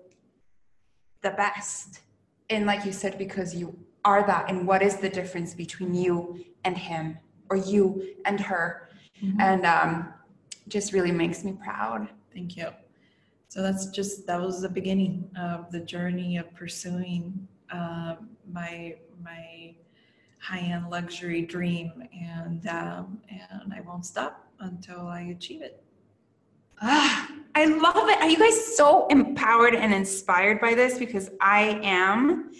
the 1.22 1.32
best. 1.32 2.02
And 2.50 2.66
like 2.66 2.86
you 2.86 2.92
said 2.92 3.18
because 3.18 3.56
you 3.56 3.78
are 4.06 4.26
that 4.26 4.50
and 4.50 4.66
what 4.68 4.82
is 4.82 4.98
the 4.98 5.10
difference 5.10 5.54
between 5.54 5.94
you 5.94 6.44
and 6.64 6.78
him 6.78 7.18
or 7.50 7.58
you 7.58 8.16
and 8.26 8.40
her? 8.40 8.90
Mm-hmm. 9.24 9.42
and 9.42 9.66
um, 9.66 10.14
just 10.70 10.94
really 10.94 11.12
makes 11.12 11.44
me 11.44 11.52
proud. 11.62 12.08
Thank 12.34 12.56
you. 12.56 12.70
So 13.50 13.62
that's 13.62 13.88
just 13.88 14.26
that 14.28 14.40
was 14.40 14.62
the 14.62 14.70
beginning 14.70 15.30
of 15.38 15.72
the 15.72 15.80
journey 15.80 16.38
of 16.38 16.54
pursuing 16.54 17.48
uh, 17.72 18.16
my 18.52 18.96
my 19.22 19.76
high-end 20.40 20.90
luxury 20.90 21.42
dream 21.42 21.92
and 22.14 22.66
um, 22.68 23.20
and 23.30 23.74
i 23.74 23.82
won't 23.82 24.06
stop 24.06 24.48
until 24.62 25.08
i 25.08 25.22
achieve 25.38 25.62
it. 25.62 25.84
Ah, 26.82 27.30
i 27.56 27.66
love 27.66 28.08
it. 28.08 28.22
Are 28.22 28.30
you 28.30 28.38
guys 28.38 28.78
so 28.78 29.08
empowered 29.08 29.76
and 29.76 29.94
inspired 29.94 30.62
by 30.62 30.76
this? 30.76 30.98
Because 30.98 31.30
i 31.42 31.82
am 31.84 32.54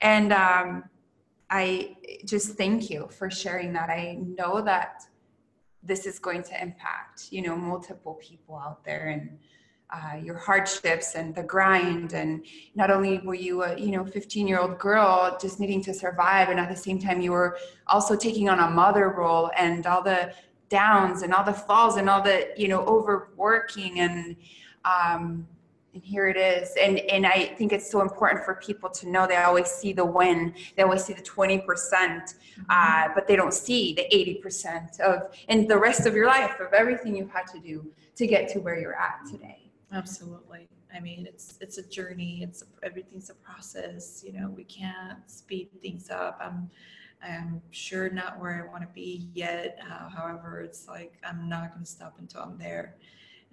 and 0.00 0.32
um, 0.32 0.84
I 1.50 1.96
just 2.24 2.56
thank 2.56 2.90
you 2.90 3.08
for 3.10 3.30
sharing 3.30 3.72
that. 3.74 3.90
I 3.90 4.18
know 4.20 4.60
that 4.62 5.02
this 5.82 6.06
is 6.06 6.18
going 6.18 6.42
to 6.42 6.60
impact, 6.60 7.28
you 7.30 7.42
know, 7.42 7.56
multiple 7.56 8.14
people 8.14 8.56
out 8.56 8.84
there 8.84 9.08
and 9.08 9.38
uh, 9.90 10.16
your 10.16 10.36
hardships 10.36 11.14
and 11.14 11.34
the 11.34 11.42
grind. 11.42 12.12
And 12.12 12.44
not 12.74 12.90
only 12.90 13.18
were 13.18 13.34
you 13.34 13.62
a, 13.62 13.78
you 13.78 13.92
know, 13.92 14.04
15 14.04 14.48
year 14.48 14.58
old 14.58 14.78
girl 14.78 15.38
just 15.40 15.60
needing 15.60 15.82
to 15.84 15.94
survive, 15.94 16.48
and 16.48 16.58
at 16.58 16.68
the 16.68 16.76
same 16.76 16.98
time, 16.98 17.20
you 17.20 17.32
were 17.32 17.56
also 17.86 18.16
taking 18.16 18.48
on 18.48 18.58
a 18.58 18.70
mother 18.70 19.10
role 19.10 19.50
and 19.56 19.86
all 19.86 20.02
the 20.02 20.34
downs 20.68 21.22
and 21.22 21.32
all 21.32 21.44
the 21.44 21.52
falls 21.52 21.96
and 21.96 22.10
all 22.10 22.20
the, 22.20 22.48
you 22.56 22.66
know, 22.66 22.80
overworking 22.80 24.00
and, 24.00 24.36
um, 24.84 25.46
and 25.96 26.04
here 26.04 26.28
it 26.28 26.36
is. 26.36 26.74
And 26.78 26.98
and 26.98 27.26
i 27.26 27.46
think 27.56 27.72
it's 27.72 27.90
so 27.90 28.02
important 28.02 28.44
for 28.44 28.56
people 28.56 28.90
to 28.90 29.08
know 29.08 29.26
they 29.26 29.36
always 29.36 29.68
see 29.68 29.94
the 29.94 30.04
win. 30.04 30.54
They 30.76 30.82
always 30.82 31.04
see 31.04 31.14
the 31.14 31.22
20% 31.22 31.64
mm-hmm. 31.64 32.62
uh, 32.68 33.08
but 33.14 33.26
they 33.26 33.34
don't 33.34 33.54
see 33.54 33.94
the 33.94 34.06
80% 34.44 35.00
of 35.00 35.34
and 35.48 35.68
the 35.68 35.78
rest 35.78 36.06
of 36.06 36.14
your 36.14 36.26
life 36.26 36.60
of 36.60 36.74
everything 36.74 37.16
you've 37.16 37.30
had 37.30 37.46
to 37.54 37.58
do 37.58 37.90
to 38.16 38.26
get 38.26 38.48
to 38.50 38.60
where 38.60 38.78
you're 38.78 39.00
at 39.08 39.20
today. 39.30 39.70
Absolutely. 39.90 40.68
I 40.94 41.00
mean 41.00 41.26
it's 41.26 41.54
it's 41.62 41.78
a 41.78 41.86
journey. 41.88 42.40
It's 42.42 42.62
a, 42.62 42.66
everything's 42.84 43.30
a 43.30 43.34
process. 43.34 44.22
You 44.24 44.32
know 44.34 44.50
we 44.50 44.64
can't 44.64 45.18
speed 45.26 45.70
things 45.80 46.10
up. 46.10 46.38
I'm 46.42 46.70
i'm 47.22 47.62
sure 47.70 48.10
not 48.10 48.38
where 48.38 48.62
i 48.62 48.70
want 48.70 48.82
to 48.82 48.92
be 48.94 49.30
yet. 49.32 49.78
Uh, 49.90 50.10
however 50.10 50.60
it's 50.60 50.86
like 50.86 51.14
i'm 51.24 51.48
not 51.48 51.72
going 51.72 51.82
to 51.82 51.90
stop 51.90 52.16
until 52.18 52.42
i'm 52.42 52.58
there 52.58 52.96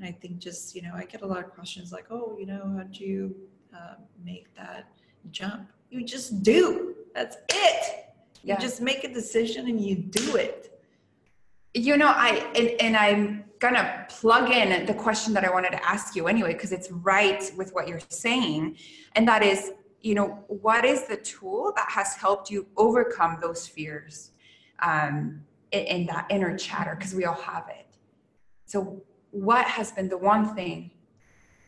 and 0.04 0.14
I 0.14 0.18
think 0.20 0.40
just, 0.40 0.76
you 0.76 0.82
know, 0.82 0.92
I 0.94 1.06
get 1.06 1.22
a 1.22 1.26
lot 1.26 1.40
of 1.46 1.52
questions 1.52 1.94
like, 1.94 2.08
oh, 2.10 2.36
you 2.38 2.46
know, 2.46 2.76
how 2.78 2.84
do 2.84 3.06
you 3.06 3.36
uh, 3.74 3.96
make 4.24 4.54
that 4.56 4.90
jump? 5.32 5.70
You 5.90 6.04
just 6.04 6.44
do. 6.44 6.96
That's 7.16 7.38
it. 7.50 8.08
You 8.44 8.58
just 8.60 8.82
make 8.82 9.06
a 9.06 9.14
decision 9.14 9.70
and 9.70 9.80
you 9.80 9.96
do 9.96 10.36
it. 10.36 10.82
You 11.74 11.96
know, 11.96 12.12
I, 12.14 12.46
and, 12.54 12.70
and 12.82 12.98
I'm 12.98 13.46
going 13.60 13.76
to 13.76 14.06
plug 14.10 14.52
in 14.52 14.86
the 14.86 14.94
question 14.94 15.34
that 15.36 15.46
I 15.46 15.50
wanted 15.50 15.72
to 15.72 15.86
ask 15.88 16.18
you 16.18 16.28
anyway, 16.28 16.52
because 16.52 16.74
it's 16.74 16.92
right 16.92 17.50
with 17.56 17.74
what 17.74 17.88
you're 17.88 18.02
saying. 18.10 18.76
And 19.16 19.26
that 19.30 19.42
is, 19.42 19.72
you 20.02 20.16
know, 20.16 20.44
what 20.50 20.84
is 20.84 21.08
the 21.08 21.16
tool 21.16 21.72
that 21.78 21.90
has 21.90 22.16
helped 22.16 22.52
you 22.52 22.68
overcome 22.76 23.38
those 23.42 23.66
fears 23.66 24.32
um, 24.80 25.44
in, 25.72 25.84
in 25.84 26.06
that 26.08 26.26
inner 26.30 26.58
chatter? 26.58 26.96
Because 26.96 27.16
we 27.16 27.24
all 27.24 27.36
have 27.36 27.70
it. 27.70 27.88
So, 28.66 29.02
what 29.34 29.66
has 29.66 29.92
been 29.92 30.08
the 30.08 30.18
one 30.18 30.54
thing 30.56 30.92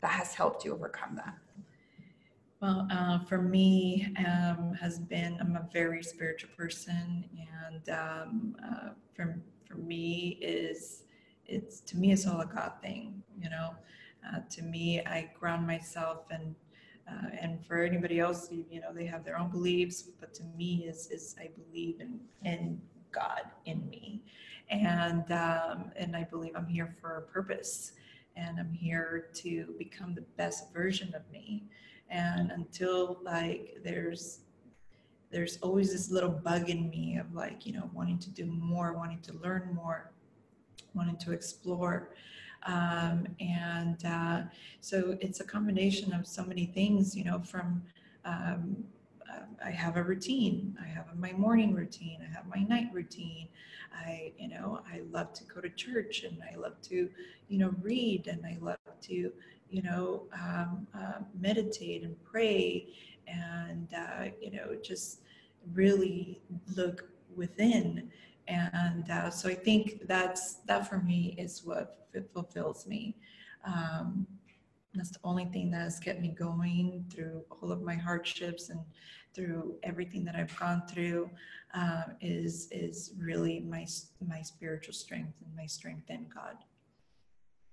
that 0.01 0.11
has 0.11 0.35
helped 0.35 0.63
you 0.63 0.73
overcome 0.73 1.15
that? 1.15 1.33
Well, 2.61 2.87
uh, 2.91 3.19
for 3.19 3.39
me, 3.39 4.13
um, 4.19 4.73
has 4.79 4.99
been 4.99 5.37
I'm 5.41 5.55
a 5.55 5.67
very 5.73 6.03
spiritual 6.03 6.51
person, 6.55 7.25
and 7.67 7.89
um, 7.89 8.55
uh, 8.63 8.89
for 9.15 9.41
for 9.67 9.75
me 9.77 10.37
is 10.41 11.03
it's 11.47 11.81
to 11.81 11.97
me 11.97 12.11
it's 12.11 12.27
all 12.27 12.41
a 12.41 12.45
God 12.45 12.73
thing, 12.81 13.23
you 13.41 13.49
know. 13.49 13.75
Uh, 14.27 14.39
to 14.51 14.61
me, 14.61 15.01
I 15.01 15.29
ground 15.37 15.65
myself, 15.67 16.25
and 16.29 16.55
uh, 17.09 17.29
and 17.39 17.65
for 17.65 17.83
anybody 17.83 18.19
else, 18.19 18.51
you, 18.51 18.63
you 18.69 18.79
know, 18.81 18.93
they 18.93 19.05
have 19.05 19.25
their 19.25 19.37
own 19.37 19.49
beliefs, 19.49 20.03
but 20.19 20.33
to 20.35 20.43
me 20.55 20.85
is 20.87 21.07
is 21.07 21.35
I 21.39 21.49
believe 21.57 21.99
in 21.99 22.19
in 22.43 22.79
God 23.15 23.43
in 23.65 23.87
me, 23.89 24.21
and 24.69 25.31
um, 25.31 25.91
and 25.95 26.15
I 26.15 26.23
believe 26.23 26.51
I'm 26.55 26.67
here 26.67 26.95
for 26.99 27.17
a 27.17 27.21
purpose, 27.21 27.93
and 28.35 28.59
I'm 28.59 28.73
here 28.73 29.29
to 29.35 29.73
become 29.77 30.13
the 30.13 30.25
best 30.37 30.73
version 30.73 31.13
of 31.15 31.21
me. 31.31 31.63
And 32.09 32.51
until 32.51 33.19
like 33.23 33.77
there's 33.83 34.41
there's 35.31 35.57
always 35.57 35.91
this 35.91 36.11
little 36.11 36.29
bug 36.29 36.69
in 36.69 36.89
me 36.89 37.17
of 37.17 37.33
like 37.33 37.65
you 37.65 37.73
know 37.73 37.89
wanting 37.93 38.19
to 38.19 38.29
do 38.29 38.45
more, 38.45 38.93
wanting 38.93 39.21
to 39.21 39.33
learn 39.37 39.73
more, 39.73 40.11
wanting 40.93 41.17
to 41.17 41.31
explore. 41.31 42.11
Um, 42.65 43.27
and 43.39 44.03
uh, 44.05 44.41
so 44.81 45.17
it's 45.21 45.39
a 45.39 45.43
combination 45.43 46.13
of 46.13 46.25
so 46.25 46.43
many 46.43 46.65
things, 46.65 47.15
you 47.15 47.23
know, 47.23 47.39
from 47.39 47.83
um, 48.25 48.83
I 49.63 49.71
have 49.71 49.97
a 49.97 50.03
routine. 50.03 50.77
I 50.81 50.87
have 50.87 51.05
my 51.17 51.31
morning 51.33 51.73
routine. 51.73 52.19
I 52.21 52.33
have 52.33 52.47
my 52.47 52.63
night 52.63 52.89
routine. 52.93 53.47
I, 53.93 54.33
you 54.37 54.49
know, 54.49 54.81
I 54.91 55.01
love 55.11 55.33
to 55.33 55.43
go 55.45 55.61
to 55.61 55.69
church 55.69 56.23
and 56.23 56.37
I 56.51 56.55
love 56.55 56.81
to, 56.83 57.09
you 57.47 57.57
know, 57.57 57.73
read 57.81 58.27
and 58.27 58.45
I 58.45 58.57
love 58.61 58.77
to, 59.03 59.31
you 59.69 59.81
know, 59.81 60.23
um, 60.33 60.87
uh, 60.93 61.19
meditate 61.39 62.03
and 62.03 62.15
pray 62.23 62.87
and, 63.27 63.87
uh, 63.93 64.25
you 64.41 64.51
know, 64.51 64.75
just 64.83 65.21
really 65.73 66.41
look 66.75 67.09
within. 67.35 68.11
And 68.47 69.09
uh, 69.09 69.29
so 69.29 69.49
I 69.49 69.55
think 69.55 70.07
that's 70.07 70.55
that 70.67 70.87
for 70.89 70.99
me 70.99 71.35
is 71.37 71.63
what 71.63 72.07
fulfills 72.33 72.85
me. 72.85 73.15
Um, 73.65 74.27
that's 74.93 75.11
the 75.11 75.19
only 75.23 75.45
thing 75.45 75.71
that 75.71 75.81
has 75.81 75.99
kept 75.99 76.21
me 76.21 76.29
going 76.29 77.05
through 77.09 77.43
all 77.49 77.71
of 77.71 77.81
my 77.81 77.95
hardships 77.95 78.69
and 78.69 78.79
through 79.35 79.75
everything 79.83 80.23
that 80.25 80.35
I've 80.35 80.57
gone 80.57 80.83
through 80.87 81.29
uh, 81.73 82.03
is 82.21 82.67
is 82.71 83.13
really 83.17 83.59
my 83.59 83.85
my 84.25 84.41
spiritual 84.41 84.93
strength 84.93 85.33
and 85.45 85.55
my 85.55 85.65
strength 85.65 86.09
in 86.09 86.27
God. 86.33 86.55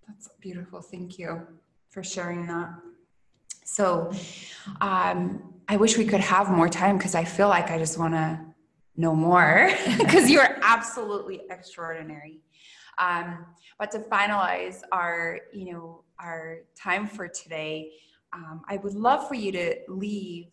That's 0.08 0.28
beautiful. 0.40 0.82
Thank 0.82 1.18
you 1.18 1.46
for 1.90 2.02
sharing 2.02 2.46
that. 2.48 2.70
So, 3.64 4.12
um, 4.80 5.54
I 5.68 5.76
wish 5.76 5.96
we 5.96 6.04
could 6.04 6.20
have 6.20 6.50
more 6.50 6.68
time 6.68 6.98
because 6.98 7.14
I 7.14 7.24
feel 7.24 7.48
like 7.48 7.70
I 7.70 7.78
just 7.78 7.98
want 7.98 8.14
to 8.14 8.40
know 8.96 9.14
more 9.14 9.70
because 9.98 10.28
you 10.28 10.40
are 10.40 10.58
absolutely 10.62 11.42
extraordinary. 11.48 12.40
Um, 12.98 13.46
but 13.78 13.90
to 13.92 14.00
finalize 14.00 14.80
our, 14.90 15.40
you 15.52 15.72
know, 15.72 16.04
our 16.18 16.58
time 16.76 17.06
for 17.06 17.28
today, 17.28 17.92
um, 18.32 18.62
I 18.68 18.76
would 18.78 18.94
love 18.94 19.28
for 19.28 19.34
you 19.34 19.52
to 19.52 19.76
leave 19.88 20.48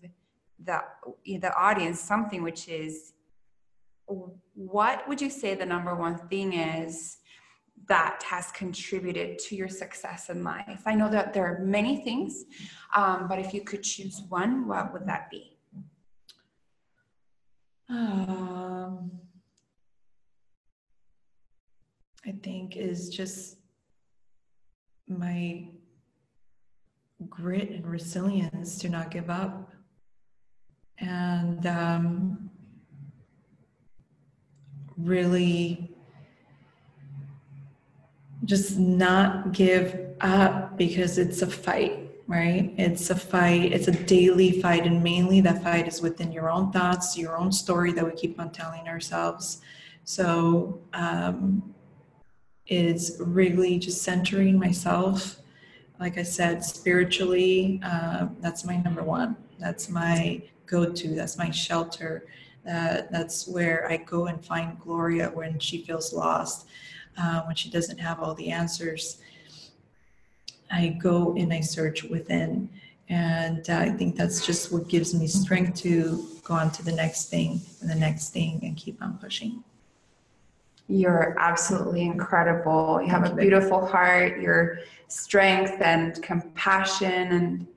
the 0.63 0.81
the 1.25 1.53
audience 1.55 1.99
something 1.99 2.43
which 2.43 2.67
is 2.67 3.13
what 4.55 5.07
would 5.07 5.21
you 5.21 5.29
say 5.29 5.55
the 5.55 5.65
number 5.65 5.95
one 5.95 6.17
thing 6.29 6.53
is 6.53 7.17
that 7.87 8.21
has 8.23 8.51
contributed 8.51 9.39
to 9.39 9.55
your 9.55 9.69
success 9.69 10.29
in 10.29 10.43
life? 10.43 10.81
I 10.85 10.95
know 10.95 11.09
that 11.09 11.33
there 11.33 11.45
are 11.45 11.59
many 11.59 12.03
things, 12.03 12.45
um, 12.95 13.27
but 13.27 13.39
if 13.39 13.53
you 13.53 13.61
could 13.61 13.83
choose 13.83 14.21
one, 14.29 14.67
what 14.67 14.93
would 14.93 15.07
that 15.07 15.29
be? 15.29 15.57
Um, 17.89 19.11
I 22.25 22.31
think 22.43 22.77
is 22.77 23.09
just 23.09 23.57
my 25.07 25.67
grit 27.27 27.71
and 27.71 27.87
resilience 27.87 28.77
to 28.79 28.89
not 28.89 29.09
give 29.09 29.29
up. 29.29 29.68
And 30.99 31.65
um, 31.65 32.49
really 34.97 35.89
just 38.45 38.77
not 38.77 39.51
give 39.51 40.15
up 40.21 40.77
because 40.77 41.17
it's 41.17 41.41
a 41.41 41.47
fight, 41.47 42.09
right? 42.27 42.73
It's 42.77 43.09
a 43.09 43.15
fight, 43.15 43.73
it's 43.73 43.87
a 43.87 43.91
daily 43.91 44.61
fight. 44.61 44.85
And 44.85 45.03
mainly 45.03 45.41
that 45.41 45.63
fight 45.63 45.87
is 45.87 46.01
within 46.01 46.31
your 46.31 46.49
own 46.49 46.71
thoughts, 46.71 47.17
your 47.17 47.37
own 47.37 47.51
story 47.51 47.91
that 47.93 48.05
we 48.05 48.11
keep 48.11 48.39
on 48.39 48.51
telling 48.51 48.87
ourselves. 48.87 49.61
So, 50.03 50.81
um, 50.93 51.75
is 52.67 53.17
really 53.19 53.79
just 53.79 54.03
centering 54.03 54.57
myself. 54.57 55.37
Like 55.99 56.17
I 56.17 56.23
said, 56.23 56.63
spiritually, 56.63 57.81
uh, 57.83 58.27
that's 58.39 58.63
my 58.63 58.77
number 58.77 59.03
one. 59.03 59.35
That's 59.59 59.89
my 59.89 60.41
go 60.69 60.91
to. 60.91 61.15
That's 61.15 61.37
my 61.37 61.49
shelter. 61.49 62.25
Uh, 62.69 63.01
that's 63.09 63.47
where 63.47 63.89
I 63.89 63.97
go 63.97 64.27
and 64.27 64.43
find 64.43 64.79
Gloria 64.79 65.29
when 65.29 65.59
she 65.59 65.83
feels 65.83 66.13
lost 66.13 66.67
uh, 67.17 67.41
when 67.43 67.55
she 67.55 67.69
doesn't 67.69 67.97
have 67.99 68.19
all 68.19 68.33
the 68.35 68.49
answers. 68.49 69.19
I 70.71 70.99
go 71.01 71.35
and 71.35 71.53
I 71.53 71.61
search 71.61 72.03
within. 72.03 72.69
And 73.09 73.67
uh, 73.69 73.77
I 73.77 73.89
think 73.89 74.15
that's 74.15 74.45
just 74.45 74.71
what 74.71 74.87
gives 74.87 75.15
me 75.15 75.25
strength 75.25 75.81
to 75.81 76.27
go 76.43 76.53
on 76.53 76.69
to 76.71 76.83
the 76.83 76.91
next 76.91 77.29
thing 77.29 77.59
and 77.81 77.89
the 77.89 77.95
next 77.95 78.29
thing 78.29 78.59
and 78.61 78.77
keep 78.77 79.01
on 79.01 79.17
pushing. 79.17 79.63
You're 80.87 81.35
absolutely 81.39 82.01
incredible. 82.01 83.01
You 83.01 83.09
have 83.09 83.25
a 83.25 83.35
beautiful 83.35 83.85
heart. 83.85 84.39
Your 84.39 84.79
strength 85.07 85.81
and 85.81 86.21
compassion 86.21 87.31
and 87.31 87.67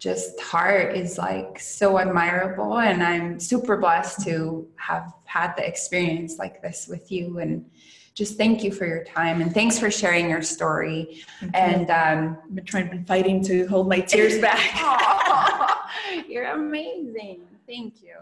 just 0.00 0.40
heart 0.40 0.96
is 0.96 1.18
like 1.18 1.60
so 1.60 1.98
admirable. 1.98 2.78
And 2.78 3.02
I'm 3.02 3.38
super 3.38 3.76
blessed 3.76 4.24
to 4.24 4.66
have 4.76 5.12
had 5.26 5.54
the 5.56 5.66
experience 5.66 6.38
like 6.38 6.62
this 6.62 6.88
with 6.88 7.12
you. 7.12 7.38
And 7.38 7.70
just 8.14 8.38
thank 8.38 8.64
you 8.64 8.72
for 8.72 8.86
your 8.86 9.04
time 9.04 9.42
and 9.42 9.52
thanks 9.52 9.78
for 9.78 9.90
sharing 9.90 10.30
your 10.30 10.42
story. 10.42 11.22
And 11.54 11.90
um, 11.90 12.38
I've 12.42 12.54
been 12.54 12.64
trying, 12.64 12.88
been 12.88 13.04
fighting 13.04 13.44
to 13.44 13.66
hold 13.66 13.88
my 13.88 14.00
tears 14.00 14.38
back. 14.40 14.74
you're 16.28 16.46
amazing. 16.46 17.42
Thank 17.68 18.02
you. 18.02 18.16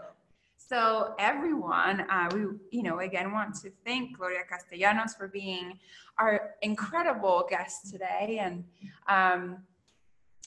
So 0.57 1.15
everyone, 1.17 2.01
uh, 2.01 2.29
we 2.31 2.41
you 2.69 2.83
know 2.83 2.99
again 2.99 3.31
want 3.31 3.55
to 3.61 3.71
thank 3.83 4.15
Gloria 4.15 4.41
Castellanos 4.47 5.15
for 5.15 5.27
being 5.27 5.79
our 6.19 6.51
incredible 6.61 7.47
guest 7.49 7.91
today, 7.91 8.37
and 8.39 8.63
um, 9.07 9.63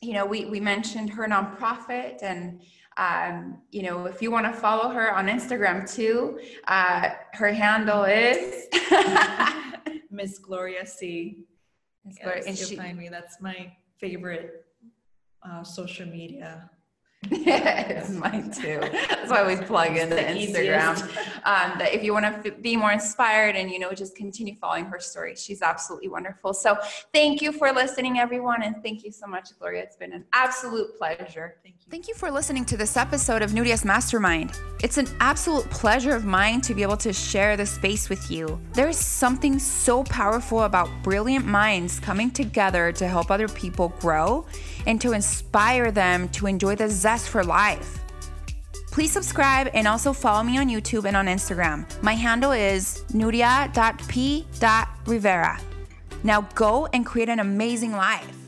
you 0.03 0.13
know 0.15 0.27
we 0.27 0.45
we 0.47 0.61
mentioned 0.61 1.11
her 1.11 1.27
nonprofit 1.27 2.23
and 2.23 2.61
um, 2.97 3.59
you 3.71 3.83
know, 3.83 4.07
if 4.07 4.21
you 4.21 4.31
want 4.31 4.47
to 4.47 4.53
follow 4.53 4.91
her 4.91 5.15
on 5.15 5.27
Instagram 5.27 5.91
too, 5.91 6.41
uh, 6.69 7.11
her 7.33 7.53
handle 7.53 8.05
is 8.05 8.67
Miss 10.11 10.39
Gloria 10.39 10.87
C. 10.87 11.39
Miss 12.05 12.17
yes, 12.19 12.25
Gloria, 12.25 12.43
and 12.47 12.59
she, 12.59 12.77
find 12.77 12.99
me. 12.99 13.09
That's 13.09 13.41
my 13.41 13.73
favorite 13.99 14.67
uh, 15.43 15.63
social 15.63 16.07
media 16.07 16.71
Yes, 17.31 18.11
mine 18.11 18.51
too. 18.51 18.81
That's 18.81 19.31
why 19.31 19.47
we 19.47 19.57
plug 19.65 19.97
in 19.97 20.11
the 20.11 20.17
Instagram. 20.17 21.11
Um, 21.45 21.77
that 21.79 21.93
if 21.93 22.05
you 22.05 22.13
want 22.13 22.25
to 22.25 22.53
f- 22.55 22.63
be 22.63 22.77
more 22.77 22.93
inspired 22.93 23.57
and 23.57 23.69
you 23.69 23.81
know 23.81 23.91
just 23.91 24.15
continue 24.15 24.55
following 24.61 24.85
her 24.85 25.01
story, 25.01 25.35
she's 25.35 25.61
absolutely 25.61 26.07
wonderful. 26.07 26.55
So 26.55 26.79
thank 27.13 27.43
you 27.43 27.51
for 27.51 27.73
listening, 27.73 28.21
everyone, 28.21 28.63
and 28.63 28.77
thank 28.81 29.03
you 29.03 29.11
so 29.11 29.27
much, 29.27 29.49
Gloria. 29.59 29.83
It's 29.83 29.97
been 29.97 30.13
an 30.13 30.25
absolute 30.33 30.97
pleasure. 30.97 31.57
Thank 31.65 31.75
you. 31.81 31.91
Thank 31.91 32.07
you 32.07 32.15
for 32.15 32.31
listening 32.31 32.65
to 32.67 32.77
this 32.77 32.97
episode 32.97 33.43
of 33.43 33.51
Nuria's 33.55 33.85
Mastermind. 33.85 34.57
It's 34.85 34.99
an 34.99 35.09
absolute 35.19 35.69
pleasure 35.71 36.15
of 36.15 36.25
mine 36.25 36.61
to 36.61 36.75
be 36.75 36.83
able 36.83 36.97
to 36.99 37.13
share 37.13 37.57
this 37.57 37.73
space 37.73 38.09
with 38.09 38.31
you. 38.31 38.61
There 38.73 38.89
is 38.89 38.97
something 38.97 39.59
so 39.59 40.05
powerful 40.05 40.63
about 40.63 40.89
brilliant 41.03 41.45
minds 41.45 41.99
coming 41.99 42.31
together 42.31 42.93
to 42.93 43.09
help 43.09 43.33
other 43.33 43.49
people 43.49 43.89
grow 43.99 44.47
and 44.87 45.01
to 45.01 45.13
inspire 45.13 45.91
them 45.91 46.29
to 46.31 46.47
enjoy 46.47 46.75
the 46.77 46.89
zest 46.89 47.29
for 47.29 47.45
life. 47.45 47.99
Please 48.91 49.13
subscribe 49.13 49.71
and 49.73 49.89
also 49.89 50.13
follow 50.13 50.43
me 50.43 50.59
on 50.59 50.69
YouTube 50.69 51.07
and 51.07 51.17
on 51.17 51.27
Instagram. 51.27 51.87
My 52.03 52.15
handle 52.15 52.53
is 52.53 53.05
nuria.p.rivera. 53.13 53.71
Now 56.25 56.43
go 56.55 56.87
and 56.93 57.07
create 57.07 57.29
an 57.31 57.41
amazing 57.41 57.93
life. 57.93 58.42